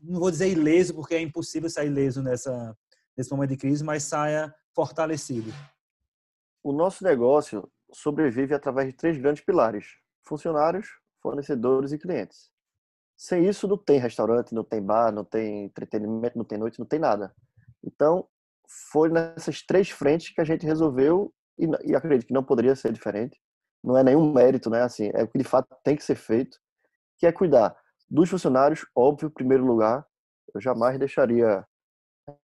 não 0.00 0.20
vou 0.20 0.30
dizer 0.30 0.48
ileso, 0.48 0.94
porque 0.94 1.14
é 1.14 1.20
impossível 1.20 1.70
sair 1.70 1.86
ileso 1.86 2.22
nessa, 2.22 2.76
nesse 3.16 3.30
momento 3.30 3.50
de 3.50 3.56
crise, 3.56 3.82
mas 3.82 4.02
saia 4.02 4.54
fortalecido. 4.74 5.50
O 6.62 6.72
nosso 6.72 7.02
negócio 7.02 7.70
sobrevive 7.94 8.54
através 8.54 8.88
de 8.88 8.96
três 8.96 9.16
grandes 9.16 9.44
pilares: 9.44 9.86
funcionários, 10.22 10.88
fornecedores 11.22 11.92
e 11.92 11.98
clientes. 11.98 12.50
Sem 13.16 13.46
isso, 13.46 13.68
não 13.68 13.78
tem 13.78 13.98
restaurante, 13.98 14.54
não 14.54 14.64
tem 14.64 14.82
bar, 14.82 15.12
não 15.12 15.24
tem 15.24 15.64
entretenimento, 15.64 16.36
não 16.36 16.44
tem 16.44 16.58
noite, 16.58 16.78
não 16.78 16.86
tem 16.86 16.98
nada. 16.98 17.34
Então, 17.82 18.28
foi 18.90 19.08
nessas 19.08 19.62
três 19.62 19.88
frentes 19.90 20.34
que 20.34 20.40
a 20.40 20.44
gente 20.44 20.66
resolveu, 20.66 21.32
e, 21.58 21.66
e 21.84 21.94
acredito 21.94 22.26
que 22.26 22.34
não 22.34 22.42
poderia 22.42 22.74
ser 22.74 22.92
diferente. 22.92 23.40
Não 23.82 23.96
é 23.96 24.02
nenhum 24.02 24.32
mérito, 24.32 24.68
né? 24.68 24.82
Assim, 24.82 25.10
é 25.14 25.22
o 25.22 25.28
que 25.28 25.38
de 25.38 25.44
fato 25.44 25.68
tem 25.84 25.94
que 25.94 26.02
ser 26.02 26.16
feito, 26.16 26.58
que 27.18 27.26
é 27.26 27.32
cuidar 27.32 27.76
dos 28.10 28.28
funcionários, 28.28 28.84
óbvio, 28.94 29.28
em 29.28 29.32
primeiro 29.32 29.64
lugar. 29.64 30.04
Eu 30.54 30.60
jamais 30.60 30.98
deixaria 30.98 31.64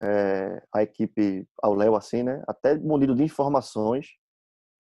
é, 0.02 0.62
a 0.74 0.84
equipe 0.84 1.48
ao 1.62 1.74
léu 1.74 1.96
assim, 1.96 2.24
né? 2.24 2.44
Até 2.48 2.78
munido 2.78 3.16
de 3.16 3.24
informações, 3.24 4.08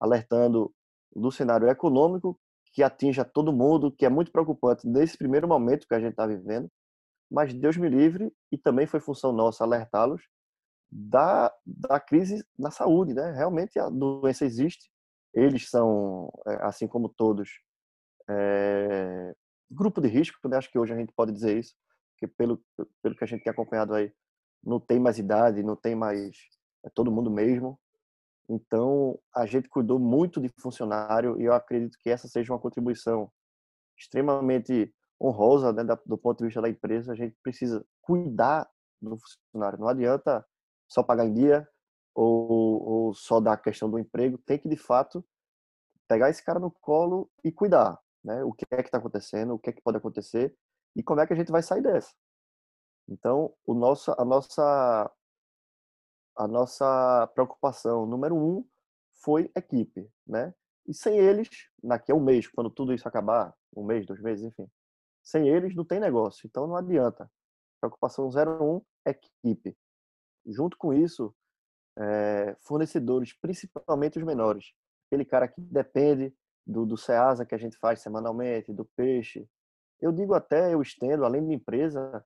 alertando 0.01 0.73
do 1.15 1.31
cenário 1.31 1.69
econômico 1.69 2.39
que 2.73 2.81
atinja 2.81 3.23
todo 3.23 3.53
mundo, 3.53 3.91
que 3.91 4.05
é 4.05 4.09
muito 4.09 4.31
preocupante 4.31 4.87
nesse 4.87 5.17
primeiro 5.17 5.47
momento 5.47 5.87
que 5.87 5.93
a 5.93 5.99
gente 5.99 6.11
está 6.11 6.25
vivendo. 6.25 6.69
Mas 7.29 7.53
Deus 7.53 7.77
me 7.77 7.89
livre, 7.89 8.33
e 8.51 8.57
também 8.57 8.87
foi 8.87 8.99
função 8.99 9.31
nossa 9.31 9.63
alertá-los 9.63 10.21
da, 10.89 11.53
da 11.65 11.99
crise 11.99 12.45
na 12.57 12.71
saúde, 12.71 13.13
né? 13.13 13.31
Realmente 13.31 13.79
a 13.79 13.89
doença 13.89 14.45
existe, 14.45 14.89
eles 15.33 15.69
são, 15.69 16.29
é, 16.47 16.65
assim 16.65 16.87
como 16.87 17.07
todos, 17.07 17.49
é, 18.29 19.33
grupo 19.69 20.01
de 20.01 20.09
risco, 20.09 20.37
né? 20.49 20.57
acho 20.57 20.69
que 20.69 20.77
hoje 20.77 20.93
a 20.93 20.97
gente 20.97 21.13
pode 21.13 21.31
dizer 21.31 21.57
isso, 21.57 21.73
porque 22.13 22.27
pelo, 22.37 22.61
pelo 23.01 23.15
que 23.15 23.23
a 23.23 23.27
gente 23.27 23.43
tem 23.43 23.51
acompanhado 23.51 23.93
aí, 23.93 24.11
não 24.63 24.79
tem 24.79 24.99
mais 24.99 25.17
idade, 25.17 25.63
não 25.63 25.75
tem 25.75 25.95
mais, 25.95 26.35
é 26.85 26.89
todo 26.93 27.11
mundo 27.11 27.31
mesmo, 27.31 27.79
então, 28.49 29.19
a 29.33 29.45
gente 29.45 29.69
cuidou 29.69 29.99
muito 29.99 30.41
de 30.41 30.49
funcionário 30.59 31.39
e 31.39 31.45
eu 31.45 31.53
acredito 31.53 31.97
que 31.99 32.09
essa 32.09 32.27
seja 32.27 32.51
uma 32.51 32.59
contribuição 32.59 33.31
extremamente 33.97 34.93
honrosa 35.21 35.71
né, 35.71 35.83
do 36.05 36.17
ponto 36.17 36.39
de 36.39 36.45
vista 36.45 36.61
da 36.61 36.69
empresa. 36.69 37.11
A 37.11 37.15
gente 37.15 37.35
precisa 37.43 37.85
cuidar 38.01 38.69
do 39.01 39.17
funcionário. 39.17 39.79
Não 39.79 39.87
adianta 39.87 40.45
só 40.87 41.03
pagar 41.03 41.25
em 41.25 41.33
dia 41.33 41.67
ou, 42.13 42.83
ou 42.83 43.13
só 43.13 43.39
dar 43.39 43.53
a 43.53 43.57
questão 43.57 43.89
do 43.89 43.99
emprego. 43.99 44.37
Tem 44.39 44.57
que, 44.57 44.67
de 44.67 44.77
fato, 44.77 45.23
pegar 46.07 46.29
esse 46.29 46.43
cara 46.43 46.59
no 46.59 46.71
colo 46.71 47.29
e 47.43 47.51
cuidar. 47.51 47.99
Né? 48.23 48.43
O 48.43 48.51
que 48.51 48.65
é 48.71 48.81
que 48.81 48.89
está 48.89 48.97
acontecendo, 48.97 49.53
o 49.53 49.59
que 49.59 49.69
é 49.69 49.73
que 49.73 49.81
pode 49.81 49.97
acontecer 49.97 50.55
e 50.95 51.01
como 51.01 51.21
é 51.21 51.27
que 51.27 51.33
a 51.33 51.35
gente 51.35 51.51
vai 51.51 51.63
sair 51.63 51.81
dessa. 51.81 52.13
Então, 53.07 53.53
o 53.65 53.73
nosso, 53.73 54.13
a 54.17 54.25
nossa 54.25 55.11
a 56.41 56.47
nossa 56.47 57.27
preocupação 57.35 58.05
número 58.05 58.35
um 58.35 58.65
foi 59.23 59.51
equipe, 59.55 60.09
né? 60.25 60.53
E 60.87 60.93
sem 60.93 61.17
eles, 61.17 61.47
daqui 61.83 62.11
a 62.11 62.15
um 62.15 62.19
mês, 62.19 62.47
quando 62.47 62.69
tudo 62.69 62.93
isso 62.93 63.07
acabar, 63.07 63.55
um 63.75 63.83
mês, 63.85 64.05
dois 64.07 64.19
meses, 64.19 64.43
enfim, 64.43 64.67
sem 65.23 65.47
eles 65.47 65.75
não 65.75 65.85
tem 65.85 65.99
negócio, 65.99 66.47
então 66.47 66.65
não 66.65 66.75
adianta. 66.75 67.31
Preocupação 67.79 68.27
01, 68.27 68.81
equipe. 69.05 69.77
Junto 70.47 70.75
com 70.77 70.91
isso, 70.91 71.33
é, 71.97 72.55
fornecedores, 72.61 73.33
principalmente 73.33 74.17
os 74.17 74.25
menores. 74.25 74.73
Aquele 75.07 75.25
cara 75.25 75.47
que 75.47 75.61
depende 75.61 76.33
do, 76.65 76.87
do 76.87 76.97
SEASA 76.97 77.45
que 77.45 77.53
a 77.53 77.57
gente 77.59 77.77
faz 77.77 78.01
semanalmente, 78.01 78.73
do 78.73 78.85
peixe. 78.95 79.47
Eu 79.99 80.11
digo 80.11 80.33
até, 80.33 80.73
eu 80.73 80.81
estendo, 80.81 81.23
além 81.23 81.45
da 81.45 81.53
empresa, 81.53 82.25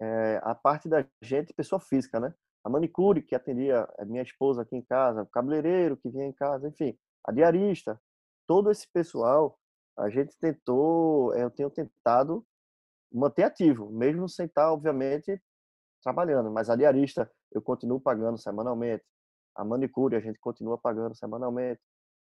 é, 0.00 0.40
a 0.42 0.54
parte 0.54 0.88
da 0.88 1.06
gente, 1.20 1.52
pessoa 1.52 1.78
física, 1.78 2.18
né? 2.18 2.34
A 2.64 2.70
manicure 2.70 3.22
que 3.22 3.34
atendia 3.34 3.88
a 3.98 4.04
minha 4.04 4.22
esposa 4.22 4.62
aqui 4.62 4.76
em 4.76 4.82
casa, 4.82 5.22
o 5.22 5.26
cabeleireiro 5.26 5.96
que 5.96 6.08
vinha 6.08 6.26
em 6.26 6.32
casa, 6.32 6.68
enfim, 6.68 6.96
a 7.24 7.32
diarista, 7.32 8.00
todo 8.46 8.70
esse 8.70 8.88
pessoal, 8.92 9.58
a 9.98 10.08
gente 10.08 10.36
tentou, 10.38 11.34
eu 11.34 11.50
tenho 11.50 11.70
tentado 11.70 12.46
manter 13.12 13.44
ativo, 13.44 13.90
mesmo 13.90 14.28
sem 14.28 14.46
estar, 14.46 14.72
obviamente, 14.72 15.40
trabalhando, 16.02 16.50
mas 16.50 16.70
a 16.70 16.76
diarista 16.76 17.30
eu 17.52 17.60
continuo 17.60 18.00
pagando 18.00 18.38
semanalmente, 18.38 19.04
a 19.54 19.64
manicure 19.64 20.16
a 20.16 20.20
gente 20.20 20.38
continua 20.38 20.78
pagando 20.78 21.14
semanalmente, 21.14 21.80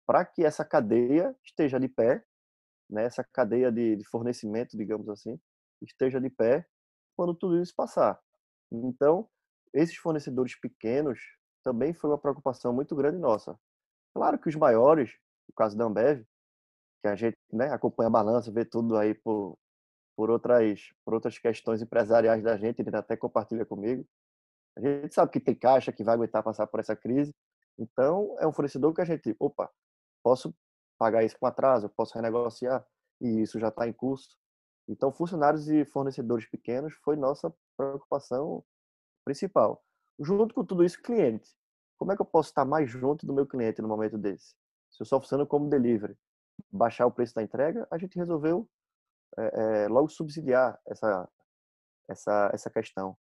para 0.07 0.25
que 0.25 0.45
essa 0.45 0.65
cadeia 0.65 1.35
esteja 1.43 1.81
de 1.81 1.89
pé, 1.89 2.23
né, 2.91 3.05
essa 3.05 3.25
cadeia 3.25 3.73
de, 3.73 3.97
de 3.97 4.05
fornecimento, 4.09 4.77
digamos 4.77 5.09
assim, 5.09 5.41
esteja 5.83 6.21
de 6.21 6.29
pé 6.29 6.67
quando 7.17 7.35
tudo 7.35 7.61
isso 7.61 7.75
passar. 7.75 8.21
Então, 8.71 9.29
esses 9.75 9.97
fornecedores 9.97 10.55
pequenos 10.59 11.21
também 11.63 11.93
foi 11.93 12.11
uma 12.11 12.19
preocupação 12.19 12.73
muito 12.73 12.95
grande 12.95 13.19
nossa. 13.19 13.59
Claro 14.15 14.39
que 14.39 14.49
os 14.49 14.55
maiores, 14.55 15.13
no 15.49 15.55
caso 15.55 15.77
da 15.77 15.85
Ambev, 15.85 16.25
que 17.03 17.09
a 17.09 17.17
gente 17.17 17.37
né, 17.53 17.71
acompanha 17.71 18.07
a 18.07 18.13
balança, 18.13 18.53
vê 18.53 18.65
tudo 18.65 18.97
aí 18.97 19.15
por, 19.15 19.59
por, 20.17 20.31
outras, 20.31 20.93
por 21.05 21.15
outras 21.15 21.37
questões 21.39 21.83
empresariais 21.83 22.43
da 22.43 22.57
gente, 22.57 22.81
ele 22.81 22.97
até 22.97 23.17
compartilha 23.17 23.67
comigo. 23.67 24.07
A 24.77 24.81
gente 24.81 25.15
sabe 25.15 25.33
que 25.33 25.41
tem 25.41 25.55
caixa 25.55 25.93
que 25.93 26.05
vai 26.05 26.15
aguentar 26.15 26.43
passar 26.43 26.67
por 26.67 26.81
essa 26.81 26.95
crise. 26.95 27.35
Então, 27.79 28.37
é 28.39 28.47
um 28.47 28.53
fornecedor 28.53 28.95
que 28.95 29.01
a 29.01 29.05
gente, 29.05 29.35
opa, 29.39 29.71
posso 30.23 30.55
pagar 30.99 31.25
isso 31.25 31.39
com 31.39 31.47
atraso, 31.47 31.89
posso 31.89 32.15
renegociar, 32.15 32.87
e 33.21 33.43
isso 33.43 33.59
já 33.59 33.69
está 33.69 33.89
em 33.89 33.93
curso. 33.93 34.37
Então, 34.89 35.13
funcionários 35.13 35.69
e 35.69 35.85
fornecedores 35.85 36.47
pequenos 36.47 36.95
foi 37.05 37.17
nossa 37.17 37.53
preocupação 37.77 38.65
principal. 39.25 39.83
Junto 40.19 40.55
com 40.55 40.65
tudo 40.65 40.85
isso, 40.85 41.01
cliente. 41.03 41.51
Como 41.99 42.13
é 42.13 42.17
que 42.17 42.23
eu 42.23 42.27
posso 42.27 42.51
estar 42.51 42.65
mais 42.65 42.91
junto 42.91 43.27
do 43.27 43.33
meu 43.33 43.47
cliente 43.47 43.81
no 43.81 43.89
momento 43.89 44.19
desse? 44.19 44.55
Se 44.91 45.03
eu 45.03 45.07
só 45.07 45.21
funciono 45.21 45.47
como 45.47 45.69
delivery, 45.69 46.17
baixar 46.71 47.07
o 47.07 47.11
preço 47.11 47.35
da 47.35 47.43
entrega, 47.43 47.87
a 47.91 47.99
gente 47.99 48.17
resolveu 48.17 48.69
é, 49.37 49.85
é, 49.85 49.89
logo 49.89 50.09
subsidiar 50.09 50.79
essa, 50.87 51.29
essa, 52.09 52.51
essa 52.53 52.71
questão. 52.71 53.17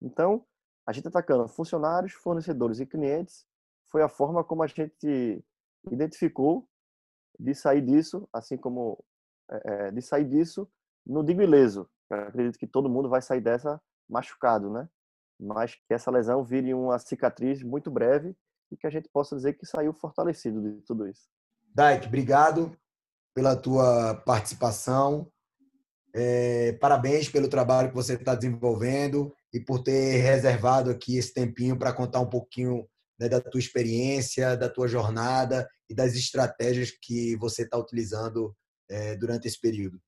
Então, 0.00 0.46
a 0.86 0.92
gente 0.92 1.08
atacando 1.08 1.46
funcionários, 1.48 2.12
fornecedores 2.14 2.80
e 2.80 2.86
clientes 2.86 3.46
foi 3.90 4.02
a 4.02 4.08
forma 4.08 4.42
como 4.42 4.62
a 4.62 4.66
gente 4.66 5.44
identificou 5.90 6.68
de 7.38 7.54
sair 7.54 7.82
disso, 7.82 8.28
assim 8.32 8.56
como 8.56 9.02
é, 9.50 9.90
de 9.90 10.02
sair 10.02 10.24
disso, 10.24 10.70
não 11.06 11.24
digo 11.24 11.42
ileso, 11.42 11.88
acredito 12.10 12.58
que 12.58 12.66
todo 12.66 12.88
mundo 12.88 13.08
vai 13.08 13.22
sair 13.22 13.40
dessa 13.40 13.80
machucado, 14.08 14.70
né? 14.70 14.88
Mas 15.38 15.74
que 15.74 15.94
essa 15.94 16.10
lesão 16.10 16.44
vire 16.44 16.74
uma 16.74 16.98
cicatriz 16.98 17.62
muito 17.62 17.90
breve 17.90 18.34
e 18.70 18.76
que 18.76 18.86
a 18.86 18.90
gente 18.90 19.08
possa 19.08 19.36
dizer 19.36 19.54
que 19.54 19.66
saiu 19.66 19.92
fortalecido 19.92 20.60
de 20.60 20.82
tudo 20.82 21.06
isso. 21.08 21.28
Daik, 21.74 22.06
obrigado 22.06 22.76
pela 23.34 23.54
tua 23.56 24.14
participação. 24.26 25.30
É, 26.14 26.72
parabéns 26.74 27.28
pelo 27.28 27.48
trabalho 27.48 27.90
que 27.90 27.94
você 27.94 28.14
está 28.14 28.34
desenvolvendo 28.34 29.32
e 29.52 29.60
por 29.60 29.82
ter 29.82 30.18
reservado 30.18 30.90
aqui 30.90 31.16
esse 31.16 31.32
tempinho 31.32 31.78
para 31.78 31.92
contar 31.92 32.20
um 32.20 32.28
pouquinho 32.28 32.86
né, 33.18 33.28
da 33.28 33.40
tua 33.40 33.60
experiência, 33.60 34.56
da 34.56 34.68
tua 34.68 34.88
jornada 34.88 35.68
e 35.88 35.94
das 35.94 36.14
estratégias 36.14 36.90
que 36.90 37.36
você 37.36 37.62
está 37.62 37.78
utilizando 37.78 38.54
é, 38.90 39.16
durante 39.16 39.46
esse 39.46 39.60
período. 39.60 40.00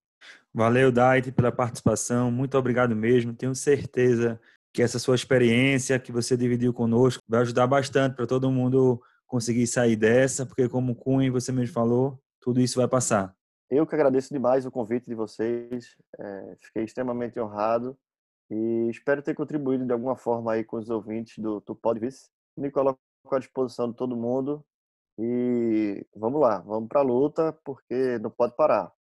Valeu, 0.52 0.90
Dait, 0.90 1.30
pela 1.32 1.52
participação. 1.52 2.30
Muito 2.30 2.56
obrigado 2.58 2.94
mesmo. 2.96 3.34
Tenho 3.34 3.54
certeza 3.54 4.40
que 4.72 4.82
essa 4.82 4.98
sua 4.98 5.14
experiência 5.14 5.98
que 5.98 6.12
você 6.12 6.36
dividiu 6.36 6.72
conosco 6.72 7.22
vai 7.28 7.40
ajudar 7.40 7.66
bastante 7.66 8.14
para 8.14 8.26
todo 8.26 8.50
mundo 8.50 9.02
conseguir 9.26 9.66
sair 9.66 9.96
dessa, 9.96 10.44
porque 10.44 10.68
como 10.68 10.92
o 10.92 10.96
Cunha 10.96 11.30
você 11.30 11.52
mesmo 11.52 11.72
falou, 11.72 12.20
tudo 12.40 12.60
isso 12.60 12.78
vai 12.78 12.88
passar. 12.88 13.34
Eu 13.70 13.86
que 13.86 13.94
agradeço 13.94 14.32
demais 14.32 14.66
o 14.66 14.70
convite 14.70 15.06
de 15.06 15.14
vocês, 15.14 15.96
é, 16.18 16.56
fiquei 16.60 16.84
extremamente 16.84 17.38
honrado 17.38 17.96
e 18.50 18.88
espero 18.90 19.22
ter 19.22 19.34
contribuído 19.34 19.86
de 19.86 19.92
alguma 19.92 20.16
forma 20.16 20.52
aí 20.52 20.64
com 20.64 20.76
os 20.76 20.90
ouvintes 20.90 21.38
do, 21.38 21.60
do 21.60 21.74
Podvis. 21.74 22.28
Me 22.56 22.70
coloco 22.70 22.98
à 23.30 23.38
disposição 23.38 23.88
de 23.88 23.96
todo 23.96 24.16
mundo 24.16 24.64
e 25.16 26.04
vamos 26.16 26.40
lá, 26.40 26.58
vamos 26.58 26.88
para 26.88 27.00
a 27.00 27.04
luta, 27.04 27.56
porque 27.64 28.18
não 28.18 28.30
pode 28.30 28.56
parar. 28.56 28.92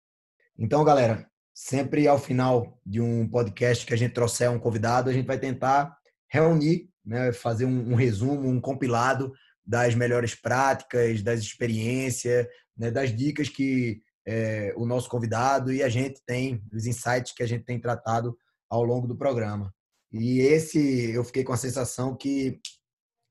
Então, 0.58 0.84
galera, 0.84 1.30
sempre 1.60 2.06
ao 2.06 2.20
final 2.20 2.78
de 2.86 3.00
um 3.00 3.28
podcast 3.28 3.84
que 3.84 3.92
a 3.92 3.96
gente 3.96 4.14
trouxer 4.14 4.48
um 4.48 4.60
convidado, 4.60 5.10
a 5.10 5.12
gente 5.12 5.26
vai 5.26 5.36
tentar 5.36 5.98
reunir, 6.30 6.88
né, 7.04 7.32
fazer 7.32 7.64
um, 7.64 7.90
um 7.90 7.94
resumo, 7.96 8.48
um 8.48 8.60
compilado 8.60 9.32
das 9.66 9.92
melhores 9.92 10.36
práticas, 10.36 11.20
das 11.20 11.40
experiências, 11.40 12.46
né, 12.76 12.92
das 12.92 13.14
dicas 13.14 13.48
que 13.48 14.00
é, 14.24 14.72
o 14.76 14.86
nosso 14.86 15.10
convidado 15.10 15.72
e 15.72 15.82
a 15.82 15.88
gente 15.88 16.22
tem, 16.24 16.62
dos 16.70 16.86
insights 16.86 17.32
que 17.32 17.42
a 17.42 17.46
gente 17.46 17.64
tem 17.64 17.80
tratado 17.80 18.38
ao 18.70 18.84
longo 18.84 19.08
do 19.08 19.16
programa. 19.16 19.74
E 20.12 20.38
esse 20.38 21.10
eu 21.10 21.24
fiquei 21.24 21.42
com 21.42 21.52
a 21.52 21.56
sensação 21.56 22.16
que 22.16 22.60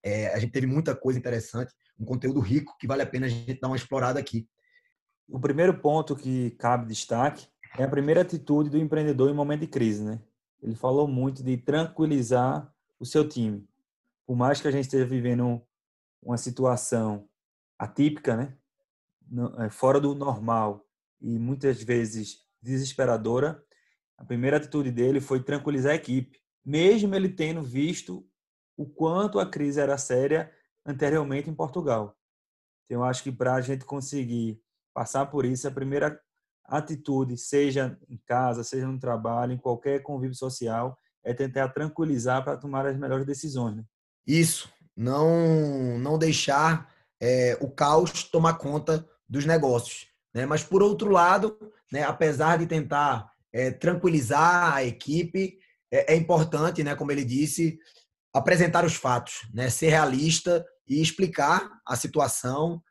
é, 0.03 0.34
a 0.34 0.39
gente 0.39 0.51
teve 0.51 0.67
muita 0.67 0.93
coisa 0.93 1.17
interessante, 1.17 1.73
um 1.97 2.03
conteúdo 2.03 2.41
rico 2.41 2.75
que 2.78 2.88
vale 2.88 3.03
a 3.03 3.07
pena 3.07 3.28
a 3.28 3.30
gente 3.30 3.57
dar 3.57 3.69
uma 3.69 3.78
explorada 3.78 4.19
aqui. 4.19 4.45
O 5.30 5.39
primeiro 5.39 5.80
ponto 5.80 6.13
que 6.13 6.51
cabe 6.51 6.88
destaque 6.88 7.47
é 7.78 7.84
a 7.84 7.88
primeira 7.88 8.22
atitude 8.22 8.70
do 8.70 8.78
empreendedor 8.78 9.30
em 9.30 9.34
momento 9.34 9.61
de 9.61 9.68
crise, 9.68 10.03
né? 10.03 10.22
Ele 10.61 10.76
falou 10.76 11.07
muito 11.07 11.43
de 11.43 11.57
tranquilizar 11.57 12.74
o 12.99 13.05
seu 13.05 13.28
time. 13.28 13.68
Por 14.26 14.36
mais 14.36 14.59
que 14.59 14.68
a 14.68 14.72
gente 14.72 14.86
esteja 14.86 15.05
vivendo 15.05 15.61
uma 16.22 16.38
situação 16.38 17.28
atípica, 17.78 18.36
né? 18.36 18.57
É, 19.59 19.70
fora 19.70 19.99
do 19.99 20.15
normal 20.15 20.86
e 21.22 21.38
muitas 21.38 21.82
vezes 21.84 22.45
desesperadora, 22.61 23.63
a 24.18 24.26
primeira 24.26 24.57
atitude 24.57 24.91
dele 24.91 25.20
foi 25.20 25.43
tranquilizar 25.43 25.91
a 25.91 25.95
equipe, 25.95 26.39
mesmo 26.65 27.13
ele 27.13 27.30
tendo 27.30 27.61
visto 27.61 28.26
o 28.76 28.86
quanto 28.86 29.39
a 29.39 29.45
crise 29.45 29.80
era 29.80 29.97
séria 29.97 30.51
anteriormente 30.86 31.49
em 31.49 31.53
Portugal. 31.53 32.18
Então, 32.86 32.97
eu 32.97 33.03
acho 33.03 33.24
que 33.24 33.32
para 33.32 33.55
a 33.55 33.61
gente 33.61 33.86
conseguir 33.86 34.61
passar 34.93 35.26
por 35.28 35.45
isso, 35.45 35.68
a 35.68 35.72
primeira 35.72 36.20
atitude, 36.68 37.38
seja 37.38 37.97
em 38.09 38.20
casa, 38.26 38.63
seja 38.63 38.88
no 38.88 38.99
trabalho, 38.99 39.53
em 39.53 39.57
qualquer 39.57 40.01
convívio 40.01 40.36
social, 40.36 40.97
é 41.24 41.34
tentar 41.34 41.70
tranquilizar 41.70 42.43
para 42.43 42.57
tomar 42.57 42.86
as 42.86 42.97
melhores 42.97 43.26
decisões. 43.26 43.78
Né? 43.78 43.84
Isso, 44.26 44.70
não 44.95 45.97
não 45.97 46.18
deixar 46.18 46.91
é, 47.22 47.57
o 47.61 47.70
caos 47.70 48.24
tomar 48.24 48.55
conta 48.55 49.07
dos 49.28 49.45
negócios. 49.45 50.07
Né? 50.34 50.45
Mas, 50.45 50.63
por 50.63 50.84
outro 50.84 51.09
lado, 51.09 51.57
né, 51.91 52.03
apesar 52.03 52.57
de 52.57 52.68
tentar 52.68 53.32
é, 53.51 53.72
tranquilizar 53.72 54.74
a 54.76 54.84
equipe, 54.84 55.57
é, 55.91 56.13
é, 56.13 56.15
importante, 56.15 56.84
né, 56.84 56.95
como 56.95 57.11
ele 57.11 57.24
disse, 57.24 57.80
apresentar 58.34 58.86
os 58.86 58.93
fatos, 58.93 59.47
né, 59.53 59.70
ser 59.70 59.89
realista 59.89 60.65
e 60.88 61.01
explicar 61.01 61.70
a 61.86 61.95
situação 61.95 62.82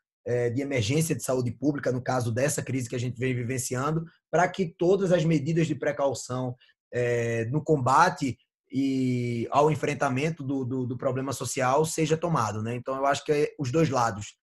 de 0.51 0.61
emergência 0.61 1.14
de 1.14 1.22
saúde 1.22 1.53
pública, 1.53 1.93
no 1.93 2.03
caso 2.03 2.33
dessa 2.33 2.61
crise 2.61 2.89
que 2.89 2.97
a 2.97 3.01
gente 3.01 3.16
vem 3.16 3.33
vivenciando, 3.33 4.05
para 4.29 4.49
que 4.49 4.66
todas 4.66 5.12
as 5.12 5.24
medidas 5.24 5.68
de 5.68 5.74
precaução 5.74 6.57
é, 6.93 7.45
no 7.47 7.62
combate 7.62 8.37
e 8.70 9.47
ao 9.51 9.70
enfrentamento 9.70 10.43
do, 10.43 10.64
do, 10.64 10.87
do 10.87 10.97
problema 10.97 11.33
social 11.33 11.85
seja 11.85 12.16
tomado. 12.16 12.62
Né? 12.62 12.74
Então, 12.74 12.97
eu 12.97 13.07
acho 13.07 13.24
que 13.24 13.33
é 13.33 13.55
os 13.59 13.70
dois 13.70 13.89
lados. 13.89 14.37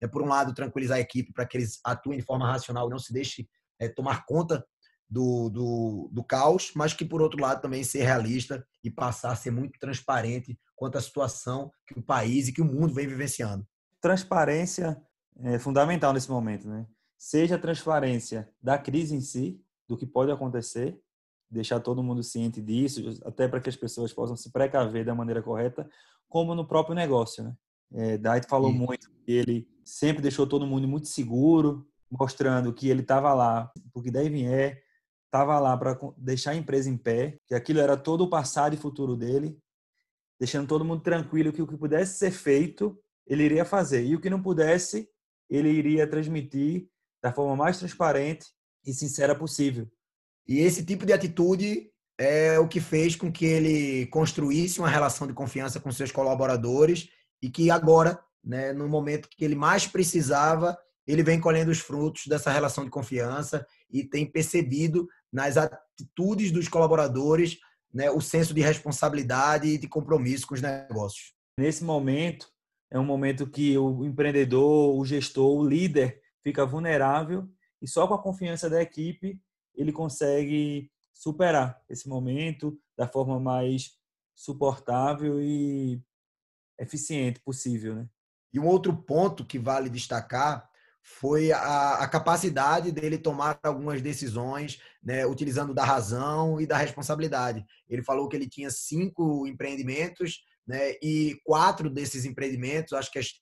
É, 0.00 0.06
por 0.06 0.22
um 0.22 0.28
lado, 0.28 0.54
tranquilizar 0.54 0.98
a 0.98 1.00
equipe 1.00 1.32
para 1.32 1.46
que 1.46 1.56
eles 1.56 1.80
atuem 1.84 2.18
de 2.18 2.24
forma 2.24 2.46
racional 2.46 2.88
não 2.88 2.98
se 2.98 3.12
deixe 3.12 3.48
é, 3.80 3.88
tomar 3.88 4.24
conta 4.26 4.64
do, 5.08 5.48
do, 5.48 6.10
do, 6.12 6.24
caos, 6.24 6.72
mas 6.74 6.92
que, 6.92 7.04
por 7.04 7.22
outro 7.22 7.40
lado, 7.40 7.60
também 7.60 7.84
ser 7.84 8.04
realista 8.04 8.66
e 8.82 8.90
passar 8.90 9.32
a 9.32 9.36
ser 9.36 9.50
muito 9.50 9.78
transparente 9.78 10.58
quanto 10.74 10.98
à 10.98 11.00
situação 11.00 11.70
que 11.86 11.98
o 11.98 12.02
país 12.02 12.48
e 12.48 12.52
que 12.52 12.62
o 12.62 12.64
mundo 12.64 12.92
vem 12.92 13.06
vivenciando. 13.06 13.66
Transparência 14.00 15.00
é 15.40 15.58
fundamental 15.58 16.12
nesse 16.12 16.30
momento, 16.30 16.68
né? 16.68 16.86
Seja 17.18 17.56
a 17.56 17.58
transparência 17.58 18.48
da 18.62 18.76
crise 18.78 19.14
em 19.14 19.20
si, 19.20 19.60
do 19.88 19.96
que 19.96 20.06
pode 20.06 20.30
acontecer, 20.30 21.00
deixar 21.50 21.80
todo 21.80 22.02
mundo 22.02 22.22
ciente 22.22 22.60
disso, 22.60 23.20
até 23.24 23.46
para 23.46 23.60
que 23.60 23.68
as 23.68 23.76
pessoas 23.76 24.12
possam 24.12 24.36
se 24.36 24.50
precaver 24.50 25.04
da 25.04 25.14
maneira 25.14 25.42
correta, 25.42 25.88
como 26.28 26.54
no 26.54 26.66
próprio 26.66 26.94
negócio, 26.94 27.44
né? 27.44 27.54
É, 27.92 28.18
Dait 28.18 28.48
falou 28.48 28.72
Sim. 28.72 28.78
muito 28.78 29.10
que 29.24 29.32
ele 29.32 29.68
sempre 29.84 30.22
deixou 30.22 30.46
todo 30.46 30.66
mundo 30.66 30.88
muito 30.88 31.06
seguro, 31.06 31.86
mostrando 32.10 32.72
que 32.72 32.88
ele 32.88 33.02
estava 33.02 33.32
lá, 33.32 33.70
porque 33.92 34.10
daí 34.10 34.28
vier, 34.28 34.82
estava 35.26 35.58
lá 35.58 35.76
para 35.76 35.98
deixar 36.16 36.52
a 36.52 36.56
empresa 36.56 36.88
em 36.88 36.96
pé, 36.96 37.38
que 37.46 37.54
aquilo 37.54 37.80
era 37.80 37.96
todo 37.96 38.22
o 38.22 38.28
passado 38.28 38.74
e 38.74 38.78
futuro 38.78 39.16
dele, 39.16 39.58
deixando 40.38 40.68
todo 40.68 40.84
mundo 40.84 41.02
tranquilo 41.02 41.52
que 41.52 41.62
o 41.62 41.66
que 41.66 41.76
pudesse 41.76 42.18
ser 42.18 42.30
feito, 42.30 42.98
ele 43.26 43.44
iria 43.44 43.64
fazer. 43.64 44.04
E 44.04 44.14
o 44.14 44.20
que 44.20 44.30
não 44.30 44.42
pudesse, 44.42 45.08
ele 45.54 45.70
iria 45.70 46.06
transmitir 46.06 46.88
da 47.22 47.32
forma 47.32 47.56
mais 47.56 47.78
transparente 47.78 48.46
e 48.86 48.92
sincera 48.92 49.34
possível. 49.34 49.88
E 50.46 50.58
esse 50.58 50.84
tipo 50.84 51.06
de 51.06 51.12
atitude 51.12 51.90
é 52.18 52.58
o 52.58 52.68
que 52.68 52.80
fez 52.80 53.16
com 53.16 53.32
que 53.32 53.44
ele 53.44 54.06
construísse 54.06 54.78
uma 54.78 54.88
relação 54.88 55.26
de 55.26 55.32
confiança 55.32 55.80
com 55.80 55.90
seus 55.90 56.12
colaboradores 56.12 57.08
e 57.42 57.50
que 57.50 57.70
agora, 57.70 58.20
né, 58.42 58.72
no 58.72 58.88
momento 58.88 59.28
que 59.28 59.44
ele 59.44 59.54
mais 59.54 59.86
precisava, 59.86 60.76
ele 61.06 61.22
vem 61.22 61.40
colhendo 61.40 61.70
os 61.70 61.80
frutos 61.80 62.26
dessa 62.26 62.50
relação 62.50 62.84
de 62.84 62.90
confiança 62.90 63.66
e 63.90 64.04
tem 64.04 64.24
percebido 64.30 65.08
nas 65.32 65.56
atitudes 65.56 66.50
dos 66.50 66.68
colaboradores 66.68 67.58
né, 67.92 68.10
o 68.10 68.20
senso 68.20 68.52
de 68.52 68.60
responsabilidade 68.60 69.68
e 69.68 69.78
de 69.78 69.86
compromisso 69.86 70.46
com 70.46 70.54
os 70.54 70.62
negócios. 70.62 71.32
Nesse 71.58 71.84
momento, 71.84 72.48
é 72.94 72.98
um 72.98 73.04
momento 73.04 73.44
que 73.44 73.76
o 73.76 74.04
empreendedor, 74.04 74.96
o 74.96 75.04
gestor, 75.04 75.58
o 75.58 75.66
líder 75.66 76.22
fica 76.44 76.64
vulnerável 76.64 77.50
e 77.82 77.88
só 77.88 78.06
com 78.06 78.14
a 78.14 78.22
confiança 78.22 78.70
da 78.70 78.80
equipe 78.80 79.40
ele 79.74 79.90
consegue 79.90 80.88
superar 81.12 81.82
esse 81.90 82.08
momento 82.08 82.78
da 82.96 83.08
forma 83.08 83.40
mais 83.40 83.98
suportável 84.32 85.42
e 85.42 86.00
eficiente 86.78 87.40
possível, 87.40 87.96
né? 87.96 88.08
E 88.52 88.60
um 88.60 88.66
outro 88.66 88.96
ponto 88.96 89.44
que 89.44 89.58
vale 89.58 89.90
destacar 89.90 90.70
foi 91.02 91.50
a, 91.50 91.94
a, 91.94 92.08
capacidade 92.08 92.92
dele 92.92 93.18
tomar 93.18 93.58
algumas 93.64 94.00
decisões, 94.00 94.80
né, 95.02 95.26
utilizando 95.26 95.74
da 95.74 95.84
razão 95.84 96.60
e 96.60 96.66
da 96.66 96.76
responsabilidade. 96.76 97.66
Ele 97.88 98.02
falou 98.02 98.28
que 98.28 98.36
ele 98.36 98.48
tinha 98.48 98.70
cinco 98.70 99.46
empreendimentos, 99.46 100.44
né, 100.66 100.92
e 101.02 101.38
quatro 101.44 101.90
desses 101.90 102.24
empreendimentos, 102.24 102.92
acho 102.92 103.10
que 103.10 103.18
as 103.18 103.32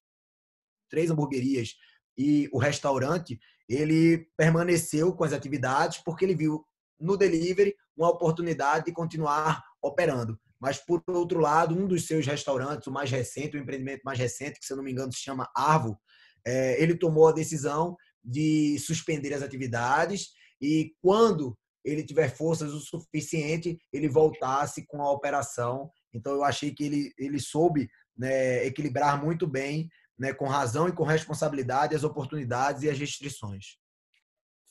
três 0.91 1.11
hamburguerias 1.11 1.75
e 2.17 2.49
o 2.53 2.59
restaurante, 2.59 3.39
ele 3.69 4.27
permaneceu 4.37 5.15
com 5.15 5.25
as 5.25 5.33
atividades 5.33 6.03
porque 6.05 6.25
ele 6.25 6.35
viu 6.35 6.65
no 7.01 7.17
delivery 7.17 7.75
uma 7.97 8.11
oportunidade 8.11 8.87
de 8.87 8.93
continuar 8.93 9.63
operando. 9.83 10.39
Mas, 10.61 10.79
por 10.79 11.03
outro 11.09 11.41
lado, 11.41 11.75
um 11.75 11.89
dos 11.89 12.07
seus 12.07 12.25
restaurantes, 12.25 12.87
o 12.87 12.93
mais 12.93 13.11
recente, 13.11 13.57
o 13.57 13.61
empreendimento 13.61 14.03
mais 14.05 14.19
recente, 14.19 14.61
que 14.61 14.65
se 14.65 14.73
eu 14.73 14.77
não 14.77 14.85
me 14.85 14.93
engano 14.93 15.13
se 15.13 15.19
chama 15.19 15.51
Arvo, 15.57 15.99
é, 16.47 16.81
ele 16.81 16.97
tomou 16.97 17.27
a 17.29 17.33
decisão 17.33 17.97
de 18.25 18.79
suspender 18.79 19.35
as 19.35 19.43
atividades 19.43 20.29
e, 20.61 20.95
quando 21.03 21.59
ele 21.85 22.05
tiver 22.05 22.29
forças 22.29 22.73
o 22.73 22.79
suficiente, 22.79 23.77
ele 23.93 24.09
voltasse 24.09 24.87
com 24.87 25.03
a 25.03 25.11
operação. 25.11 25.91
Então, 26.13 26.33
eu 26.33 26.45
achei 26.45 26.73
que 26.73 26.85
ele, 26.85 27.13
ele 27.19 27.41
soube 27.41 27.89
né, 28.17 28.65
equilibrar 28.67 29.23
muito 29.23 29.47
bem, 29.47 29.89
né, 30.19 30.33
com 30.33 30.47
razão 30.47 30.89
e 30.89 30.93
com 30.93 31.05
responsabilidade, 31.05 31.95
as 31.95 32.05
oportunidades 32.05 32.83
e 32.83 32.91
as 32.91 32.99
restrições. 32.99 33.79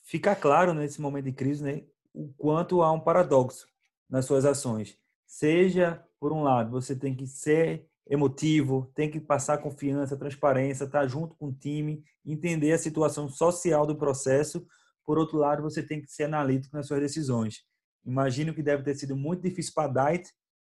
Fica 0.04 0.36
claro 0.36 0.74
nesse 0.74 1.02
momento 1.02 1.26
de 1.26 1.34
crise 1.34 1.64
né, 1.64 1.84
o 2.14 2.34
quanto 2.38 2.82
há 2.82 2.92
um 2.92 3.00
paradoxo 3.00 3.66
nas 4.10 4.26
suas 4.26 4.46
ações. 4.46 4.98
Seja, 5.26 6.04
por 6.20 6.34
um 6.34 6.44
lado, 6.44 6.72
você 6.72 6.96
tem 6.96 7.16
que 7.16 7.26
ser 7.26 7.88
emotivo, 8.08 8.92
tem 8.94 9.10
que 9.10 9.20
passar 9.20 9.60
confiança, 9.60 10.18
transparência, 10.18 10.84
estar 10.84 11.08
junto 11.08 11.36
com 11.36 11.48
o 11.48 11.54
time, 11.54 12.04
entender 12.26 12.74
a 12.74 12.78
situação 12.78 13.30
social 13.30 13.86
do 13.88 13.96
processo. 13.96 14.66
Por 15.06 15.18
outro 15.18 15.38
lado, 15.38 15.64
você 15.64 15.82
tem 15.82 16.02
que 16.02 16.12
ser 16.12 16.24
analítico 16.24 16.76
nas 16.76 16.88
suas 16.88 17.00
decisões. 17.00 17.64
Imagino 18.06 18.54
que 18.54 18.62
deve 18.62 18.84
ter 18.84 18.96
sido 18.96 19.16
muito 19.16 19.44
difícil 19.44 19.72
para 19.74 19.86
a 19.86 19.94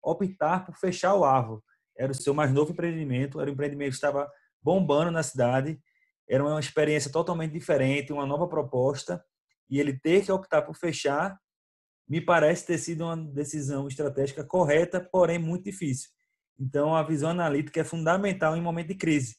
optar 0.02 0.64
por 0.64 0.76
fechar 0.76 1.14
o 1.14 1.24
Arvo. 1.24 1.62
Era 1.96 2.12
o 2.12 2.14
seu 2.14 2.34
mais 2.34 2.52
novo 2.52 2.72
empreendimento, 2.72 3.40
era 3.40 3.50
um 3.50 3.52
empreendimento 3.54 3.90
que 3.90 3.96
estava 3.96 4.30
bombando 4.62 5.10
na 5.10 5.22
cidade, 5.22 5.80
era 6.28 6.42
uma 6.42 6.58
experiência 6.58 7.10
totalmente 7.10 7.52
diferente, 7.52 8.12
uma 8.12 8.26
nova 8.26 8.48
proposta, 8.48 9.22
e 9.68 9.78
ele 9.78 9.98
ter 9.98 10.24
que 10.24 10.32
optar 10.32 10.62
por 10.62 10.76
fechar 10.76 11.38
me 12.08 12.20
parece 12.20 12.66
ter 12.66 12.78
sido 12.78 13.04
uma 13.04 13.16
decisão 13.16 13.88
estratégica 13.88 14.44
correta, 14.44 15.00
porém 15.00 15.38
muito 15.38 15.64
difícil. 15.64 16.10
Então, 16.58 16.94
a 16.94 17.02
visão 17.02 17.30
analítica 17.30 17.80
é 17.80 17.84
fundamental 17.84 18.56
em 18.56 18.60
momento 18.60 18.88
de 18.88 18.94
crise. 18.96 19.36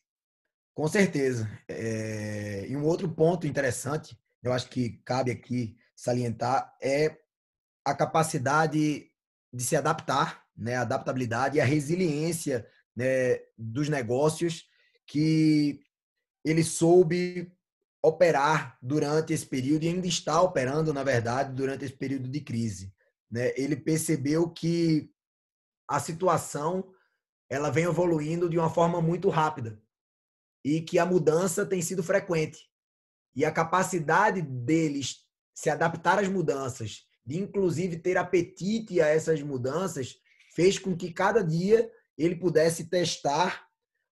Com 0.74 0.88
certeza. 0.88 1.48
É... 1.68 2.66
E 2.68 2.76
um 2.76 2.84
outro 2.84 3.08
ponto 3.08 3.46
interessante, 3.46 4.18
eu 4.42 4.52
acho 4.52 4.70
que 4.70 5.02
cabe 5.06 5.32
aqui 5.32 5.78
salientar, 5.96 6.74
é 6.82 7.16
a 7.86 7.94
capacidade 7.94 9.12
de 9.54 9.64
se 9.64 9.76
adaptar, 9.76 10.43
né? 10.56 10.76
a 10.76 10.82
adaptabilidade 10.82 11.58
e 11.58 11.62
a 11.62 11.66
resiliência 11.66 12.68
né? 12.96 13.40
dos 13.58 13.90
negócios 13.90 14.66
que 15.06 15.82
ele 16.44 16.64
soube 16.64 17.52
operar 18.02 18.78
durante 18.82 19.34
esse 19.34 19.46
período 19.46 19.84
e 19.84 19.88
ainda 19.88 20.08
está 20.08 20.42
operando, 20.42 20.94
na 20.94 21.04
verdade, 21.04 21.54
durante 21.54 21.86
esse 21.86 21.96
período 21.96 22.28
de 22.28 22.42
crise. 22.42 22.94
Né? 23.32 23.54
Ele 23.56 23.76
percebeu 23.76 24.50
que 24.50 25.10
a 25.88 26.00
situação 26.00 26.94
ela 27.50 27.70
vem 27.70 27.86
evoluindo 27.86 28.50
de 28.50 28.58
uma 28.58 28.70
forma 28.70 29.02
muito 29.02 29.30
rápida 29.30 29.82
e 30.64 30.82
que 30.82 30.98
a 30.98 31.06
mudança 31.06 31.66
tem 31.66 31.82
sido 31.82 32.04
frequente. 32.04 32.70
E 33.36 33.46
a 33.46 33.52
capacidade 33.52 34.42
deles 34.42 35.24
se 35.54 35.70
adaptar 35.70 36.20
às 36.20 36.28
mudanças, 36.28 37.06
de 37.26 37.40
inclusive 37.40 37.98
ter 37.98 38.18
apetite 38.18 39.02
a 39.02 39.08
essas 39.08 39.42
mudanças, 39.42 40.16
fez 40.54 40.78
com 40.78 40.96
que 40.96 41.12
cada 41.12 41.44
dia 41.44 41.90
ele 42.18 42.36
pudesse 42.36 42.90
testar, 42.90 43.68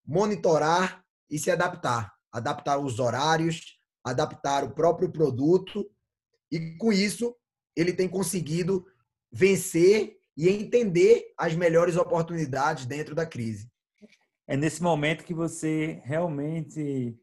monitorar 0.05 1.03
e 1.29 1.37
se 1.37 1.51
adaptar. 1.51 2.13
Adaptar 2.31 2.79
os 2.79 2.99
horários, 2.99 3.79
adaptar 4.03 4.63
o 4.63 4.71
próprio 4.71 5.11
produto. 5.11 5.89
E 6.51 6.77
com 6.77 6.91
isso, 6.91 7.35
ele 7.75 7.93
tem 7.93 8.07
conseguido 8.07 8.85
vencer 9.31 10.17
e 10.35 10.49
entender 10.49 11.31
as 11.37 11.55
melhores 11.55 11.95
oportunidades 11.95 12.85
dentro 12.85 13.13
da 13.13 13.25
crise. 13.25 13.69
É 14.47 14.57
nesse 14.57 14.81
momento 14.81 15.23
que 15.23 15.33
você 15.33 16.01
realmente 16.03 17.17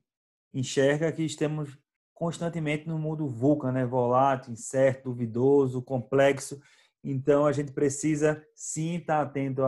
enxerga 0.54 1.12
que 1.12 1.22
estamos 1.22 1.76
constantemente 2.14 2.86
no 2.86 2.98
mundo 2.98 3.28
VUCA, 3.28 3.70
né? 3.70 3.84
volátil, 3.84 4.52
incerto, 4.52 5.10
duvidoso, 5.10 5.82
complexo. 5.82 6.60
Então, 7.02 7.46
a 7.46 7.52
gente 7.52 7.72
precisa 7.72 8.44
sim 8.54 8.96
estar 8.96 9.22
atento 9.22 9.62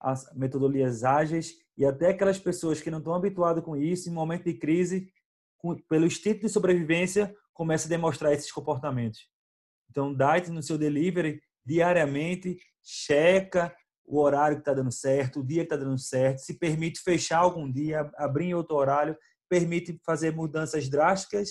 às 0.00 0.32
metodologias 0.34 1.04
ágeis 1.04 1.54
e 1.76 1.84
até 1.84 2.10
aquelas 2.10 2.38
pessoas 2.38 2.80
que 2.80 2.90
não 2.90 2.98
estão 2.98 3.14
habituadas 3.14 3.64
com 3.64 3.76
isso, 3.76 4.08
em 4.08 4.12
momento 4.12 4.44
de 4.44 4.54
crise, 4.54 5.10
com, 5.56 5.76
pelo 5.88 6.06
instinto 6.06 6.40
de 6.40 6.48
sobrevivência, 6.48 7.34
começa 7.52 7.86
a 7.86 7.88
demonstrar 7.88 8.32
esses 8.32 8.50
comportamentos. 8.50 9.20
Então, 9.90 10.14
DIT 10.14 10.50
no 10.50 10.62
seu 10.62 10.76
delivery, 10.76 11.40
diariamente, 11.64 12.58
checa 12.82 13.74
o 14.04 14.20
horário 14.20 14.56
que 14.56 14.62
está 14.62 14.74
dando 14.74 14.90
certo, 14.90 15.40
o 15.40 15.46
dia 15.46 15.62
que 15.62 15.72
está 15.72 15.76
dando 15.76 15.98
certo, 15.98 16.38
se 16.38 16.58
permite 16.58 17.00
fechar 17.00 17.38
algum 17.38 17.70
dia, 17.70 18.10
abrir 18.16 18.46
em 18.46 18.54
outro 18.54 18.76
horário, 18.76 19.16
permite 19.48 20.00
fazer 20.04 20.34
mudanças 20.34 20.88
drásticas, 20.88 21.50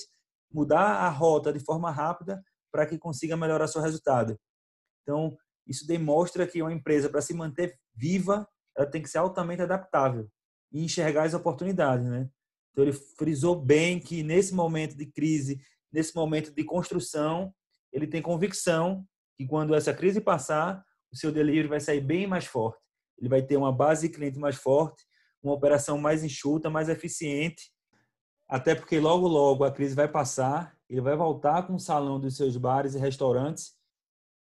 mudar 0.52 0.82
a 0.82 1.10
rota 1.10 1.54
de 1.54 1.60
forma 1.60 1.90
rápida 1.92 2.44
para 2.72 2.86
que 2.86 2.98
consiga 2.98 3.38
melhorar 3.38 3.68
seu 3.68 3.82
resultado. 3.82 4.38
Então, 5.02 5.36
isso 5.68 5.86
demonstra 5.88 6.47
que 6.47 6.62
uma 6.62 6.74
empresa, 6.74 7.10
para 7.10 7.22
se 7.22 7.34
manter 7.34 7.78
viva, 7.95 8.47
ela 8.76 8.89
tem 8.89 9.02
que 9.02 9.10
ser 9.10 9.18
altamente 9.18 9.62
adaptável 9.62 10.30
e 10.72 10.84
enxergar 10.84 11.24
as 11.24 11.34
oportunidades, 11.34 12.08
né? 12.08 12.30
Então, 12.72 12.84
ele 12.84 12.93
frisou 12.93 13.56
bem 13.56 13.99
que 13.99 14.24
nesse 14.24 14.54
momento 14.54 14.95
de 14.95 15.06
crise, 15.06 15.62
nesse 15.91 16.16
momento 16.16 16.54
de 16.54 16.64
construção, 16.64 17.54
ele 17.91 18.08
tem 18.08 18.22
convicção 18.22 19.06
que 19.38 19.45
quando 19.45 19.76
essa 19.76 19.93
crise 19.93 20.22
passar, 20.22 20.84
o 21.12 21.18
seu 21.18 21.32
delivery 21.32 21.68
vai 21.68 21.80
sair 21.80 21.99
bem 21.99 22.26
mais 22.26 22.45
forte. 22.45 22.82
Ele 23.18 23.28
vai 23.28 23.41
ter 23.41 23.58
uma 23.58 23.72
base 23.72 24.08
de 24.08 24.14
cliente 24.14 24.39
mais 24.39 24.56
forte, 24.56 25.04
uma 25.43 25.54
operação 25.54 25.97
mais 25.97 26.24
enxuta, 26.24 26.70
mais 26.70 26.88
eficiente, 26.88 27.72
até 28.47 28.76
porque 28.76 28.99
logo, 28.99 29.28
logo 29.28 29.64
a 29.64 29.72
crise 29.72 29.95
vai 29.95 30.08
passar, 30.08 30.76
ele 30.89 31.02
vai 31.02 31.16
voltar 31.16 31.64
com 31.64 31.76
o 31.76 31.80
salão 31.80 32.20
dos 32.20 32.36
seus 32.36 32.58
bares 32.58 32.95
e 32.95 32.99
restaurantes 32.99 33.74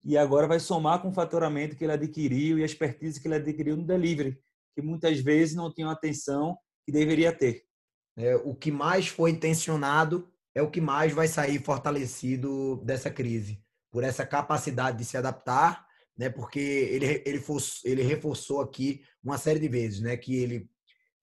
e 0.04 0.18
agora 0.18 0.48
vai 0.48 0.60
somar 0.60 1.02
com 1.02 1.10
o 1.10 1.14
faturamento 1.14 1.76
que 1.76 1.84
ele 1.84 1.94
adquiriu 1.94 2.58
e 2.58 2.64
a 2.64 2.66
expertise 2.66 3.20
que 3.22 3.28
ele 3.28 3.36
adquiriu 3.36 3.78
no 3.78 3.86
delivery, 3.86 4.40
que 4.76 4.82
muitas 4.82 5.20
vezes 5.20 5.56
não 5.56 5.72
tinha 5.72 5.88
a 5.88 5.92
atenção 5.92 6.58
que 6.86 6.92
deveria 6.92 7.32
ter. 7.32 7.64
É, 8.18 8.36
o 8.36 8.56
que 8.56 8.72
mais 8.72 9.08
foi 9.08 9.32
intencionado 9.32 10.30
é 10.54 10.62
o 10.62 10.70
que 10.70 10.82
mais 10.82 11.14
vai 11.14 11.28
sair 11.28 11.64
fortalecido 11.64 12.78
dessa 12.84 13.10
crise, 13.10 13.64
por 13.92 14.04
essa 14.04 14.26
capacidade 14.26 14.98
de 14.98 15.06
se 15.06 15.18
adaptar, 15.18 15.86
né? 16.18 16.30
Porque 16.30 16.60
ele 16.60 17.22
ele, 17.26 17.40
for, 17.40 17.62
ele 17.86 18.02
reforçou 18.02 18.62
aqui 18.62 19.04
uma 19.24 19.38
série 19.38 19.60
de 19.60 19.70
vezes, 19.70 20.02
né? 20.02 20.18
Que 20.18 20.36
ele 20.36 20.70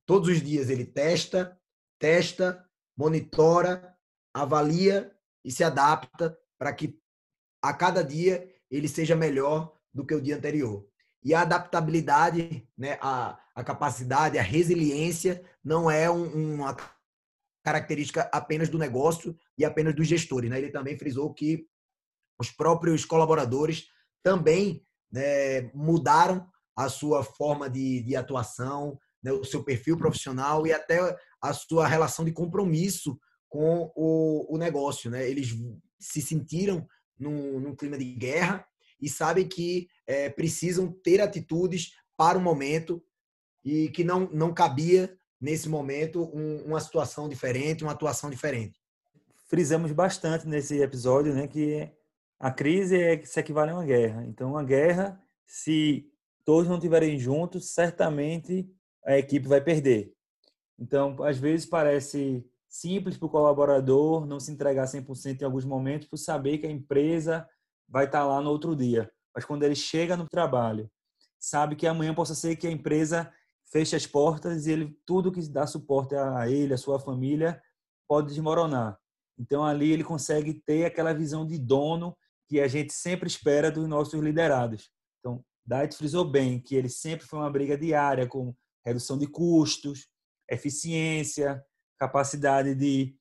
todos 0.06 0.28
os 0.28 0.40
dias 0.40 0.70
ele 0.70 0.86
testa, 0.86 1.58
testa, 1.98 2.64
monitora, 2.96 3.94
avalia 4.32 5.12
e 5.44 5.50
se 5.50 5.62
adapta 5.62 6.36
para 6.58 6.72
que 6.72 6.98
a 7.62 7.74
cada 7.74 8.02
dia 8.02 8.48
ele 8.70 8.88
seja 8.88 9.16
melhor 9.16 9.74
do 9.92 10.04
que 10.04 10.14
o 10.14 10.20
dia 10.20 10.36
anterior. 10.36 10.86
E 11.24 11.34
a 11.34 11.42
adaptabilidade, 11.42 12.66
né, 12.76 12.98
a, 13.00 13.38
a 13.54 13.64
capacidade, 13.64 14.38
a 14.38 14.42
resiliência 14.42 15.42
não 15.64 15.90
é 15.90 16.10
um, 16.10 16.54
uma 16.54 16.76
característica 17.64 18.28
apenas 18.32 18.68
do 18.68 18.78
negócio 18.78 19.36
e 19.56 19.64
apenas 19.64 19.94
dos 19.94 20.06
gestores. 20.06 20.48
Né? 20.48 20.58
Ele 20.58 20.70
também 20.70 20.96
frisou 20.96 21.34
que 21.34 21.66
os 22.38 22.50
próprios 22.50 23.04
colaboradores 23.04 23.88
também 24.22 24.86
né, 25.10 25.70
mudaram 25.74 26.48
a 26.76 26.88
sua 26.88 27.24
forma 27.24 27.68
de, 27.68 28.02
de 28.02 28.14
atuação, 28.14 28.98
né, 29.22 29.32
o 29.32 29.44
seu 29.44 29.64
perfil 29.64 29.96
profissional 29.96 30.66
e 30.66 30.72
até 30.72 30.98
a 31.42 31.52
sua 31.52 31.88
relação 31.88 32.24
de 32.24 32.32
compromisso 32.32 33.18
com 33.48 33.90
o, 33.96 34.54
o 34.54 34.58
negócio. 34.58 35.10
Né? 35.10 35.28
Eles 35.28 35.48
se 35.98 36.22
sentiram 36.22 36.86
num, 37.18 37.60
num 37.60 37.74
clima 37.74 37.98
de 37.98 38.04
guerra 38.04 38.66
e 39.00 39.08
sabem 39.08 39.46
que 39.46 39.88
é, 40.06 40.28
precisam 40.28 40.90
ter 40.90 41.20
atitudes 41.20 41.92
para 42.16 42.38
o 42.38 42.40
momento 42.40 43.02
e 43.64 43.88
que 43.90 44.02
não, 44.02 44.28
não 44.32 44.52
cabia 44.52 45.16
nesse 45.40 45.68
momento 45.68 46.24
um, 46.34 46.64
uma 46.64 46.80
situação 46.80 47.28
diferente, 47.28 47.84
uma 47.84 47.92
atuação 47.92 48.28
diferente. 48.28 48.80
Frisamos 49.46 49.92
bastante 49.92 50.46
nesse 50.46 50.80
episódio 50.80 51.34
né, 51.34 51.46
que 51.46 51.90
a 52.38 52.50
crise 52.50 53.00
é, 53.00 53.24
se 53.24 53.40
equivale 53.40 53.70
a 53.70 53.74
uma 53.74 53.84
guerra. 53.84 54.24
Então, 54.26 54.50
uma 54.50 54.64
guerra, 54.64 55.20
se 55.46 56.10
todos 56.44 56.68
não 56.68 56.76
estiverem 56.76 57.18
juntos, 57.18 57.70
certamente 57.70 58.68
a 59.04 59.18
equipe 59.18 59.46
vai 59.46 59.60
perder. 59.60 60.12
Então, 60.78 61.22
às 61.22 61.38
vezes 61.38 61.66
parece 61.66 62.44
simples 62.68 63.16
para 63.16 63.26
o 63.26 63.30
colaborador 63.30 64.26
não 64.26 64.38
se 64.38 64.52
entregar 64.52 64.84
100% 64.84 65.40
em 65.40 65.44
alguns 65.44 65.64
momentos, 65.64 66.08
por 66.08 66.18
saber 66.18 66.58
que 66.58 66.66
a 66.66 66.70
empresa 66.70 67.48
vai 67.88 68.04
estar 68.04 68.24
lá 68.24 68.40
no 68.40 68.50
outro 68.50 68.76
dia. 68.76 69.10
Mas 69.34 69.44
quando 69.44 69.62
ele 69.62 69.74
chega 69.74 70.16
no 70.16 70.28
trabalho, 70.28 70.90
sabe 71.40 71.76
que 71.76 71.86
amanhã 71.86 72.14
possa 72.14 72.34
ser 72.34 72.56
que 72.56 72.66
a 72.66 72.70
empresa 72.70 73.32
feche 73.70 73.96
as 73.96 74.06
portas 74.06 74.66
e 74.66 74.72
ele 74.72 74.98
tudo 75.06 75.32
que 75.32 75.46
dá 75.48 75.66
suporte 75.66 76.14
a 76.14 76.48
ele, 76.48 76.74
a 76.74 76.78
sua 76.78 76.98
família, 76.98 77.60
pode 78.06 78.28
desmoronar. 78.28 78.98
Então 79.38 79.64
ali 79.64 79.92
ele 79.92 80.04
consegue 80.04 80.54
ter 80.54 80.84
aquela 80.84 81.12
visão 81.12 81.46
de 81.46 81.58
dono 81.58 82.16
que 82.48 82.60
a 82.60 82.68
gente 82.68 82.92
sempre 82.92 83.28
espera 83.28 83.70
dos 83.70 83.86
nossos 83.86 84.18
liderados. 84.20 84.90
Então, 85.20 85.44
Diet 85.66 85.94
frisou 85.94 86.24
bem 86.24 86.60
que 86.60 86.74
ele 86.74 86.88
sempre 86.88 87.26
foi 87.26 87.38
uma 87.38 87.50
briga 87.50 87.76
diária 87.76 88.26
com 88.26 88.54
redução 88.84 89.18
de 89.18 89.26
custos, 89.26 90.08
eficiência, 90.50 91.62
capacidade 91.98 92.74
de 92.74 93.14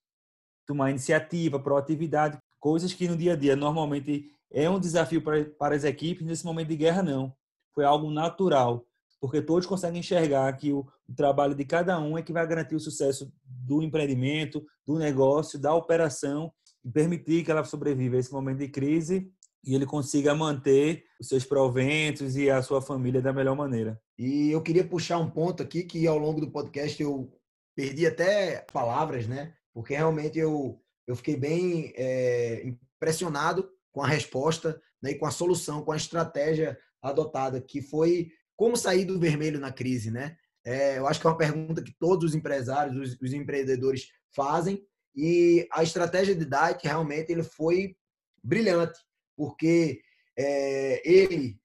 tomar 0.66 0.92
iniciativa, 0.92 1.60
proatividade, 1.60 2.38
coisas 2.60 2.94
que 2.94 3.08
no 3.08 3.18
dia 3.18 3.34
a 3.34 3.36
dia 3.36 3.56
normalmente 3.56 4.30
é 4.52 4.70
um 4.70 4.80
desafio 4.80 5.22
para, 5.22 5.46
para 5.46 5.76
as 5.76 5.84
equipes, 5.84 6.26
nesse 6.26 6.46
momento 6.46 6.70
de 6.70 6.76
guerra 6.76 7.02
não. 7.02 7.34
Foi 7.74 7.86
algo 7.86 8.10
natural, 8.10 8.86
porque 9.20 9.42
todos 9.42 9.66
conseguem 9.66 10.00
enxergar 10.00 10.52
que 10.54 10.72
o, 10.72 10.86
o 11.08 11.16
trabalho 11.16 11.56
de 11.56 11.66
cada 11.66 12.00
um 12.00 12.18
é 12.18 12.22
que 12.22 12.34
vai 12.34 12.46
garantir 12.46 12.76
o 12.76 12.80
sucesso 12.80 13.32
do 13.46 13.82
empreendimento, 13.82 14.66
do 14.86 14.98
negócio, 14.98 15.60
da 15.60 15.74
operação 15.74 16.52
e 16.84 16.92
permitir 16.92 17.44
que 17.44 17.52
ela 17.52 17.64
sobreviva 17.64 18.16
a 18.16 18.20
esse 18.20 18.32
momento 18.32 18.60
de 18.60 18.68
crise 18.68 19.32
e 19.64 19.76
ele 19.76 19.86
consiga 19.86 20.34
manter 20.34 21.04
os 21.20 21.28
seus 21.28 21.44
proventos 21.44 22.38
e 22.38 22.50
a 22.50 22.62
sua 22.62 22.82
família 22.82 23.22
da 23.22 23.34
melhor 23.34 23.56
maneira. 23.56 24.00
E 24.18 24.50
eu 24.50 24.62
queria 24.62 24.88
puxar 24.88 25.18
um 25.18 25.30
ponto 25.30 25.62
aqui 25.62 25.84
que 25.84 26.08
ao 26.08 26.18
longo 26.18 26.40
do 26.40 26.50
podcast 26.50 27.02
eu 27.02 27.30
perdi 27.78 28.08
até 28.08 28.66
palavras, 28.74 29.28
né? 29.28 29.54
Porque 29.72 29.96
realmente 29.96 30.40
eu, 30.40 30.82
eu 31.06 31.16
fiquei 31.16 31.38
bem 31.38 31.94
é, 31.96 32.64
impressionado 32.66 33.72
com 33.92 34.02
a 34.02 34.08
resposta 34.08 34.82
né, 35.00 35.12
e 35.12 35.16
com 35.16 35.28
a 35.28 35.32
solução, 35.32 35.84
com 35.84 35.92
a 35.92 35.96
estratégia 35.96 36.76
adotada, 37.00 37.62
que 37.62 37.80
foi 37.80 38.32
como 38.56 38.76
sair 38.76 39.06
do 39.06 39.20
vermelho 39.20 39.60
na 39.60 39.72
crise, 39.72 40.10
né? 40.10 40.36
É, 40.66 40.98
eu 40.98 41.08
acho 41.08 41.22
que 41.22 41.28
é 41.28 41.30
uma 41.30 41.38
pergunta 41.38 41.84
que 41.84 41.96
todos 42.00 42.32
os 42.32 42.36
empresários, 42.36 42.98
os, 42.98 43.22
os 43.22 43.32
empreendedores 43.32 44.10
fazem 44.36 44.84
e 45.16 45.68
a 45.72 45.84
estratégia 45.84 46.36
de 46.36 46.46
Dyke 46.46 46.88
realmente 46.88 47.32
ele 47.32 47.44
foi 47.44 47.96
brilhante, 48.44 49.00
porque 49.36 50.02
é, 50.36 51.08
ele 51.08 51.62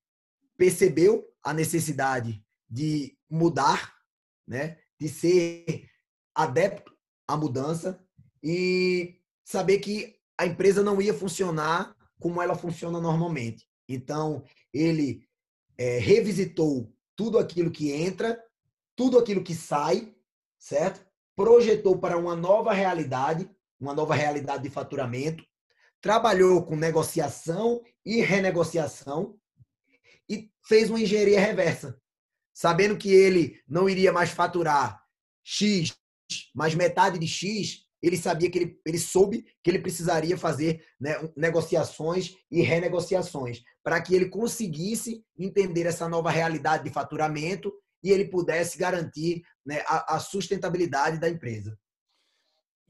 percebeu 0.59 1.27
a 1.43 1.55
necessidade 1.55 2.45
de 2.69 3.17
mudar, 3.31 3.95
né? 4.47 4.77
De 5.01 5.09
ser 5.09 5.91
adepto 6.35 6.93
à 7.27 7.37
mudança 7.37 8.03
e 8.43 9.19
saber 9.45 9.79
que 9.79 10.17
a 10.39 10.47
empresa 10.47 10.83
não 10.83 11.01
ia 11.01 11.15
funcionar 11.15 11.95
como 12.19 12.41
ela 12.41 12.55
funciona 12.55 13.01
normalmente. 13.01 13.67
Então, 13.89 14.45
ele 14.73 15.27
é, 15.77 15.99
revisitou 15.99 16.93
tudo 17.17 17.39
aquilo 17.39 17.71
que 17.71 17.93
entra, 17.93 18.43
tudo 18.97 19.19
aquilo 19.19 19.43
que 19.43 19.55
sai, 19.55 20.15
certo? 20.59 21.05
Projetou 21.37 21.99
para 21.99 22.17
uma 22.17 22.35
nova 22.35 22.73
realidade, 22.73 23.51
uma 23.81 23.95
nova 23.95 24.15
realidade 24.15 24.63
de 24.63 24.71
faturamento, 24.71 25.45
trabalhou 26.01 26.65
com 26.65 26.77
negociação 26.77 27.83
e 28.05 28.21
renegociação 28.21 29.39
e 30.29 30.51
fez 30.65 30.91
uma 30.91 31.01
engenharia 31.01 31.41
reversa, 31.41 32.01
sabendo 32.53 32.97
que 32.97 33.13
ele 33.13 33.61
não 33.69 33.89
iria 33.89 34.13
mais 34.13 34.31
faturar 34.31 35.03
X 35.45 35.95
mais 36.55 36.75
metade 36.75 37.19
de 37.19 37.27
X, 37.27 37.85
ele 38.03 38.17
sabia 38.17 38.51
que 38.51 38.59
ele, 38.59 38.81
ele 38.85 38.99
soube 38.99 39.45
que 39.63 39.71
ele 39.71 39.79
precisaria 39.79 40.37
fazer 40.37 40.85
né, 41.01 41.15
negociações 41.37 42.35
e 42.51 42.61
renegociações 42.61 43.63
para 43.83 44.01
que 44.03 44.15
ele 44.15 44.29
conseguisse 44.29 45.25
entender 45.39 45.87
essa 45.87 46.09
nova 46.09 46.31
realidade 46.31 46.85
de 46.85 46.91
faturamento 46.91 47.73
e 48.03 48.11
ele 48.11 48.25
pudesse 48.25 48.77
garantir 48.77 49.43
né, 49.65 49.83
a, 49.87 50.17
a 50.17 50.19
sustentabilidade 50.19 51.21
da 51.21 51.29
empresa. 51.29 51.79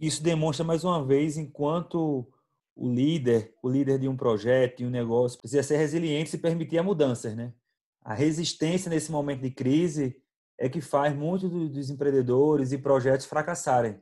Isso 0.01 0.23
demonstra 0.23 0.65
mais 0.65 0.83
uma 0.83 1.05
vez 1.05 1.37
enquanto 1.37 2.27
o 2.75 2.89
líder, 2.91 3.55
o 3.63 3.69
líder 3.69 3.99
de 3.99 4.09
um 4.09 4.17
projeto, 4.17 4.79
de 4.79 4.87
um 4.87 4.91
negócio, 4.91 5.39
precisa 5.39 5.63
ser 5.63 5.77
resiliente 5.77 6.29
e 6.29 6.31
se 6.31 6.39
permitir 6.39 6.79
a 6.79 6.83
mudanças, 6.83 7.37
né? 7.37 7.53
A 8.01 8.15
resistência 8.15 8.89
nesse 8.89 9.13
momento 9.13 9.43
de 9.43 9.51
crise 9.51 10.17
é 10.59 10.69
que 10.69 10.81
faz 10.81 11.15
muitos 11.15 11.51
dos 11.51 11.91
empreendedores 11.91 12.73
e 12.73 12.79
projetos 12.79 13.27
fracassarem. 13.27 14.01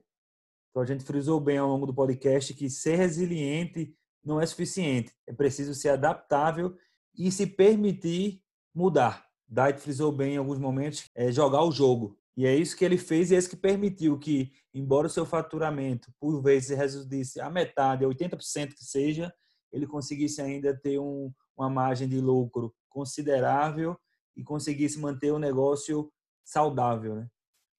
Então 0.71 0.83
a 0.83 0.87
gente 0.87 1.05
frisou 1.05 1.41
bem 1.41 1.59
ao 1.59 1.69
longo 1.69 1.87
do 1.87 1.95
podcast 1.95 2.55
que 2.55 2.71
ser 2.71 2.97
resiliente 2.97 3.95
não 4.25 4.41
é 4.41 4.47
suficiente. 4.47 5.13
É 5.27 5.33
preciso 5.33 5.75
ser 5.75 5.91
adaptável 5.91 6.77
e 7.17 7.31
se 7.33 7.47
permitir 7.47 8.43
mudar. 8.75 9.27
Dait 9.49 9.81
frisou 9.81 10.13
bem 10.13 10.35
em 10.35 10.37
alguns 10.37 10.59
momentos, 10.59 11.11
é 11.15 11.33
jogar 11.33 11.65
o 11.65 11.73
jogo. 11.73 12.17
E 12.37 12.47
é 12.47 12.55
isso 12.55 12.77
que 12.77 12.85
ele 12.85 12.97
fez 12.97 13.31
e 13.31 13.35
é 13.35 13.39
isso 13.39 13.51
que 13.51 13.57
permitiu 13.57 14.19
que, 14.19 14.53
embora 14.73 15.09
o 15.09 15.11
seu 15.11 15.27
faturamento, 15.27 16.13
por 16.21 16.41
vezes, 16.41 16.77
reduzisse 16.77 17.41
a 17.41 17.51
metade, 17.51 18.05
80% 18.05 18.75
que 18.75 18.85
seja, 18.85 19.33
ele 19.73 19.87
conseguisse 19.87 20.41
ainda 20.41 20.75
ter 20.75 20.99
um, 20.99 21.33
uma 21.57 21.69
margem 21.69 22.09
de 22.09 22.21
lucro 22.21 22.75
considerável 22.89 23.97
e 24.37 24.43
conseguisse 24.43 24.99
manter 24.99 25.33
o 25.33 25.39
negócio 25.39 26.11
saudável. 26.51 27.17
Né? 27.17 27.27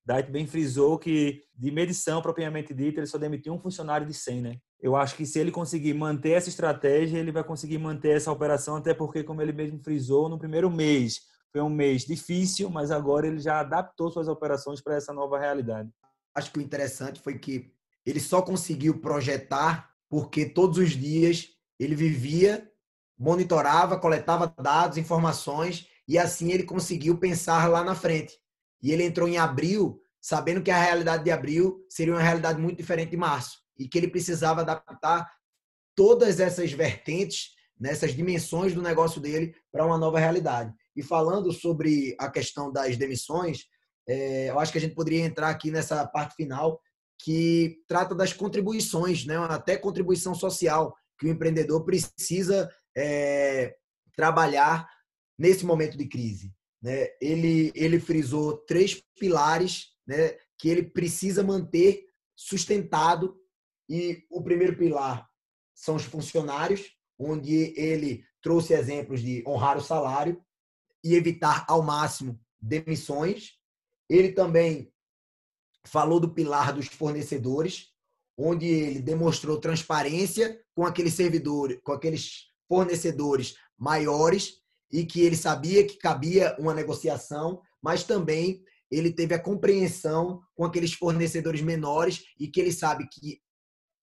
Dait 0.06 0.30
bem 0.32 0.48
frisou 0.48 0.98
que, 0.98 1.44
de 1.54 1.72
medição 1.72 2.22
propriamente 2.22 2.74
dita, 2.74 3.00
ele 3.00 3.08
só 3.08 3.18
demitiu 3.18 3.54
um 3.54 3.60
funcionário 3.60 4.08
de 4.08 4.14
100. 4.14 4.42
Né? 4.42 4.58
Eu 4.80 4.96
acho 4.96 5.16
que 5.16 5.26
se 5.26 5.40
ele 5.40 5.52
conseguir 5.52 5.94
manter 5.94 6.32
essa 6.32 6.50
estratégia, 6.50 7.20
ele 7.20 7.32
vai 7.32 7.44
conseguir 7.44 7.78
manter 7.78 8.16
essa 8.16 8.32
operação, 8.32 8.78
até 8.78 8.94
porque, 8.94 9.24
como 9.24 9.42
ele 9.42 9.52
mesmo 9.52 9.80
frisou, 9.84 10.30
no 10.30 10.40
primeiro 10.40 10.70
mês 10.70 11.30
foi 11.52 11.62
um 11.62 11.70
mês 11.70 12.06
difícil, 12.06 12.70
mas 12.70 12.92
agora 12.92 13.28
ele 13.28 13.40
já 13.40 13.60
adaptou 13.60 14.10
suas 14.10 14.28
operações 14.30 14.80
para 14.82 14.96
essa 14.96 15.12
nova 15.12 15.38
realidade. 15.38 15.90
Acho 16.34 16.52
que 16.52 16.60
o 16.60 16.62
interessante 16.62 17.20
foi 17.20 17.38
que 17.38 17.74
ele 18.06 18.22
só 18.22 18.42
conseguiu 18.42 19.00
projetar 19.02 19.92
porque 20.10 20.46
todos 20.46 20.78
os 20.78 20.92
dias 20.92 21.50
ele 21.78 21.94
vivia, 21.94 22.70
monitorava, 23.20 24.00
coletava 24.00 24.54
dados, 24.62 24.98
informações 24.98 25.88
e 26.08 26.18
assim 26.18 26.52
ele 26.52 26.64
conseguiu 26.64 27.18
pensar 27.18 27.68
lá 27.70 27.84
na 27.84 27.96
frente. 27.96 28.34
E 28.82 28.92
ele 28.92 29.04
entrou 29.04 29.28
em 29.28 29.38
abril 29.38 30.02
sabendo 30.22 30.62
que 30.62 30.70
a 30.70 30.80
realidade 30.82 31.24
de 31.24 31.32
abril 31.32 31.84
seria 31.90 32.14
uma 32.14 32.22
realidade 32.22 32.62
muito 32.62 32.78
diferente 32.78 33.10
de 33.10 33.18
março 33.18 33.60
e 33.78 33.88
que 33.88 33.98
ele 33.98 34.08
precisava 34.08 34.62
adaptar 34.62 35.28
todas 35.96 36.40
essas 36.40 36.72
vertentes, 36.72 37.50
nessas 37.80 38.14
dimensões 38.14 38.74
do 38.74 38.82
negócio 38.82 39.20
dele 39.20 39.56
para 39.72 39.86
uma 39.86 39.98
nova 39.98 40.20
realidade. 40.20 40.72
E 40.96 41.02
falando 41.02 41.52
sobre 41.52 42.16
a 42.20 42.30
questão 42.30 42.72
das 42.72 42.96
demissões, 42.96 43.66
é, 44.08 44.50
eu 44.50 44.60
acho 44.60 44.72
que 44.72 44.78
a 44.78 44.82
gente 44.82 44.94
poderia 44.94 45.26
entrar 45.26 45.50
aqui 45.50 45.72
nessa 45.72 46.06
parte 46.06 46.36
final 46.36 46.80
que 47.24 47.80
trata 47.88 48.14
das 48.14 48.34
contribuições, 48.34 49.26
né? 49.26 49.38
até 49.38 49.78
contribuição 49.78 50.36
social 50.36 50.96
que 51.20 51.26
o 51.26 51.30
empreendedor 51.30 51.84
precisa 51.84 52.70
é, 52.96 53.76
trabalhar 54.16 54.88
nesse 55.38 55.66
momento 55.66 55.98
de 55.98 56.08
crise. 56.08 56.52
Né? 56.82 57.10
Ele, 57.22 57.72
ele 57.76 58.00
frisou 58.00 58.58
três 58.58 59.02
pilares 59.20 59.90
né, 60.06 60.36
que 60.58 60.70
ele 60.70 60.84
precisa 60.84 61.44
manter 61.44 62.06
sustentado 62.36 63.40
e 63.90 64.26
o 64.30 64.42
primeiro 64.42 64.76
pilar 64.78 65.30
são 65.76 65.96
os 65.96 66.04
funcionários, 66.04 66.96
onde 67.20 67.74
ele 67.78 68.24
trouxe 68.42 68.74
exemplos 68.74 69.22
de 69.22 69.44
honrar 69.46 69.78
o 69.78 69.84
salário, 69.84 70.44
e 71.04 71.16
evitar 71.16 71.66
ao 71.68 71.82
máximo 71.82 72.40
demissões. 72.60 73.58
Ele 74.08 74.32
também 74.32 74.94
falou 75.84 76.20
do 76.20 76.34
pilar 76.34 76.74
dos 76.74 76.88
fornecedores, 76.88 77.92
onde 78.38 78.66
ele 78.66 79.00
demonstrou 79.00 79.60
transparência 79.60 80.64
com 80.76 80.86
aqueles 80.86 81.14
servidores, 81.14 81.80
com 81.84 81.92
aqueles 81.92 82.48
fornecedores 82.68 83.56
maiores 83.78 84.61
e 84.92 85.06
que 85.06 85.22
ele 85.22 85.36
sabia 85.36 85.86
que 85.86 85.98
cabia 85.98 86.56
uma 86.60 86.74
negociação, 86.74 87.62
mas 87.82 88.04
também 88.04 88.64
ele 88.90 89.12
teve 89.12 89.34
a 89.34 89.40
compreensão 89.40 90.42
com 90.54 90.66
aqueles 90.66 90.94
fornecedores 90.94 91.62
menores 91.62 92.26
e 92.38 92.48
que 92.48 92.60
ele 92.60 92.74
sabe 92.74 93.08
que 93.08 93.42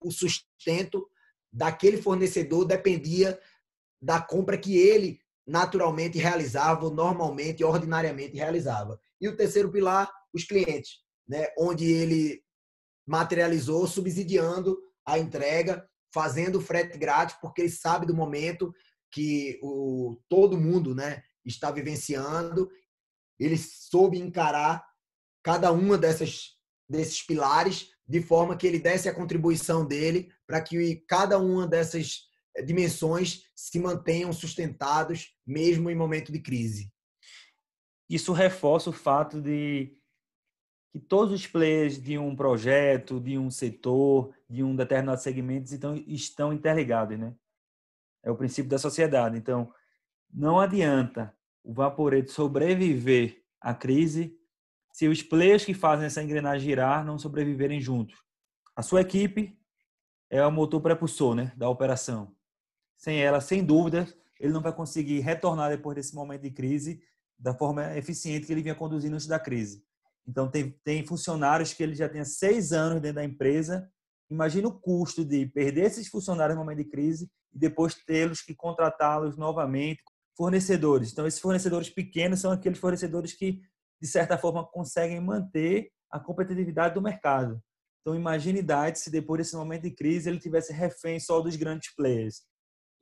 o 0.01 0.11
sustento 0.11 1.07
daquele 1.51 2.01
fornecedor 2.01 2.65
dependia 2.65 3.39
da 4.01 4.19
compra 4.19 4.57
que 4.57 4.77
ele 4.77 5.19
naturalmente 5.45 6.17
realizava, 6.17 6.89
normalmente, 6.89 7.63
ordinariamente 7.63 8.37
realizava. 8.37 8.99
E 9.19 9.27
o 9.27 9.35
terceiro 9.35 9.71
pilar, 9.71 10.09
os 10.33 10.43
clientes, 10.43 10.99
né? 11.27 11.47
onde 11.57 11.91
ele 11.91 12.41
materializou 13.05 13.87
subsidiando 13.87 14.79
a 15.05 15.17
entrega, 15.17 15.87
fazendo 16.13 16.61
frete 16.61 16.97
grátis, 16.97 17.35
porque 17.41 17.61
ele 17.61 17.69
sabe 17.69 18.05
do 18.05 18.13
momento 18.13 18.73
que 19.11 19.59
o, 19.61 20.19
todo 20.29 20.59
mundo 20.59 20.93
né, 20.93 21.23
está 21.45 21.71
vivenciando. 21.71 22.69
Ele 23.39 23.57
soube 23.57 24.19
encarar 24.19 24.85
cada 25.43 25.71
uma 25.71 25.97
dessas 25.97 26.59
desses 26.89 27.21
pilares 27.21 27.91
de 28.07 28.19
forma 28.19 28.57
que 28.57 28.65
ele 28.65 28.79
desse 28.79 29.07
a 29.07 29.13
contribuição 29.13 29.85
dele 29.85 30.31
para 30.47 30.59
que 30.59 30.95
cada 31.07 31.37
uma 31.37 31.67
dessas 31.67 32.21
dimensões 32.65 33.43
se 33.55 33.79
mantenham 33.79 34.33
sustentados 34.33 35.35
mesmo 35.45 35.89
em 35.89 35.95
momento 35.95 36.31
de 36.31 36.39
crise. 36.39 36.91
Isso 38.09 38.33
reforça 38.33 38.89
o 38.89 38.93
fato 38.93 39.39
de 39.39 39.95
que 40.91 40.99
todos 40.99 41.31
os 41.31 41.45
players 41.45 42.01
de 42.01 42.17
um 42.17 42.35
projeto, 42.35 43.19
de 43.19 43.37
um 43.37 43.51
setor, 43.51 44.33
de 44.49 44.63
um 44.63 44.75
determinado 44.75 45.21
segmento 45.21 45.71
estão, 45.71 45.95
estão 46.07 46.51
interligados, 46.51 47.19
né? 47.19 47.35
É 48.29 48.31
o 48.31 48.37
princípio 48.37 48.69
da 48.69 48.77
sociedade. 48.77 49.37
Então, 49.37 49.73
não 50.31 50.59
adianta 50.59 51.35
o 51.63 51.73
Vaporeto 51.73 52.31
sobreviver 52.31 53.43
à 53.59 53.73
crise 53.73 54.37
se 54.93 55.07
os 55.07 55.23
players 55.23 55.65
que 55.65 55.73
fazem 55.73 56.05
essa 56.05 56.21
engrenagem 56.21 56.69
girar 56.69 57.03
não 57.03 57.17
sobreviverem 57.17 57.81
juntos. 57.81 58.15
A 58.75 58.83
sua 58.83 59.01
equipe 59.01 59.59
é 60.29 60.45
o 60.45 60.51
motor 60.51 60.79
prepulsor 60.79 61.33
né, 61.33 61.51
da 61.57 61.67
operação. 61.67 62.35
Sem 62.95 63.19
ela, 63.19 63.41
sem 63.41 63.65
dúvida, 63.65 64.07
ele 64.39 64.53
não 64.53 64.61
vai 64.61 64.73
conseguir 64.73 65.21
retornar 65.21 65.71
depois 65.71 65.95
desse 65.95 66.13
momento 66.13 66.43
de 66.43 66.51
crise 66.51 67.01
da 67.37 67.55
forma 67.55 67.97
eficiente 67.97 68.45
que 68.45 68.53
ele 68.53 68.61
vinha 68.61 68.75
conduzindo 68.75 69.15
antes 69.15 69.25
da 69.25 69.39
crise. 69.39 69.83
Então, 70.27 70.47
tem, 70.51 70.69
tem 70.83 71.03
funcionários 71.03 71.73
que 71.73 71.81
ele 71.81 71.95
já 71.95 72.07
tem 72.07 72.23
seis 72.23 72.73
anos 72.73 73.01
dentro 73.01 73.15
da 73.15 73.25
empresa. 73.25 73.89
Imagina 74.29 74.67
o 74.67 74.79
custo 74.79 75.25
de 75.25 75.47
perder 75.47 75.85
esses 75.85 76.07
funcionários 76.07 76.55
no 76.55 76.63
momento 76.63 76.77
de 76.77 76.91
crise 76.91 77.27
e 77.53 77.59
depois 77.59 77.95
tê-los 77.95 78.41
que 78.41 78.55
contratá-los 78.55 79.37
novamente. 79.37 80.01
Fornecedores. 80.37 81.11
Então, 81.11 81.27
esses 81.27 81.39
fornecedores 81.39 81.89
pequenos 81.89 82.39
são 82.39 82.51
aqueles 82.51 82.79
fornecedores 82.79 83.33
que, 83.33 83.59
de 84.01 84.07
certa 84.07 84.37
forma, 84.37 84.65
conseguem 84.65 85.19
manter 85.19 85.91
a 86.09 86.19
competitividade 86.19 86.93
do 86.93 87.01
mercado. 87.01 87.61
Então, 88.01 88.15
imagine 88.15 88.61
Diet 88.61 88.97
se 88.97 89.11
depois 89.11 89.39
desse 89.39 89.55
momento 89.55 89.83
de 89.83 89.91
crise 89.91 90.29
ele 90.29 90.39
tivesse 90.39 90.71
refém 90.71 91.19
só 91.19 91.41
dos 91.41 91.55
grandes 91.55 91.93
players. 91.93 92.41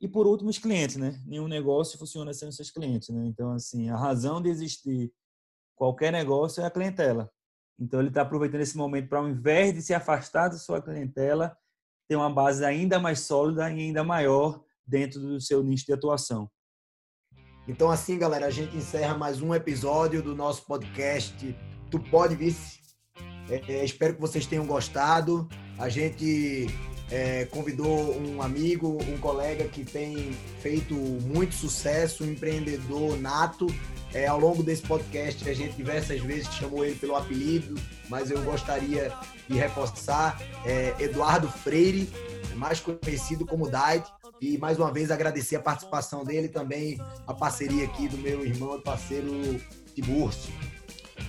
E 0.01 0.07
por 0.07 0.27
último, 0.27 0.49
os 0.49 0.57
clientes, 0.57 0.95
né? 0.97 1.21
Nenhum 1.25 1.47
negócio 1.47 1.97
funciona 1.97 2.33
sem 2.33 2.47
os 2.47 2.55
seus 2.55 2.69
clientes, 2.69 3.09
né? 3.09 3.25
Então, 3.25 3.51
assim, 3.51 3.89
a 3.89 3.95
razão 3.95 4.41
de 4.41 4.49
existir 4.49 5.11
qualquer 5.75 6.11
negócio 6.11 6.61
é 6.61 6.65
a 6.65 6.71
clientela. 6.71 7.31
Então, 7.79 7.99
ele 7.99 8.09
está 8.09 8.21
aproveitando 8.21 8.61
esse 8.61 8.75
momento 8.75 9.09
para, 9.09 9.19
ao 9.19 9.29
invés 9.29 9.73
de 9.73 9.81
se 9.81 9.93
afastar 9.93 10.49
da 10.49 10.57
sua 10.57 10.81
clientela, 10.81 11.55
ter 12.07 12.15
uma 12.15 12.29
base 12.29 12.63
ainda 12.63 12.99
mais 12.99 13.21
sólida 13.21 13.69
e 13.69 13.81
ainda 13.81 14.03
maior 14.03 14.61
dentro 14.85 15.19
do 15.19 15.41
seu 15.41 15.63
nicho 15.63 15.85
de 15.85 15.93
atuação. 15.93 16.49
Então, 17.67 17.91
assim, 17.91 18.17
galera, 18.17 18.45
a 18.45 18.49
gente 18.49 18.77
encerra 18.77 19.17
mais 19.17 19.41
um 19.41 19.53
episódio 19.53 20.23
do 20.23 20.33
nosso 20.33 20.65
podcast 20.65 21.53
Tu 21.91 21.99
Pode 21.99 22.35
Vice. 22.35 22.79
É, 23.49 23.61
é, 23.73 23.85
espero 23.85 24.15
que 24.15 24.21
vocês 24.21 24.45
tenham 24.45 24.65
gostado. 24.65 25.49
A 25.77 25.89
gente 25.89 26.67
é, 27.11 27.45
convidou 27.45 28.17
um 28.17 28.41
amigo, 28.41 28.97
um 29.03 29.17
colega 29.17 29.67
que 29.67 29.83
tem 29.83 30.31
feito 30.61 30.93
muito 30.93 31.55
sucesso, 31.55 32.23
um 32.23 32.31
empreendedor 32.31 33.19
nato. 33.19 33.67
É, 34.13 34.25
ao 34.27 34.39
longo 34.39 34.63
desse 34.63 34.83
podcast, 34.83 35.47
a 35.49 35.53
gente 35.53 35.75
diversas 35.75 36.21
vezes 36.21 36.47
chamou 36.53 36.85
ele 36.85 36.95
pelo 36.95 37.17
apelido, 37.17 37.75
mas 38.07 38.31
eu 38.31 38.41
gostaria 38.43 39.13
de 39.47 39.57
reforçar 39.57 40.39
é, 40.65 40.95
Eduardo 40.99 41.47
Freire, 41.49 42.09
mais 42.55 42.79
conhecido 42.79 43.45
como 43.45 43.69
Dait. 43.69 44.05
E 44.39 44.57
mais 44.57 44.77
uma 44.77 44.91
vez 44.91 45.09
agradecer 45.09 45.55
a 45.55 45.59
participação 45.59 46.23
dele 46.23 46.47
também, 46.47 46.99
a 47.25 47.33
parceria 47.33 47.85
aqui 47.85 48.07
do 48.07 48.17
meu 48.17 48.45
irmão 48.45 48.77
e 48.77 48.81
parceiro 48.81 49.59
Tiburcio. 49.95 50.53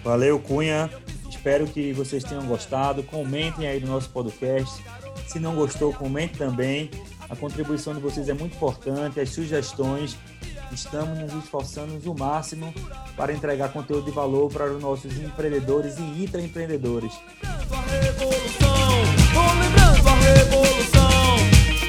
Valeu, 0.05 0.39
Cunha. 0.39 0.91
Espero 1.29 1.66
que 1.66 1.93
vocês 1.93 2.23
tenham 2.23 2.45
gostado. 2.47 3.03
Comentem 3.03 3.66
aí 3.66 3.81
no 3.81 3.87
nosso 3.87 4.11
podcast. 4.11 4.85
Se 5.27 5.39
não 5.39 5.55
gostou, 5.55 5.93
comente 5.93 6.37
também. 6.37 6.91
A 7.29 7.37
contribuição 7.37 7.95
de 7.95 8.01
vocês 8.01 8.29
é 8.29 8.35
muito 8.35 8.57
importante, 8.57 9.21
as 9.21 9.31
sugestões. 9.31 10.16
Estamos 10.73 11.19
nos 11.19 11.45
esforçando 11.45 12.11
o 12.11 12.19
máximo 12.19 12.73
para 13.16 13.33
entregar 13.33 13.73
conteúdo 13.73 14.05
de 14.05 14.11
valor 14.11 14.51
para 14.53 14.73
os 14.73 14.83
nossos 14.83 15.16
empreendedores 15.19 15.99
e 15.99 16.25
intraempreendedores. 16.25 17.12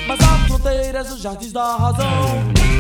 Mas 0.07 0.19
fronteiras 0.47 1.11
os 1.11 1.21
jardins 1.21 1.51
da 1.51 1.75
razão. 1.75 2.78